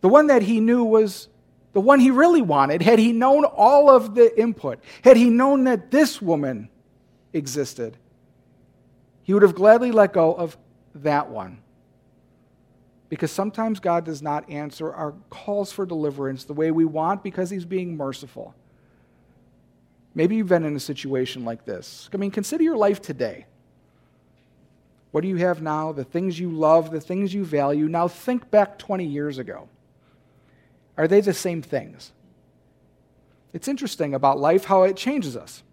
The 0.00 0.08
one 0.08 0.28
that 0.28 0.42
he 0.42 0.60
knew 0.60 0.84
was 0.84 1.28
the 1.72 1.80
one 1.80 2.00
he 2.00 2.10
really 2.10 2.42
wanted, 2.42 2.82
had 2.82 2.98
he 2.98 3.12
known 3.12 3.44
all 3.44 3.90
of 3.90 4.14
the 4.14 4.38
input, 4.40 4.80
had 5.02 5.16
he 5.16 5.30
known 5.30 5.64
that 5.64 5.90
this 5.90 6.20
woman 6.20 6.68
existed, 7.32 7.96
he 9.22 9.34
would 9.34 9.42
have 9.42 9.54
gladly 9.54 9.92
let 9.92 10.12
go 10.12 10.34
of 10.34 10.56
that 10.94 11.30
one 11.30 11.62
because 13.10 13.32
sometimes 13.32 13.80
God 13.80 14.04
does 14.04 14.22
not 14.22 14.48
answer 14.48 14.94
our 14.94 15.12
calls 15.28 15.72
for 15.72 15.84
deliverance 15.84 16.44
the 16.44 16.54
way 16.54 16.70
we 16.70 16.84
want 16.84 17.22
because 17.22 17.50
He's 17.50 17.64
being 17.66 17.96
merciful. 17.96 18.54
Maybe 20.14 20.36
you've 20.36 20.48
been 20.48 20.64
in 20.64 20.76
a 20.76 20.80
situation 20.80 21.44
like 21.44 21.64
this. 21.64 22.08
I 22.14 22.16
mean, 22.16 22.30
consider 22.30 22.62
your 22.62 22.76
life 22.76 23.02
today. 23.02 23.46
What 25.10 25.22
do 25.22 25.28
you 25.28 25.36
have 25.36 25.60
now? 25.60 25.90
The 25.90 26.04
things 26.04 26.38
you 26.38 26.50
love, 26.50 26.92
the 26.92 27.00
things 27.00 27.34
you 27.34 27.44
value. 27.44 27.88
Now 27.88 28.06
think 28.06 28.48
back 28.50 28.78
20 28.78 29.04
years 29.04 29.38
ago. 29.38 29.68
Are 30.96 31.08
they 31.08 31.20
the 31.20 31.34
same 31.34 31.62
things? 31.62 32.12
It's 33.52 33.66
interesting 33.66 34.14
about 34.14 34.38
life 34.38 34.64
how 34.64 34.84
it 34.84 34.96
changes 34.96 35.36
us, 35.36 35.64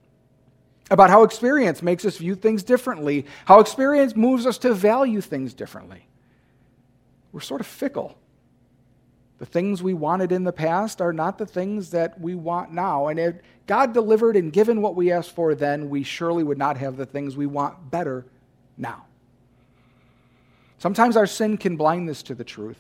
about 0.90 1.12
how 1.12 1.22
experience 1.22 1.84
makes 1.84 2.04
us 2.04 2.18
view 2.18 2.34
things 2.34 2.64
differently, 2.64 3.28
how 3.46 3.60
experience 3.60 4.16
moves 4.16 4.48
us 4.48 4.58
to 4.60 4.74
value 4.74 5.22
things 5.22 5.54
differently 5.54 6.08
we're 7.32 7.42
sort 7.42 7.62
of 7.62 7.68
fickle. 7.68 8.18
The 9.40 9.46
things 9.46 9.84
we 9.84 9.94
wanted 9.94 10.32
in 10.32 10.44
the 10.44 10.52
past 10.54 11.00
are 11.00 11.14
not 11.14 11.38
the 11.38 11.46
things 11.46 11.92
that 11.92 12.20
we 12.20 12.34
want 12.34 12.72
now. 12.72 13.08
And 13.08 13.20
if 13.20 13.36
God 13.68 13.94
delivered 13.94 14.36
and 14.36 14.52
given 14.52 14.82
what 14.82 14.96
we 14.96 15.12
asked 15.12 15.32
for 15.32 15.54
then, 15.54 15.90
we 15.90 16.04
surely 16.04 16.44
would 16.44 16.58
not 16.58 16.78
have 16.78 16.98
the 16.98 17.06
things 17.06 17.38
we 17.38 17.46
want 17.46 17.92
better 17.92 18.26
now. 18.78 19.06
Sometimes 20.80 21.16
our 21.18 21.28
sin 21.28 21.58
can 21.58 21.78
blind 21.78 22.10
us 22.10 22.24
to 22.24 22.36
the 22.36 22.44
truth. 22.44 22.80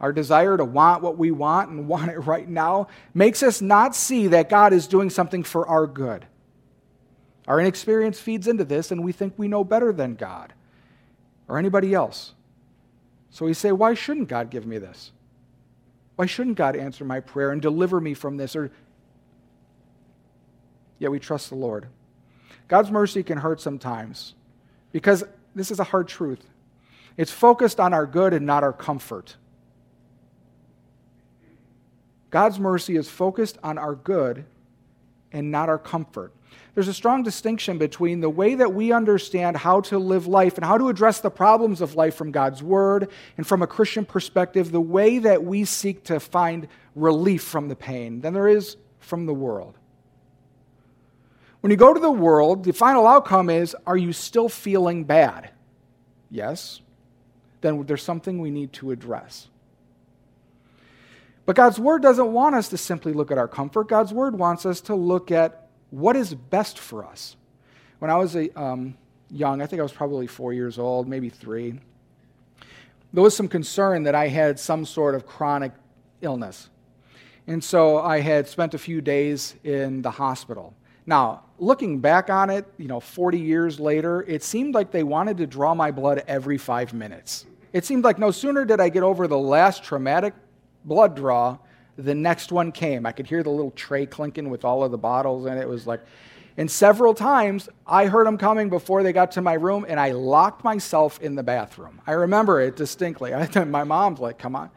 Our 0.00 0.12
desire 0.12 0.56
to 0.56 0.64
want 0.64 1.02
what 1.02 1.18
we 1.18 1.30
want 1.30 1.70
and 1.70 1.88
want 1.88 2.10
it 2.10 2.18
right 2.20 2.48
now 2.48 2.88
makes 3.12 3.42
us 3.42 3.60
not 3.60 3.96
see 3.96 4.28
that 4.28 4.48
God 4.48 4.72
is 4.72 4.86
doing 4.86 5.10
something 5.10 5.42
for 5.42 5.66
our 5.66 5.86
good. 5.86 6.26
Our 7.46 7.60
inexperience 7.60 8.20
feeds 8.20 8.48
into 8.48 8.64
this, 8.64 8.90
and 8.90 9.04
we 9.04 9.12
think 9.12 9.34
we 9.36 9.48
know 9.48 9.64
better 9.64 9.92
than 9.92 10.14
God 10.14 10.52
or 11.46 11.58
anybody 11.58 11.92
else. 11.92 12.32
So 13.34 13.44
we 13.46 13.52
say, 13.52 13.72
why 13.72 13.94
shouldn't 13.94 14.28
God 14.28 14.48
give 14.48 14.64
me 14.64 14.78
this? 14.78 15.10
Why 16.14 16.24
shouldn't 16.24 16.56
God 16.56 16.76
answer 16.76 17.04
my 17.04 17.18
prayer 17.18 17.50
and 17.50 17.60
deliver 17.60 18.00
me 18.00 18.14
from 18.14 18.36
this? 18.36 18.54
Or 18.54 18.70
yet 21.00 21.10
we 21.10 21.18
trust 21.18 21.48
the 21.48 21.56
Lord. 21.56 21.88
God's 22.68 22.92
mercy 22.92 23.24
can 23.24 23.38
hurt 23.38 23.60
sometimes 23.60 24.34
because 24.92 25.24
this 25.52 25.72
is 25.72 25.80
a 25.80 25.84
hard 25.84 26.06
truth. 26.06 26.46
It's 27.16 27.32
focused 27.32 27.80
on 27.80 27.92
our 27.92 28.06
good 28.06 28.34
and 28.34 28.46
not 28.46 28.62
our 28.62 28.72
comfort. 28.72 29.36
God's 32.30 32.60
mercy 32.60 32.94
is 32.94 33.10
focused 33.10 33.58
on 33.64 33.78
our 33.78 33.96
good 33.96 34.44
and 35.32 35.50
not 35.50 35.68
our 35.68 35.78
comfort 35.80 36.32
there's 36.74 36.88
a 36.88 36.94
strong 36.94 37.22
distinction 37.22 37.78
between 37.78 38.20
the 38.20 38.28
way 38.28 38.56
that 38.56 38.74
we 38.74 38.90
understand 38.90 39.56
how 39.56 39.80
to 39.82 39.98
live 39.98 40.26
life 40.26 40.56
and 40.56 40.64
how 40.64 40.76
to 40.76 40.88
address 40.88 41.20
the 41.20 41.30
problems 41.30 41.80
of 41.80 41.94
life 41.94 42.16
from 42.16 42.32
God's 42.32 42.62
Word 42.62 43.10
and 43.36 43.46
from 43.46 43.62
a 43.62 43.66
Christian 43.66 44.04
perspective, 44.04 44.72
the 44.72 44.80
way 44.80 45.18
that 45.20 45.44
we 45.44 45.64
seek 45.64 46.04
to 46.04 46.18
find 46.18 46.66
relief 46.96 47.44
from 47.44 47.68
the 47.68 47.76
pain 47.76 48.20
than 48.20 48.34
there 48.34 48.48
is 48.48 48.76
from 48.98 49.26
the 49.26 49.34
world. 49.34 49.78
When 51.60 51.70
you 51.70 51.76
go 51.76 51.94
to 51.94 52.00
the 52.00 52.10
world, 52.10 52.64
the 52.64 52.72
final 52.72 53.06
outcome 53.06 53.50
is 53.50 53.76
are 53.86 53.96
you 53.96 54.12
still 54.12 54.48
feeling 54.48 55.04
bad? 55.04 55.50
Yes. 56.28 56.80
Then 57.60 57.86
there's 57.86 58.02
something 58.02 58.40
we 58.40 58.50
need 58.50 58.72
to 58.74 58.90
address. 58.90 59.48
But 61.46 61.56
God's 61.56 61.78
Word 61.78 62.02
doesn't 62.02 62.32
want 62.32 62.56
us 62.56 62.68
to 62.70 62.76
simply 62.76 63.12
look 63.12 63.30
at 63.30 63.38
our 63.38 63.48
comfort. 63.48 63.88
God's 63.88 64.12
Word 64.12 64.36
wants 64.36 64.66
us 64.66 64.80
to 64.82 64.94
look 64.94 65.30
at 65.30 65.63
what 65.94 66.16
is 66.16 66.34
best 66.34 66.78
for 66.78 67.04
us. 67.04 67.36
When 68.00 68.10
I 68.10 68.16
was 68.16 68.34
a, 68.34 68.50
um, 68.60 68.96
young, 69.30 69.62
I 69.62 69.66
think 69.66 69.78
I 69.78 69.84
was 69.84 69.92
probably 69.92 70.26
four 70.26 70.52
years 70.52 70.76
old, 70.76 71.06
maybe 71.06 71.28
three, 71.28 71.78
there 73.12 73.22
was 73.22 73.36
some 73.36 73.46
concern 73.46 74.02
that 74.02 74.14
I 74.16 74.26
had 74.26 74.58
some 74.58 74.84
sort 74.84 75.14
of 75.14 75.24
chronic 75.24 75.70
illness. 76.20 76.68
And 77.46 77.62
so 77.62 78.00
I 78.00 78.18
had 78.18 78.48
spent 78.48 78.74
a 78.74 78.78
few 78.78 79.00
days 79.00 79.54
in 79.62 80.02
the 80.02 80.10
hospital. 80.10 80.74
Now, 81.06 81.44
looking 81.60 82.00
back 82.00 82.28
on 82.28 82.50
it, 82.50 82.66
you 82.76 82.88
know, 82.88 82.98
40 82.98 83.38
years 83.38 83.78
later, 83.78 84.22
it 84.22 84.42
seemed 84.42 84.74
like 84.74 84.90
they 84.90 85.04
wanted 85.04 85.36
to 85.36 85.46
draw 85.46 85.74
my 85.74 85.92
blood 85.92 86.24
every 86.26 86.58
five 86.58 86.92
minutes. 86.92 87.46
It 87.72 87.84
seemed 87.84 88.02
like 88.02 88.18
no 88.18 88.32
sooner 88.32 88.64
did 88.64 88.80
I 88.80 88.88
get 88.88 89.04
over 89.04 89.28
the 89.28 89.38
last 89.38 89.84
traumatic 89.84 90.34
blood 90.84 91.14
draw 91.14 91.58
the 91.96 92.14
next 92.14 92.52
one 92.52 92.72
came. 92.72 93.06
I 93.06 93.12
could 93.12 93.26
hear 93.26 93.42
the 93.42 93.50
little 93.50 93.70
tray 93.70 94.06
clinking 94.06 94.50
with 94.50 94.64
all 94.64 94.84
of 94.84 94.90
the 94.90 94.98
bottles, 94.98 95.46
and 95.46 95.58
it 95.58 95.68
was 95.68 95.86
like, 95.86 96.00
and 96.56 96.70
several 96.70 97.14
times 97.14 97.68
I 97.86 98.06
heard 98.06 98.26
them 98.26 98.38
coming 98.38 98.68
before 98.68 99.02
they 99.02 99.12
got 99.12 99.32
to 99.32 99.42
my 99.42 99.54
room, 99.54 99.84
and 99.88 99.98
I 99.98 100.12
locked 100.12 100.62
myself 100.62 101.20
in 101.20 101.34
the 101.34 101.42
bathroom. 101.42 102.00
I 102.06 102.12
remember 102.12 102.60
it 102.60 102.76
distinctly. 102.76 103.34
I, 103.34 103.64
my 103.64 103.84
mom's 103.84 104.20
like, 104.20 104.38
Come 104.38 104.54
on, 104.54 104.70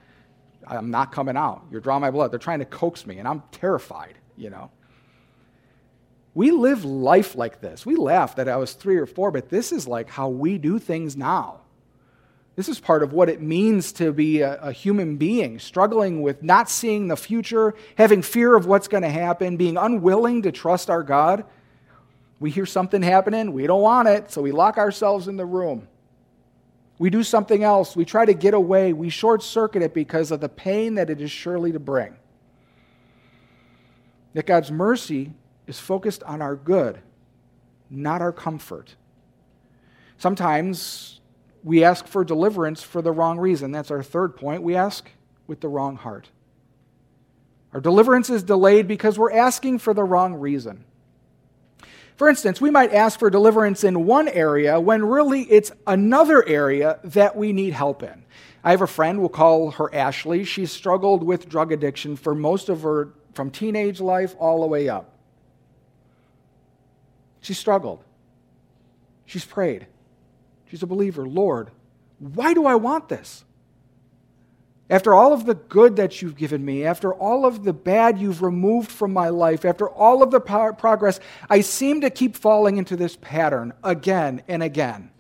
I'm 0.66 0.92
not 0.92 1.12
coming 1.12 1.38
out. 1.38 1.66
You're 1.72 1.82
drawing 1.82 2.02
my 2.02 2.12
blood. 2.12 2.32
They're 2.32 2.40
trying 2.40 2.60
to 2.60 2.66
coax 2.66 3.06
me, 3.06 3.20
and 3.20 3.28
I'm 3.28 3.44
terrified, 3.52 4.16
you 4.36 4.50
know. 4.50 4.72
We 6.34 6.52
live 6.52 6.86
life 6.86 7.36
like 7.36 7.62
this. 7.62 7.84
We 7.84 7.96
laugh 7.96 8.36
that 8.36 8.48
I 8.48 8.58
was 8.58 8.74
three 8.74 8.98
or 8.98 9.08
four, 9.08 9.32
but 9.32 9.50
this 9.50 9.72
is 9.72 9.88
like 9.88 10.08
how 10.10 10.30
we 10.30 10.60
do 10.60 10.78
things 10.78 11.18
now. 11.18 11.62
This 12.58 12.70
is 12.70 12.80
part 12.80 13.04
of 13.04 13.14
what 13.14 13.30
it 13.30 13.40
means 13.40 13.92
to 13.94 14.12
be 14.12 14.42
a, 14.42 14.56
a, 14.60 14.72
human 14.72 15.18
being, 15.18 15.60
struggling 15.60 16.24
with 16.24 16.42
not 16.42 16.72
seeing 16.72 17.08
the 17.08 17.16
future, 17.16 17.76
having 17.96 18.24
fear 18.24 18.56
of 18.56 18.66
what's 18.66 18.88
going 18.88 19.04
to 19.04 19.10
happen, 19.10 19.58
being 19.58 19.78
unwilling 19.78 20.42
to 20.42 20.52
trust 20.52 20.90
our 20.90 21.04
God. 21.04 21.46
We 22.40 22.50
hear 22.50 22.66
something 22.66 23.04
happening, 23.04 23.54
we 23.54 23.68
don't 23.68 23.84
want 23.84 24.08
it, 24.08 24.32
so 24.32 24.42
we 24.42 24.52
lock 24.52 24.80
ourselves 24.80 25.28
in 25.28 25.38
the 25.38 25.46
room. 25.46 25.88
We 26.98 27.12
do 27.12 27.22
something 27.22 27.64
else, 27.64 27.96
we 27.96 28.06
try 28.06 28.26
to 28.26 28.34
get 28.34 28.56
away, 28.56 28.92
we 28.92 29.10
short 29.10 29.44
circuit 29.44 29.84
it 29.84 29.94
because 29.94 30.32
of 30.32 30.40
the 30.40 30.50
pain 30.50 30.96
that 30.96 31.12
it 31.12 31.22
is 31.22 31.30
surely 31.30 31.72
to 31.74 31.80
bring. 31.80 32.16
That 34.34 34.48
God's 34.48 34.72
mercy 34.72 35.32
is 35.68 35.80
focused 35.80 36.24
on 36.24 36.42
our 36.42 36.56
good, 36.56 36.98
not 37.92 38.24
our 38.24 38.32
comfort. 38.32 38.96
Sometimes 40.18 41.18
we 41.64 41.84
ask 41.84 42.08
for 42.08 42.24
deliverance 42.24 42.84
for 42.84 43.02
the 43.02 43.12
wrong 43.12 43.40
reason. 43.40 43.72
That's 43.72 43.92
our 43.92 44.04
third 44.04 44.36
point. 44.36 44.64
We 44.64 44.76
ask 44.76 45.10
with 45.48 45.62
the 45.62 45.68
wrong 45.68 45.96
heart. 45.96 46.30
Our 47.74 47.82
deliverance 47.82 48.30
is 48.30 48.44
delayed 48.44 48.88
because 48.88 49.20
we're 49.20 49.34
asking 49.34 49.80
for 49.80 49.94
the 49.94 50.04
wrong 50.04 50.36
reason. 50.36 50.86
For 52.16 52.28
instance, 52.30 52.60
we 52.60 52.72
might 52.72 52.94
ask 52.94 53.20
for 53.20 53.30
deliverance 53.30 53.84
in 53.84 54.06
one 54.06 54.28
area 54.28 54.80
when 54.80 55.06
really 55.06 55.44
it's 55.44 55.72
another 55.86 56.48
area 56.48 57.00
that 57.04 57.36
we 57.36 57.54
need 57.54 57.74
help 57.74 58.02
in. 58.02 58.24
I 58.64 58.72
have 58.72 58.82
a 58.82 58.88
friend, 58.88 59.20
we'll 59.20 59.30
call 59.30 59.72
her 59.72 59.94
Ashley. 59.94 60.44
She's 60.44 60.72
struggled 60.72 61.24
with 61.24 61.48
drug 61.48 61.72
addiction 61.72 62.16
for 62.16 62.34
most 62.34 62.70
of 62.70 62.82
her, 62.82 63.10
from 63.34 63.52
teenage 63.52 64.02
life 64.02 64.36
all 64.40 64.62
the 64.62 64.68
way 64.68 64.90
up. 64.90 65.14
She 67.42 67.54
struggled. 67.54 68.04
She's 69.28 69.46
prayed. 69.46 69.86
She's 70.70 70.84
a 70.84 70.88
believer. 70.88 71.26
Lord, 71.26 71.72
why 72.20 72.54
do 72.54 72.66
I 72.66 72.76
want 72.76 73.10
this? 73.10 73.44
After 74.90 75.14
all 75.14 75.34
of 75.34 75.46
the 75.46 75.56
good 75.56 75.98
that 75.98 76.22
you've 76.22 76.38
given 76.38 76.64
me, 76.64 76.86
after 76.86 77.14
all 77.14 77.46
of 77.46 77.66
the 77.66 77.74
bad 77.74 78.20
you've 78.20 78.42
removed 78.42 78.90
from 78.90 79.12
my 79.12 79.30
life, 79.30 79.66
after 79.66 79.90
all 79.90 80.24
of 80.24 80.32
the 80.32 80.40
pro- 80.40 80.74
progress, 80.74 81.20
I 81.50 81.60
seem 81.60 82.02
to 82.02 82.10
keep 82.10 82.38
falling 82.38 82.78
into 82.78 82.96
this 82.96 83.18
pattern 83.18 83.74
again 83.84 84.44
and 84.48 84.64
again. 84.64 85.12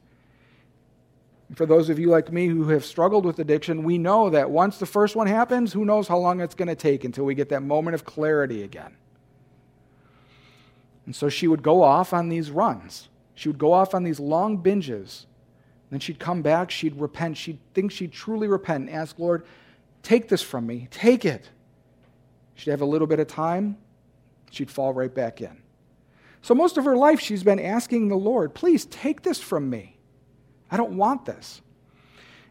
For 1.55 1.65
those 1.65 1.89
of 1.89 1.99
you 1.99 2.09
like 2.09 2.31
me 2.31 2.47
who 2.47 2.69
have 2.69 2.85
struggled 2.85 3.25
with 3.25 3.39
addiction, 3.39 3.83
we 3.83 3.97
know 3.97 4.29
that 4.29 4.49
once 4.49 4.77
the 4.77 4.85
first 4.85 5.15
one 5.15 5.27
happens, 5.27 5.73
who 5.73 5.85
knows 5.85 6.07
how 6.07 6.17
long 6.17 6.39
it's 6.39 6.55
going 6.55 6.67
to 6.67 6.75
take 6.75 7.03
until 7.03 7.25
we 7.25 7.35
get 7.35 7.49
that 7.49 7.63
moment 7.63 7.95
of 7.95 8.05
clarity 8.05 8.63
again. 8.63 8.95
And 11.05 11.15
so 11.15 11.29
she 11.29 11.47
would 11.47 11.63
go 11.63 11.83
off 11.83 12.13
on 12.13 12.29
these 12.29 12.51
runs. 12.51 13.09
She 13.33 13.49
would 13.49 13.57
go 13.57 13.71
off 13.73 13.93
on 13.93 14.03
these 14.03 14.19
long 14.19 14.61
binges 14.61 15.25
then 15.89 15.99
she'd 15.99 16.19
come 16.19 16.41
back, 16.41 16.69
she'd 16.69 16.99
repent, 16.99 17.37
she'd 17.37 17.59
think 17.73 17.91
she'd 17.91 18.11
truly 18.11 18.47
repent 18.47 18.87
and 18.87 18.89
ask, 18.89 19.17
Lord, 19.19 19.45
take 20.03 20.27
this 20.27 20.41
from 20.41 20.67
me, 20.67 20.87
take 20.91 21.25
it. 21.25 21.49
She'd 22.55 22.71
have 22.71 22.81
a 22.81 22.85
little 22.85 23.07
bit 23.07 23.19
of 23.19 23.27
time, 23.27 23.77
she'd 24.51 24.69
fall 24.69 24.93
right 24.93 25.13
back 25.13 25.41
in. 25.41 25.61
So, 26.41 26.55
most 26.55 26.77
of 26.77 26.85
her 26.85 26.95
life, 26.95 27.19
she's 27.19 27.43
been 27.43 27.59
asking 27.59 28.07
the 28.07 28.15
Lord, 28.15 28.53
please 28.53 28.85
take 28.85 29.21
this 29.21 29.39
from 29.39 29.69
me. 29.69 29.97
I 30.69 30.77
don't 30.77 30.97
want 30.97 31.25
this. 31.25 31.61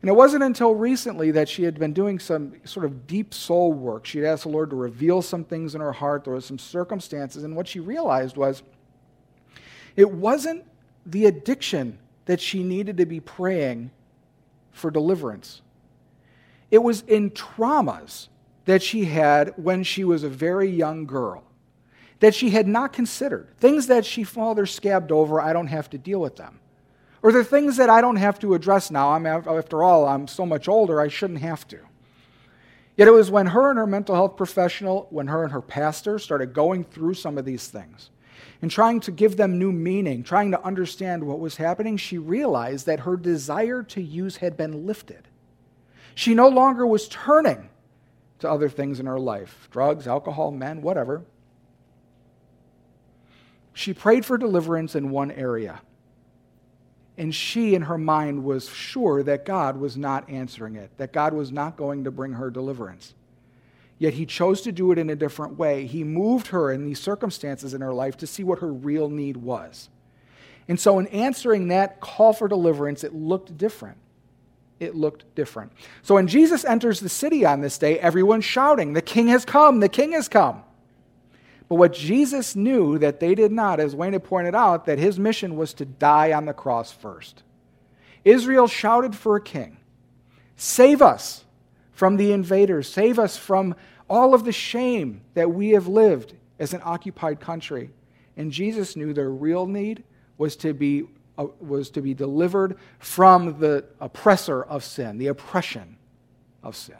And 0.03 0.11
it 0.11 0.15
wasn't 0.15 0.43
until 0.43 0.75
recently 0.75 1.31
that 1.33 1.49
she 1.49 1.65
had 1.65 1.79
been 1.79 1.93
doing 1.93 2.19
some 2.19 2.55
sort 2.65 2.87
of 2.87 3.07
deep 3.07 3.35
soul 3.35 3.73
work. 3.73 4.07
She'd 4.07 4.25
asked 4.25 4.45
the 4.45 4.51
Lord 4.51 4.71
to 4.71 4.77
reveal 4.77 5.23
some 5.23 5.45
things 5.45 5.75
in 5.75 5.81
her 5.81 5.93
heart. 5.93 6.25
There 6.25 6.35
were 6.35 6.41
some 6.41 6.59
circumstances. 6.59 7.45
And 7.45 7.57
what 7.57 7.67
she 7.67 7.81
realized 7.81 8.37
was 8.37 8.63
it 9.97 10.11
wasn't 10.11 10.65
the 11.07 11.27
addiction 11.27 11.99
that 12.27 12.41
she 12.41 12.63
needed 12.63 12.99
to 12.99 13.07
be 13.07 13.21
praying 13.21 13.91
for 14.73 14.91
deliverance. 14.91 15.63
It 16.71 16.83
was 16.83 17.03
in 17.03 17.31
traumas 17.31 18.29
that 18.67 18.83
she 18.83 19.07
had 19.07 19.55
when 19.57 19.83
she 19.83 20.05
was 20.05 20.23
a 20.23 20.29
very 20.29 20.69
young 20.69 21.07
girl 21.07 21.45
that 22.21 22.35
she 22.35 22.51
had 22.51 22.67
not 22.67 22.93
considered. 22.93 23.49
Things 23.59 23.87
that 23.89 24.05
she, 24.05 24.25
they're 24.25 24.67
scabbed 24.67 25.13
over, 25.13 25.41
I 25.41 25.53
don't 25.53 25.67
have 25.67 25.91
to 25.91 25.99
deal 25.99 26.21
with 26.21 26.37
them. 26.37 26.61
Or 27.23 27.33
the 27.33 27.45
things 27.45 27.77
that 27.77 27.91
I 27.91 28.01
don't 28.01 28.17
have 28.17 28.39
to 28.41 28.55
address 28.55 28.91
now. 28.91 29.11
I'm, 29.13 29.27
after 29.27 29.83
all, 29.83 30.07
I'm 30.07 30.27
so 30.27 30.47
much 30.47 30.69
older, 30.69 31.01
I 31.01 31.09
shouldn't 31.09 31.41
have 31.41 31.67
to. 31.69 31.79
Yet 32.97 33.09
it 33.09 33.13
was 33.13 33.31
when 33.31 33.49
her 33.49 33.69
and 33.69 33.79
her 33.79 33.87
mental 33.87 34.15
health 34.15 34.37
professional, 34.37 35.07
when 35.11 35.27
her 35.27 35.43
and 35.43 35.53
her 35.53 35.61
pastor 35.61 36.19
started 36.19 36.55
going 36.55 36.85
through 36.85 37.15
some 37.15 37.37
of 37.37 37.45
these 37.45 37.69
things, 37.69 38.11
and 38.63 38.71
trying 38.71 39.01
to 39.01 39.11
give 39.11 39.37
them 39.37 39.59
new 39.59 39.73
meaning, 39.73 40.23
trying 40.23 40.51
to 40.51 40.65
understand 40.65 41.25
what 41.25 41.41
was 41.41 41.57
happening, 41.57 41.97
she 41.97 42.19
realized 42.19 42.87
that 42.87 43.01
her 43.01 43.17
desire 43.17 43.83
to 43.83 44.01
use 44.01 44.39
had 44.39 44.57
been 44.57 44.87
lifted. 44.87 45.29
She 46.15 46.35
no 46.35 46.49
longer 46.49 46.87
was 46.87 47.09
turning 47.09 47.69
to 48.39 48.51
other 48.51 48.69
things 48.69 49.01
in 49.01 49.07
her 49.07 49.21
life 49.21 49.69
drugs, 49.71 50.07
alcohol, 50.07 50.51
men, 50.51 50.83
whatever. 50.83 51.23
She 53.73 53.93
prayed 53.93 54.25
for 54.25 54.39
deliverance 54.39 54.95
in 54.95 55.11
one 55.11 55.31
area. 55.31 55.83
And 57.19 57.35
she, 57.35 57.75
in 57.75 57.83
her 57.83 57.99
mind, 57.99 58.45
was 58.45 58.69
sure 58.69 59.23
that 59.23 59.45
God 59.45 59.79
was 59.79 59.97
not 59.97 60.29
answering 60.29 60.77
it, 60.77 60.91
that 60.97 61.13
God 61.13 61.35
was 61.35 61.53
not 61.53 61.77
going 61.77 62.05
to 62.05 62.11
bring 62.11 62.33
her 62.35 62.51
deliverance. 62.51 63.15
Yet 63.99 64.15
he 64.15 64.27
chose 64.27 64.61
to 64.63 64.73
do 64.73 64.93
it 64.93 64.99
in 64.99 65.09
a 65.09 65.17
different 65.17 65.59
way. 65.59 65.87
He 65.87 66.05
moved 66.05 66.49
her 66.49 66.71
in 66.71 66.85
these 66.85 67.01
circumstances 67.01 67.73
in 67.73 67.81
her 67.81 67.95
life 67.95 68.17
to 68.19 68.27
see 68.27 68.45
what 68.45 68.59
her 68.59 68.73
real 68.73 69.09
need 69.09 69.39
was. 69.39 69.89
And 70.69 70.79
so, 70.79 70.99
in 70.99 71.07
answering 71.09 71.69
that 71.69 72.01
call 72.01 72.33
for 72.33 72.49
deliverance, 72.49 73.05
it 73.05 73.15
looked 73.15 73.57
different. 73.57 73.99
It 74.81 74.95
looked 74.95 75.35
different. 75.35 75.73
So, 76.03 76.17
when 76.17 76.27
Jesus 76.27 76.65
enters 76.65 77.01
the 77.01 77.09
city 77.09 77.47
on 77.47 77.61
this 77.61 77.79
day, 77.79 77.99
everyone's 77.99 78.45
shouting, 78.45 78.93
The 78.93 79.03
king 79.03 79.29
has 79.29 79.45
come, 79.45 79.81
the 79.81 79.89
king 79.89 80.13
has 80.13 80.29
come. 80.29 80.63
But 81.69 81.77
what 81.77 81.93
Jesus 81.95 82.55
knew 82.55 82.99
that 82.99 83.19
they 83.19 83.35
did 83.35 83.51
not, 83.51 83.81
as 83.81 83.97
Wayne 83.97 84.13
had 84.13 84.25
pointed 84.25 84.55
out, 84.55 84.87
that 84.87 84.99
his 84.99 85.19
mission 85.19 85.57
was 85.57 85.75
to 85.75 85.85
die 85.85 86.33
on 86.33 86.45
the 86.45 86.53
cross 86.53 86.93
first. 86.93 87.43
Israel 88.25 88.67
shouted 88.67 89.17
for 89.17 89.37
a 89.37 89.41
king 89.41 89.79
Save 90.57 91.01
us 91.01 91.45
from 91.97 92.17
the 92.17 92.31
invaders. 92.31 92.89
Save 92.89 93.19
us 93.19 93.37
from 93.37 93.75
all 94.09 94.35
of 94.35 94.45
the 94.45 94.53
shame 94.53 95.23
that 95.35 95.51
we 95.51 95.71
have 95.71 95.89
lived 95.89 96.35
as 96.61 96.73
an 96.73 96.81
occupied 96.85 97.41
country. 97.41 97.91
And 98.37 98.53
Jesus 98.53 98.95
knew 98.95 99.13
their 99.13 99.31
real 99.31 99.67
need 99.67 100.05
was 100.39 100.57
to 100.57 100.75
be, 100.75 101.05
uh, 101.39 101.47
was 101.59 101.91
to 101.91 102.03
be 102.03 102.13
delivered 102.15 102.77
from 102.99 103.59
the 103.59 103.85
oppressor 103.99 104.63
of 104.63 104.85
sin, 104.85 105.17
the 105.17 105.29
oppression 105.29 105.97
of 106.63 106.77
sin. 106.77 106.97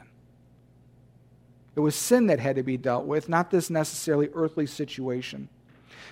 It 1.75 1.79
was 1.79 1.95
sin 1.95 2.25
that 2.27 2.39
had 2.39 2.55
to 2.55 2.63
be 2.63 2.75
dealt 2.75 3.05
with, 3.05 3.29
not 3.29 3.51
this 3.51 3.69
necessarily 3.69 4.29
earthly 4.33 4.65
situation. 4.65 5.47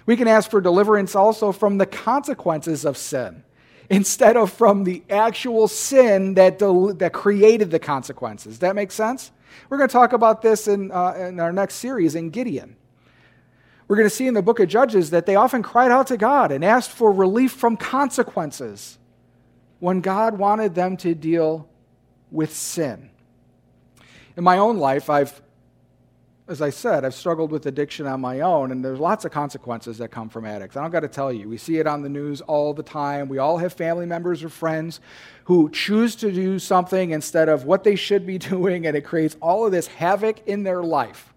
We 0.05 0.15
can 0.15 0.27
ask 0.27 0.51
for 0.51 0.61
deliverance 0.61 1.15
also 1.15 1.51
from 1.51 1.79
the 1.79 1.87
consequences 1.87 2.85
of 2.85 2.97
sin 2.97 3.43
instead 3.89 4.37
of 4.37 4.51
from 4.51 4.83
the 4.83 5.03
actual 5.09 5.67
sin 5.67 6.33
that, 6.35 6.59
del- 6.59 6.93
that 6.95 7.13
created 7.13 7.71
the 7.71 7.79
consequences. 7.79 8.59
That 8.59 8.75
makes 8.75 8.95
sense? 8.95 9.31
We're 9.69 9.77
going 9.77 9.89
to 9.89 9.93
talk 9.93 10.13
about 10.13 10.41
this 10.41 10.67
in, 10.67 10.91
uh, 10.91 11.13
in 11.13 11.39
our 11.39 11.53
next 11.53 11.75
series 11.75 12.15
in 12.15 12.29
Gideon. 12.29 12.75
We're 13.87 13.97
going 13.97 14.09
to 14.09 14.15
see 14.15 14.27
in 14.27 14.33
the 14.33 14.41
book 14.41 14.59
of 14.59 14.67
Judges 14.67 15.11
that 15.11 15.25
they 15.25 15.35
often 15.35 15.61
cried 15.61 15.91
out 15.91 16.07
to 16.07 16.17
God 16.17 16.51
and 16.51 16.65
asked 16.65 16.89
for 16.89 17.11
relief 17.11 17.51
from 17.51 17.77
consequences 17.77 18.97
when 19.79 20.01
God 20.01 20.37
wanted 20.39 20.73
them 20.73 20.97
to 20.97 21.13
deal 21.13 21.69
with 22.31 22.55
sin. 22.55 23.11
In 24.35 24.43
my 24.43 24.57
own 24.57 24.77
life, 24.77 25.09
I've 25.09 25.41
as 26.47 26.61
I 26.61 26.69
said, 26.69 27.03
I've 27.03 27.15
struggled 27.15 27.51
with 27.51 27.65
addiction 27.65 28.05
on 28.05 28.21
my 28.21 28.41
own, 28.41 28.71
and 28.71 28.85
there's 28.85 28.99
lots 28.99 29.25
of 29.25 29.31
consequences 29.31 29.97
that 29.97 30.09
come 30.09 30.29
from 30.29 30.45
addicts. 30.45 30.77
I 30.77 30.81
don't 30.81 30.91
got 30.91 30.99
to 30.99 31.07
tell 31.07 31.33
you. 31.33 31.49
We 31.49 31.57
see 31.57 31.79
it 31.79 31.87
on 31.87 32.03
the 32.03 32.09
news 32.09 32.41
all 32.41 32.71
the 32.73 32.83
time. 32.83 33.29
We 33.29 33.39
all 33.39 33.57
have 33.57 33.73
family 33.73 34.05
members 34.05 34.43
or 34.43 34.49
friends 34.49 34.99
who 35.45 35.71
choose 35.71 36.15
to 36.17 36.31
do 36.31 36.59
something 36.59 37.11
instead 37.11 37.49
of 37.49 37.65
what 37.65 37.83
they 37.83 37.95
should 37.95 38.27
be 38.27 38.37
doing, 38.37 38.85
and 38.85 38.95
it 38.95 39.01
creates 39.01 39.35
all 39.41 39.65
of 39.65 39.71
this 39.71 39.87
havoc 39.87 40.47
in 40.47 40.61
their 40.61 40.83
life. 40.83 41.33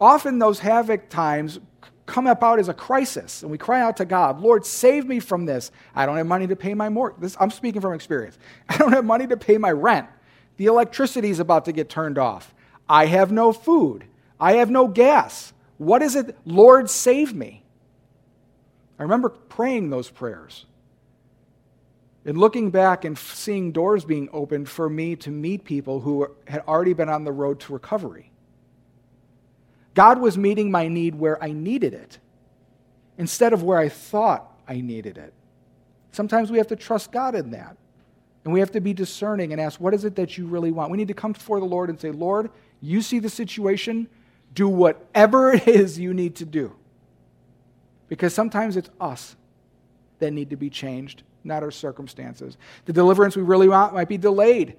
Often, 0.00 0.38
those 0.38 0.60
havoc 0.60 1.10
times 1.10 1.60
come 2.06 2.26
about 2.26 2.58
as 2.58 2.70
a 2.70 2.74
crisis, 2.74 3.42
and 3.42 3.50
we 3.50 3.58
cry 3.58 3.82
out 3.82 3.98
to 3.98 4.06
God, 4.06 4.40
Lord, 4.40 4.64
save 4.64 5.06
me 5.06 5.20
from 5.20 5.44
this. 5.44 5.70
I 5.94 6.06
don't 6.06 6.16
have 6.16 6.26
money 6.26 6.46
to 6.46 6.56
pay 6.56 6.72
my 6.72 6.88
mortgage. 6.88 7.34
I'm 7.38 7.50
speaking 7.50 7.82
from 7.82 7.92
experience. 7.92 8.38
I 8.68 8.78
don't 8.78 8.92
have 8.92 9.04
money 9.04 9.26
to 9.26 9.36
pay 9.36 9.58
my 9.58 9.72
rent. 9.72 10.08
The 10.56 10.66
electricity 10.66 11.28
is 11.28 11.38
about 11.38 11.66
to 11.66 11.72
get 11.72 11.90
turned 11.90 12.16
off. 12.16 12.54
I 12.88 13.06
have 13.06 13.32
no 13.32 13.52
food. 13.52 14.04
I 14.38 14.54
have 14.54 14.70
no 14.70 14.86
gas. 14.88 15.52
What 15.78 16.02
is 16.02 16.16
it? 16.16 16.36
Lord, 16.44 16.88
save 16.88 17.34
me. 17.34 17.62
I 18.98 19.02
remember 19.02 19.28
praying 19.28 19.90
those 19.90 20.08
prayers 20.08 20.64
and 22.24 22.38
looking 22.38 22.70
back 22.70 23.04
and 23.04 23.16
seeing 23.16 23.72
doors 23.72 24.04
being 24.04 24.28
opened 24.32 24.68
for 24.68 24.88
me 24.88 25.16
to 25.16 25.30
meet 25.30 25.64
people 25.64 26.00
who 26.00 26.28
had 26.48 26.62
already 26.66 26.92
been 26.92 27.08
on 27.08 27.24
the 27.24 27.32
road 27.32 27.60
to 27.60 27.72
recovery. 27.72 28.30
God 29.94 30.20
was 30.20 30.36
meeting 30.36 30.70
my 30.70 30.88
need 30.88 31.14
where 31.14 31.42
I 31.42 31.52
needed 31.52 31.94
it 31.94 32.18
instead 33.18 33.52
of 33.52 33.62
where 33.62 33.78
I 33.78 33.88
thought 33.88 34.50
I 34.68 34.80
needed 34.80 35.18
it. 35.18 35.32
Sometimes 36.12 36.50
we 36.50 36.58
have 36.58 36.66
to 36.68 36.76
trust 36.76 37.12
God 37.12 37.34
in 37.34 37.50
that. 37.50 37.76
And 38.44 38.52
we 38.52 38.60
have 38.60 38.70
to 38.72 38.80
be 38.80 38.94
discerning 38.94 39.50
and 39.50 39.60
ask, 39.60 39.80
what 39.80 39.92
is 39.92 40.04
it 40.04 40.14
that 40.16 40.38
you 40.38 40.46
really 40.46 40.70
want? 40.70 40.92
We 40.92 40.96
need 40.96 41.08
to 41.08 41.14
come 41.14 41.32
before 41.32 41.58
the 41.58 41.66
Lord 41.66 41.90
and 41.90 42.00
say, 42.00 42.12
Lord, 42.12 42.50
you 42.80 43.02
see 43.02 43.18
the 43.18 43.28
situation, 43.28 44.08
do 44.54 44.68
whatever 44.68 45.52
it 45.54 45.68
is 45.68 45.98
you 45.98 46.12
need 46.14 46.36
to 46.36 46.44
do. 46.44 46.74
Because 48.08 48.34
sometimes 48.34 48.76
it's 48.76 48.90
us 49.00 49.36
that 50.18 50.32
need 50.32 50.50
to 50.50 50.56
be 50.56 50.70
changed, 50.70 51.22
not 51.44 51.62
our 51.62 51.70
circumstances. 51.70 52.56
The 52.84 52.92
deliverance 52.92 53.36
we 53.36 53.42
really 53.42 53.68
want 53.68 53.94
might 53.94 54.08
be 54.08 54.18
delayed 54.18 54.76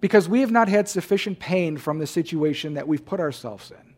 because 0.00 0.28
we 0.28 0.40
have 0.40 0.50
not 0.50 0.68
had 0.68 0.88
sufficient 0.88 1.38
pain 1.38 1.76
from 1.76 1.98
the 1.98 2.06
situation 2.06 2.74
that 2.74 2.86
we've 2.86 3.04
put 3.04 3.20
ourselves 3.20 3.70
in. 3.70 3.94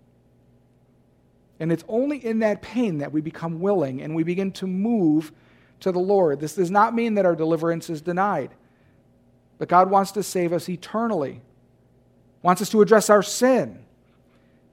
And 1.60 1.72
it's 1.72 1.84
only 1.88 2.24
in 2.24 2.40
that 2.40 2.62
pain 2.62 2.98
that 2.98 3.12
we 3.12 3.20
become 3.20 3.60
willing 3.60 4.00
and 4.00 4.14
we 4.14 4.22
begin 4.22 4.52
to 4.52 4.66
move 4.66 5.32
to 5.80 5.90
the 5.90 5.98
Lord. 5.98 6.40
This 6.40 6.54
does 6.54 6.70
not 6.70 6.94
mean 6.94 7.14
that 7.14 7.26
our 7.26 7.34
deliverance 7.34 7.90
is 7.90 8.00
denied, 8.00 8.50
but 9.58 9.68
God 9.68 9.90
wants 9.90 10.12
to 10.12 10.22
save 10.22 10.52
us 10.52 10.68
eternally 10.68 11.40
wants 12.42 12.62
us 12.62 12.68
to 12.70 12.82
address 12.82 13.10
our 13.10 13.22
sin. 13.22 13.84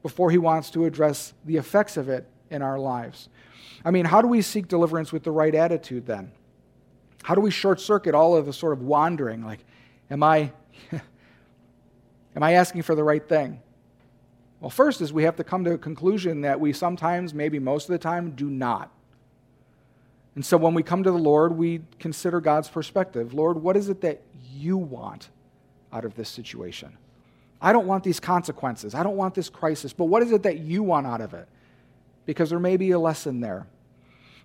before 0.03 0.29
he 0.29 0.37
wants 0.37 0.69
to 0.69 0.85
address 0.85 1.33
the 1.45 1.57
effects 1.57 1.97
of 1.97 2.09
it 2.09 2.27
in 2.51 2.61
our 2.61 2.77
lives. 2.77 3.27
I 3.83 3.89
mean, 3.89 4.05
how 4.05 4.21
do 4.21 4.27
we 4.27 4.43
seek 4.43 4.67
deliverance 4.67 5.11
with 5.11 5.23
the 5.23 5.31
right 5.31 5.55
attitude 5.55 6.05
then? 6.05 6.31
How 7.23 7.33
do 7.33 7.41
we 7.41 7.49
short 7.49 7.81
circuit 7.81 8.13
all 8.13 8.35
of 8.35 8.45
the 8.45 8.53
sort 8.53 8.73
of 8.73 8.83
wandering? 8.83 9.43
Like, 9.43 9.65
am 10.11 10.21
I, 10.21 10.51
am 10.91 12.43
I 12.43 12.51
asking 12.53 12.83
for 12.83 12.93
the 12.93 13.03
right 13.03 13.27
thing? 13.27 13.61
Well, 14.59 14.69
first 14.69 15.01
is 15.01 15.11
we 15.11 15.23
have 15.23 15.37
to 15.37 15.43
come 15.43 15.63
to 15.65 15.73
a 15.73 15.77
conclusion 15.79 16.41
that 16.41 16.59
we 16.59 16.71
sometimes, 16.71 17.33
maybe 17.33 17.57
most 17.57 17.89
of 17.89 17.93
the 17.93 17.97
time, 17.97 18.31
do 18.35 18.47
not. 18.47 18.91
And 20.35 20.45
so 20.45 20.55
when 20.55 20.75
we 20.75 20.83
come 20.83 21.01
to 21.01 21.11
the 21.11 21.17
Lord, 21.17 21.57
we 21.57 21.81
consider 21.97 22.39
God's 22.41 22.69
perspective. 22.69 23.33
Lord, 23.33 23.57
what 23.57 23.75
is 23.75 23.89
it 23.89 24.01
that 24.01 24.21
you 24.53 24.77
want 24.77 25.29
out 25.91 26.05
of 26.05 26.13
this 26.13 26.29
situation? 26.29 26.95
I 27.65 27.73
don't 27.73 27.87
want 27.87 28.03
these 28.03 28.19
consequences. 28.19 28.93
I 28.93 29.01
don't 29.01 29.17
want 29.17 29.33
this 29.33 29.49
crisis, 29.49 29.91
but 29.91 30.05
what 30.05 30.21
is 30.21 30.31
it 30.31 30.43
that 30.43 30.59
you 30.59 30.83
want 30.83 31.07
out 31.07 31.19
of 31.19 31.33
it? 31.33 31.47
Because 32.27 32.51
there 32.51 32.59
may 32.59 32.77
be 32.77 32.91
a 32.91 32.99
lesson 32.99 33.39
there. 33.39 33.65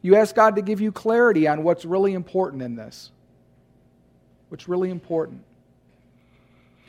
You 0.01 0.16
ask 0.16 0.35
God 0.35 0.57
to 0.57 0.62
give 0.62 0.81
you 0.81 0.91
clarity 0.91 1.47
on 1.47 1.62
what's 1.62 1.85
really 1.85 2.14
important 2.14 2.62
in 2.62 2.77
this. 2.77 3.11
What's 4.49 4.71
really 4.71 4.89
important. 4.89 5.45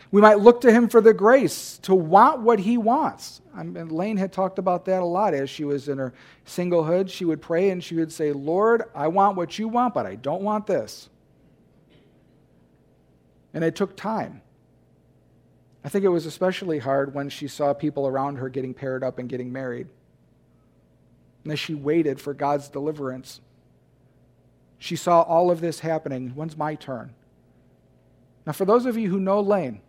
We 0.10 0.22
might 0.22 0.40
look 0.40 0.62
to 0.62 0.72
Him 0.72 0.88
for 0.88 1.02
the 1.02 1.14
grace 1.14 1.78
to 1.80 1.94
want 1.94 2.40
what 2.40 2.60
He 2.60 2.78
wants. 2.78 3.42
I 3.54 3.64
mean, 3.64 3.90
Elaine 3.90 4.16
had 4.16 4.32
talked 4.32 4.58
about 4.58 4.86
that 4.86 5.02
a 5.02 5.06
lot 5.06 5.34
as 5.34 5.50
she 5.50 5.66
was 5.66 5.90
in 5.90 5.98
her 5.98 6.14
singlehood. 6.46 7.10
She 7.10 7.26
would 7.26 7.42
pray 7.42 7.72
and 7.72 7.84
she 7.84 7.96
would 7.96 8.12
say, 8.12 8.32
Lord, 8.32 8.84
I 8.96 9.10
want 9.10 9.36
what 9.36 9.60
you 9.60 9.68
want, 9.68 9.94
but 9.94 10.06
I 10.06 10.16
don't 10.16 10.44
want 10.44 10.66
this. 10.66 11.10
And 13.54 13.66
it 13.66 13.76
took 13.76 13.98
time. 13.98 14.42
I 15.84 15.90
think 15.90 16.06
it 16.06 16.10
was 16.10 16.26
especially 16.26 16.80
hard 16.80 17.14
when 17.14 17.30
she 17.30 17.48
saw 17.48 17.74
people 17.74 18.08
around 18.08 18.38
her 18.38 18.50
getting 18.50 18.74
paired 18.74 19.04
up 19.04 19.18
and 19.18 19.28
getting 19.28 19.52
married. 19.52 19.88
And 21.44 21.52
as 21.52 21.60
she 21.60 21.74
waited 21.74 22.22
for 22.22 22.34
God's 22.34 22.70
deliverance, 22.70 23.42
she 24.78 24.96
saw 24.96 25.22
all 25.22 25.50
of 25.50 25.62
this 25.62 25.80
happening. 25.80 26.32
When's 26.36 26.58
my 26.58 26.76
turn? 26.76 27.14
Now, 28.46 28.54
for 28.54 28.66
those 28.66 28.86
of 28.86 28.98
you 28.98 29.10
who 29.10 29.20
know 29.20 29.40
Elaine, 29.40 29.82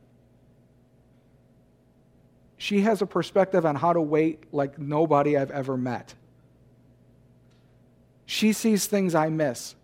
she 2.57 2.83
has 2.83 3.03
a 3.03 3.07
perspective 3.07 3.67
on 3.67 3.77
how 3.77 3.93
to 3.93 4.01
wait 4.01 4.45
like 4.53 4.79
nobody 4.79 5.37
I've 5.37 5.51
ever 5.51 5.77
met. 5.77 6.15
She 8.25 8.53
sees 8.53 8.87
things 8.87 9.15
I 9.15 9.29
miss. 9.29 9.75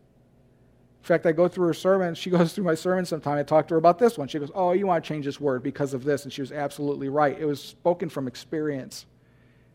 Fact, 1.09 1.25
I 1.25 1.33
go 1.33 1.49
through 1.49 1.69
her 1.69 1.75
sermon. 1.75 2.15
She 2.15 2.29
goes 2.39 2.53
through 2.53 2.65
my 2.65 2.75
sermon 2.75 3.07
sometime. 3.07 3.39
I 3.39 3.43
talk 3.43 3.67
to 3.69 3.75
her 3.75 3.79
about 3.79 3.99
this 3.99 4.19
one. 4.19 4.29
She 4.29 4.39
goes, 4.39 4.51
Oh, 4.55 4.73
you 4.73 4.87
want 4.87 5.03
to 5.03 5.09
change 5.09 5.25
this 5.25 5.41
word 5.41 5.63
because 5.63 5.95
of 5.95 6.05
this. 6.05 6.25
And 6.25 6.33
she 6.33 6.43
was 6.43 6.53
absolutely 6.53 7.09
right. 7.09 7.37
It 7.39 7.47
was 7.47 7.63
spoken 7.63 8.11
from 8.11 8.29
experience, 8.29 9.07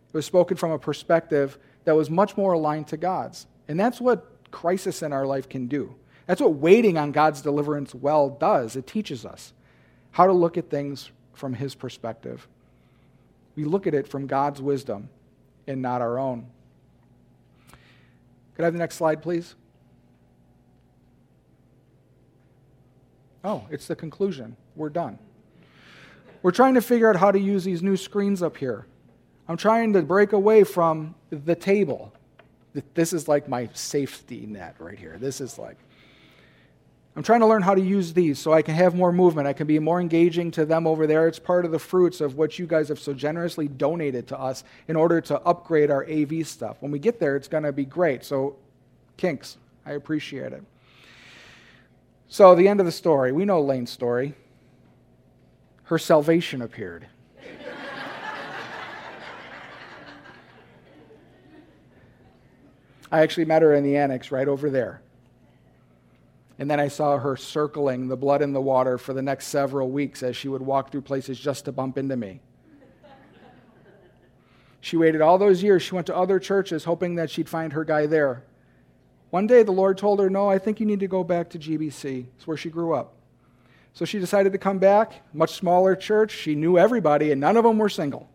it 0.10 0.16
was 0.16 0.28
spoken 0.28 0.56
from 0.56 0.72
a 0.72 0.80
perspective 0.80 1.58
that 1.86 1.96
was 1.96 2.10
much 2.10 2.38
more 2.38 2.54
aligned 2.54 2.88
to 2.88 2.98
God's. 2.98 3.48
And 3.68 3.80
that's 3.80 4.00
what 4.00 4.30
crisis 4.52 5.02
in 5.02 5.12
our 5.12 5.26
life 5.26 5.50
can 5.50 5.68
do. 5.68 5.96
That's 6.28 6.40
what 6.40 6.54
waiting 6.54 6.98
on 6.98 7.12
God's 7.12 7.42
deliverance 7.42 7.94
well 7.96 8.30
does. 8.30 8.76
It 8.76 8.86
teaches 8.86 9.26
us 9.26 9.54
how 10.12 10.28
to 10.28 10.34
look 10.34 10.58
at 10.58 10.70
things 10.70 11.10
from 11.34 11.56
His 11.56 11.74
perspective. 11.74 12.48
We 13.56 13.66
look 13.66 13.88
at 13.88 13.96
it 13.96 14.08
from 14.08 14.28
God's 14.28 14.62
wisdom 14.62 15.10
and 15.66 15.82
not 15.82 16.02
our 16.02 16.20
own. 16.20 16.46
Could 18.56 18.62
I 18.62 18.66
have 18.66 18.74
the 18.74 18.80
next 18.80 18.96
slide, 18.96 19.24
please? 19.24 19.56
Oh, 23.44 23.66
it's 23.70 23.88
the 23.88 23.96
conclusion. 23.96 24.56
We're 24.76 24.90
done. 24.90 25.20
We're 26.42 26.52
trying 26.52 26.74
to 26.76 26.82
figure 26.82 27.10
out 27.10 27.16
how 27.16 27.32
to 27.32 27.40
use 27.40 27.64
these 27.64 27.84
new 27.84 27.98
screens 27.98 28.42
up 28.42 28.58
here. 28.58 28.86
I'm 29.48 29.58
trying 29.58 29.94
to 29.94 30.02
break 30.02 30.34
away 30.34 30.64
from 30.64 31.16
the 31.30 31.56
table. 31.56 32.14
This 32.94 33.14
is 33.14 33.28
like 33.28 33.48
my 33.50 33.70
safety 33.74 34.46
net 34.46 34.76
right 34.80 34.98
here. 34.98 35.18
This 35.20 35.42
is 35.42 35.58
like, 35.58 35.78
I'm 37.16 37.24
trying 37.24 37.42
to 37.42 37.46
learn 37.46 37.62
how 37.62 37.76
to 37.76 37.82
use 37.82 38.14
these 38.14 38.40
so 38.40 38.54
I 38.54 38.62
can 38.62 38.74
have 38.74 38.96
more 38.96 39.12
movement. 39.12 39.48
I 39.48 39.54
can 39.54 39.68
be 39.68 39.78
more 39.78 40.02
engaging 40.02 40.50
to 40.52 40.66
them 40.66 40.88
over 40.88 41.06
there. 41.06 41.28
It's 41.28 41.38
part 41.38 41.66
of 41.66 41.72
the 41.72 41.80
fruits 41.80 42.22
of 42.22 42.38
what 42.38 42.58
you 42.58 42.66
guys 42.66 42.88
have 42.88 43.00
so 43.00 43.14
generously 43.14 43.68
donated 43.68 44.28
to 44.30 44.40
us 44.40 44.64
in 44.88 44.96
order 44.96 45.22
to 45.22 45.40
upgrade 45.42 45.92
our 45.92 46.06
AV 46.10 46.48
stuff. 46.48 46.78
When 46.80 46.92
we 46.92 47.00
get 47.00 47.20
there, 47.20 47.36
it's 47.36 47.48
going 47.48 47.64
to 47.64 47.72
be 47.72 47.86
great. 47.86 48.24
So, 48.24 48.56
kinks, 49.18 49.58
I 49.86 49.92
appreciate 49.92 50.54
it. 50.54 50.64
So, 52.28 52.56
the 52.56 52.68
end 52.68 52.80
of 52.80 52.86
the 52.86 52.92
story 52.92 53.32
we 53.32 53.46
know 53.46 53.60
Elaine's 53.60 53.92
story. 53.92 54.34
Her 55.84 56.00
salvation 56.00 56.62
appeared. 56.62 57.08
I 63.12 63.20
actually 63.20 63.46
met 63.46 63.62
her 63.62 63.76
in 63.76 63.84
the 63.84 63.96
annex 63.96 64.32
right 64.32 64.48
over 64.48 64.72
there. 64.72 65.02
And 66.58 66.70
then 66.70 66.80
I 66.80 66.88
saw 66.88 67.20
her 67.20 67.36
circling 67.36 68.08
the 68.08 68.18
blood 68.18 68.42
in 68.42 68.54
the 68.54 68.62
water 68.62 68.98
for 68.98 69.14
the 69.14 69.22
next 69.22 69.48
several 69.48 69.92
weeks 69.92 70.24
as 70.24 70.36
she 70.36 70.48
would 70.48 70.64
walk 70.64 70.92
through 70.92 71.02
places 71.02 71.40
just 71.40 71.66
to 71.66 71.72
bump 71.72 71.98
into 71.98 72.16
me. 72.16 72.42
She 74.82 74.98
waited 74.98 75.22
all 75.22 75.38
those 75.38 75.62
years. 75.62 75.84
She 75.84 75.96
went 75.96 76.08
to 76.08 76.16
other 76.16 76.40
churches 76.40 76.86
hoping 76.86 77.16
that 77.16 77.30
she'd 77.30 77.48
find 77.48 77.74
her 77.74 77.84
guy 77.84 78.06
there. 78.06 78.44
One 79.34 79.48
day 79.48 79.64
the 79.64 79.72
Lord 79.72 79.98
told 79.98 80.20
her, 80.20 80.30
No, 80.30 80.48
I 80.48 80.60
think 80.60 80.80
you 80.80 80.86
need 80.86 81.00
to 81.00 81.08
go 81.08 81.24
back 81.24 81.50
to 81.50 81.58
GBC. 81.58 82.28
It's 82.36 82.46
where 82.46 82.56
she 82.56 82.70
grew 82.70 82.94
up. 82.94 83.16
So 83.92 84.06
she 84.06 84.20
decided 84.20 84.52
to 84.52 84.60
come 84.60 84.78
back, 84.78 85.24
much 85.34 85.56
smaller 85.56 85.96
church. 85.96 86.30
She 86.30 86.54
knew 86.54 86.78
everybody, 86.78 87.32
and 87.32 87.42
none 87.42 87.58
of 87.58 87.64
them 87.64 87.80
were 87.80 87.90
single. 87.90 88.30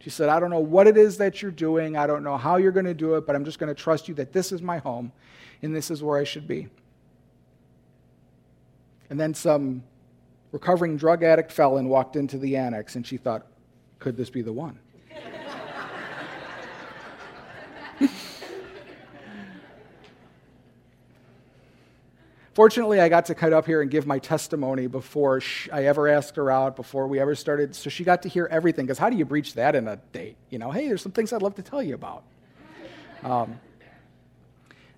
She 0.00 0.10
said, 0.10 0.28
I 0.28 0.38
don't 0.38 0.50
know 0.50 0.60
what 0.60 0.86
it 0.86 0.98
is 0.98 1.16
that 1.16 1.40
you're 1.40 1.50
doing. 1.50 1.96
I 1.96 2.06
don't 2.06 2.22
know 2.22 2.36
how 2.36 2.56
you're 2.56 2.72
going 2.72 2.84
to 2.84 2.92
do 2.92 3.14
it, 3.14 3.26
but 3.26 3.34
I'm 3.34 3.46
just 3.46 3.58
going 3.58 3.74
to 3.74 3.82
trust 3.82 4.06
you 4.06 4.12
that 4.16 4.34
this 4.34 4.52
is 4.52 4.60
my 4.60 4.76
home 4.76 5.12
and 5.62 5.74
this 5.74 5.90
is 5.90 6.02
where 6.02 6.18
I 6.18 6.24
should 6.24 6.46
be. 6.46 6.68
And 9.08 9.18
then 9.18 9.32
some 9.32 9.82
recovering 10.52 10.98
drug 10.98 11.22
addict 11.22 11.52
felon 11.52 11.88
walked 11.88 12.16
into 12.16 12.36
the 12.36 12.58
annex, 12.58 12.96
and 12.96 13.06
she 13.06 13.16
thought, 13.16 13.46
could 13.98 14.14
this 14.18 14.28
be 14.28 14.42
the 14.42 14.52
one? 14.52 14.78
Fortunately, 22.54 23.00
I 23.00 23.08
got 23.08 23.26
to 23.26 23.34
cut 23.34 23.52
up 23.52 23.66
here 23.66 23.82
and 23.82 23.90
give 23.90 24.06
my 24.06 24.20
testimony 24.20 24.86
before 24.86 25.42
I 25.72 25.86
ever 25.86 26.06
asked 26.06 26.36
her 26.36 26.52
out, 26.52 26.76
before 26.76 27.08
we 27.08 27.18
ever 27.18 27.34
started. 27.34 27.74
So 27.74 27.90
she 27.90 28.04
got 28.04 28.22
to 28.22 28.28
hear 28.28 28.46
everything. 28.48 28.86
Because 28.86 28.98
how 28.98 29.10
do 29.10 29.16
you 29.16 29.24
breach 29.24 29.54
that 29.54 29.74
in 29.74 29.88
a 29.88 29.96
date? 30.12 30.36
You 30.50 30.60
know, 30.60 30.70
hey, 30.70 30.86
there's 30.86 31.02
some 31.02 31.10
things 31.10 31.32
I'd 31.32 31.42
love 31.42 31.56
to 31.56 31.62
tell 31.62 31.82
you 31.82 31.94
about. 31.94 32.22
Um, 33.24 33.58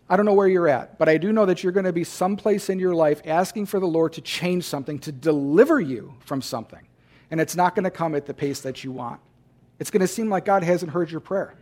I 0.09 0.16
don't 0.16 0.26
know 0.26 0.34
where 0.34 0.46
you're 0.46 0.68
at, 0.68 0.98
but 0.98 1.09
I 1.09 1.16
do 1.16 1.32
know 1.32 1.46
that 1.46 1.62
you're 1.62 1.72
going 1.72 1.86
to 1.86 1.92
be 1.92 2.04
someplace 2.04 2.68
in 2.68 2.78
your 2.78 2.94
life 2.94 3.22
asking 3.24 3.66
for 3.66 3.80
the 3.80 3.86
Lord 3.86 4.12
to 4.14 4.20
change 4.20 4.64
something, 4.64 4.98
to 5.00 5.11
deliver 5.11 5.80
you 5.80 6.14
from 6.20 6.42
something. 6.42 6.86
And 7.30 7.40
it's 7.40 7.57
not 7.57 7.74
going 7.74 7.84
to 7.84 7.90
come 7.90 8.14
at 8.14 8.26
the 8.26 8.34
pace 8.34 8.61
that 8.61 8.84
you 8.84 8.92
want. 8.92 9.20
It's 9.78 9.90
going 9.90 10.02
to 10.02 10.07
seem 10.07 10.28
like 10.28 10.44
God 10.44 10.62
hasn't 10.62 10.92
heard 10.92 11.11
your 11.11 11.20
prayer. 11.20 11.54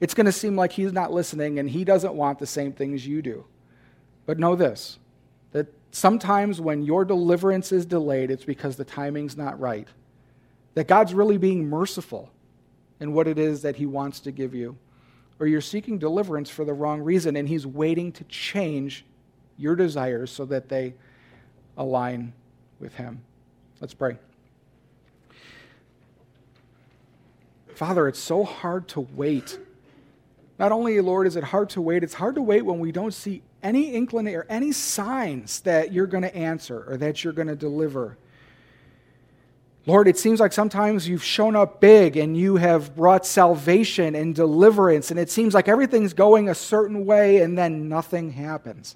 It's 0.00 0.14
going 0.14 0.26
to 0.26 0.32
seem 0.32 0.56
like 0.56 0.72
He's 0.72 0.92
not 0.92 1.12
listening 1.12 1.58
and 1.58 1.68
He 1.68 1.84
doesn't 1.84 2.14
want 2.14 2.38
the 2.38 2.46
same 2.46 2.72
things 2.72 3.06
you 3.06 3.20
do. 3.22 3.44
But 4.24 4.38
know 4.38 4.56
this 4.56 4.98
sometimes 5.90 6.60
when 6.60 6.82
your 6.82 7.04
deliverance 7.04 7.72
is 7.72 7.86
delayed, 7.86 8.30
it's 8.30 8.44
because 8.44 8.76
the 8.76 8.84
timing's 8.84 9.36
not 9.36 9.58
right. 9.58 9.88
That 10.74 10.88
God's 10.88 11.14
really 11.14 11.38
being 11.38 11.68
merciful 11.68 12.30
in 13.00 13.12
what 13.12 13.26
it 13.26 13.38
is 13.38 13.62
that 13.62 13.76
He 13.76 13.86
wants 13.86 14.20
to 14.20 14.32
give 14.32 14.54
you. 14.54 14.76
Or 15.38 15.46
you're 15.46 15.60
seeking 15.60 15.98
deliverance 15.98 16.48
for 16.48 16.64
the 16.64 16.72
wrong 16.72 17.00
reason, 17.00 17.36
and 17.36 17.48
He's 17.48 17.66
waiting 17.66 18.12
to 18.12 18.24
change 18.24 19.04
your 19.58 19.76
desires 19.76 20.30
so 20.30 20.44
that 20.46 20.68
they 20.68 20.94
align 21.76 22.32
with 22.80 22.94
Him. 22.94 23.22
Let's 23.80 23.94
pray. 23.94 24.18
Father, 27.74 28.08
it's 28.08 28.18
so 28.18 28.42
hard 28.42 28.88
to 28.88 29.00
wait. 29.00 29.58
Not 30.58 30.72
only, 30.72 30.98
Lord, 31.02 31.26
is 31.26 31.36
it 31.36 31.44
hard 31.44 31.68
to 31.70 31.82
wait, 31.82 32.02
it's 32.02 32.14
hard 32.14 32.34
to 32.36 32.42
wait 32.42 32.62
when 32.62 32.78
we 32.78 32.90
don't 32.90 33.12
see 33.12 33.42
any 33.66 33.92
inclination 33.92 34.38
or 34.38 34.46
any 34.48 34.70
signs 34.70 35.60
that 35.60 35.92
you're 35.92 36.06
going 36.06 36.22
to 36.22 36.34
answer 36.34 36.84
or 36.86 36.96
that 36.96 37.24
you're 37.24 37.32
going 37.32 37.48
to 37.48 37.56
deliver. 37.56 38.16
Lord, 39.86 40.06
it 40.06 40.16
seems 40.16 40.38
like 40.38 40.52
sometimes 40.52 41.08
you've 41.08 41.24
shown 41.24 41.56
up 41.56 41.80
big 41.80 42.16
and 42.16 42.36
you 42.36 42.56
have 42.56 42.94
brought 42.94 43.26
salvation 43.26 44.14
and 44.14 44.34
deliverance, 44.34 45.10
and 45.10 45.18
it 45.18 45.30
seems 45.30 45.52
like 45.52 45.68
everything's 45.68 46.12
going 46.12 46.48
a 46.48 46.54
certain 46.54 47.04
way 47.06 47.42
and 47.42 47.58
then 47.58 47.88
nothing 47.88 48.30
happens. 48.30 48.94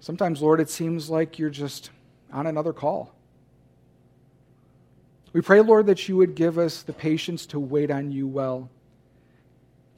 Sometimes, 0.00 0.42
Lord, 0.42 0.60
it 0.60 0.68
seems 0.68 1.08
like 1.08 1.38
you're 1.38 1.48
just 1.48 1.90
on 2.32 2.48
another 2.48 2.72
call. 2.72 3.14
We 5.32 5.42
pray, 5.42 5.60
Lord, 5.60 5.86
that 5.86 6.08
you 6.08 6.16
would 6.16 6.34
give 6.34 6.58
us 6.58 6.82
the 6.82 6.92
patience 6.92 7.46
to 7.46 7.60
wait 7.60 7.92
on 7.92 8.10
you 8.10 8.26
well. 8.26 8.68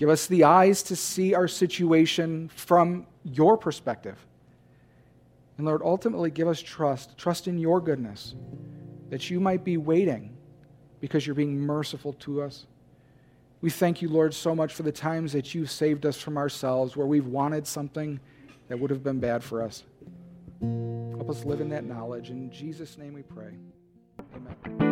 Give 0.03 0.11
us 0.11 0.26
the 0.26 0.42
eyes 0.42 0.82
to 0.82 0.96
see 0.96 1.32
our 1.32 1.46
situation 1.46 2.50
from 2.57 3.07
your 3.22 3.57
perspective. 3.57 4.18
And 5.57 5.64
Lord, 5.64 5.80
ultimately 5.80 6.28
give 6.28 6.48
us 6.48 6.61
trust, 6.61 7.16
trust 7.16 7.46
in 7.46 7.57
your 7.57 7.80
goodness, 7.80 8.34
that 9.11 9.30
you 9.30 9.38
might 9.38 9.62
be 9.62 9.76
waiting 9.76 10.36
because 10.98 11.24
you're 11.24 11.36
being 11.36 11.57
merciful 11.57 12.14
to 12.14 12.42
us. 12.42 12.66
We 13.61 13.70
thank 13.70 14.03
you, 14.03 14.09
Lord, 14.09 14.34
so 14.34 14.57
much 14.57 14.74
for 14.74 14.82
the 14.82 14.90
times 14.90 15.32
that 15.34 15.55
you've 15.55 15.70
saved 15.70 16.05
us 16.05 16.20
from 16.20 16.36
ourselves 16.36 16.96
where 16.96 17.07
we've 17.07 17.28
wanted 17.28 17.64
something 17.64 18.18
that 18.66 18.80
would 18.80 18.90
have 18.90 19.05
been 19.05 19.20
bad 19.20 19.44
for 19.44 19.62
us. 19.62 19.84
Help 20.61 21.30
us 21.30 21.44
live 21.44 21.61
in 21.61 21.68
that 21.68 21.84
knowledge. 21.84 22.30
In 22.30 22.50
Jesus' 22.50 22.98
name 22.98 23.14
we 23.14 23.22
pray. 23.22 23.53
Amen. 24.34 24.91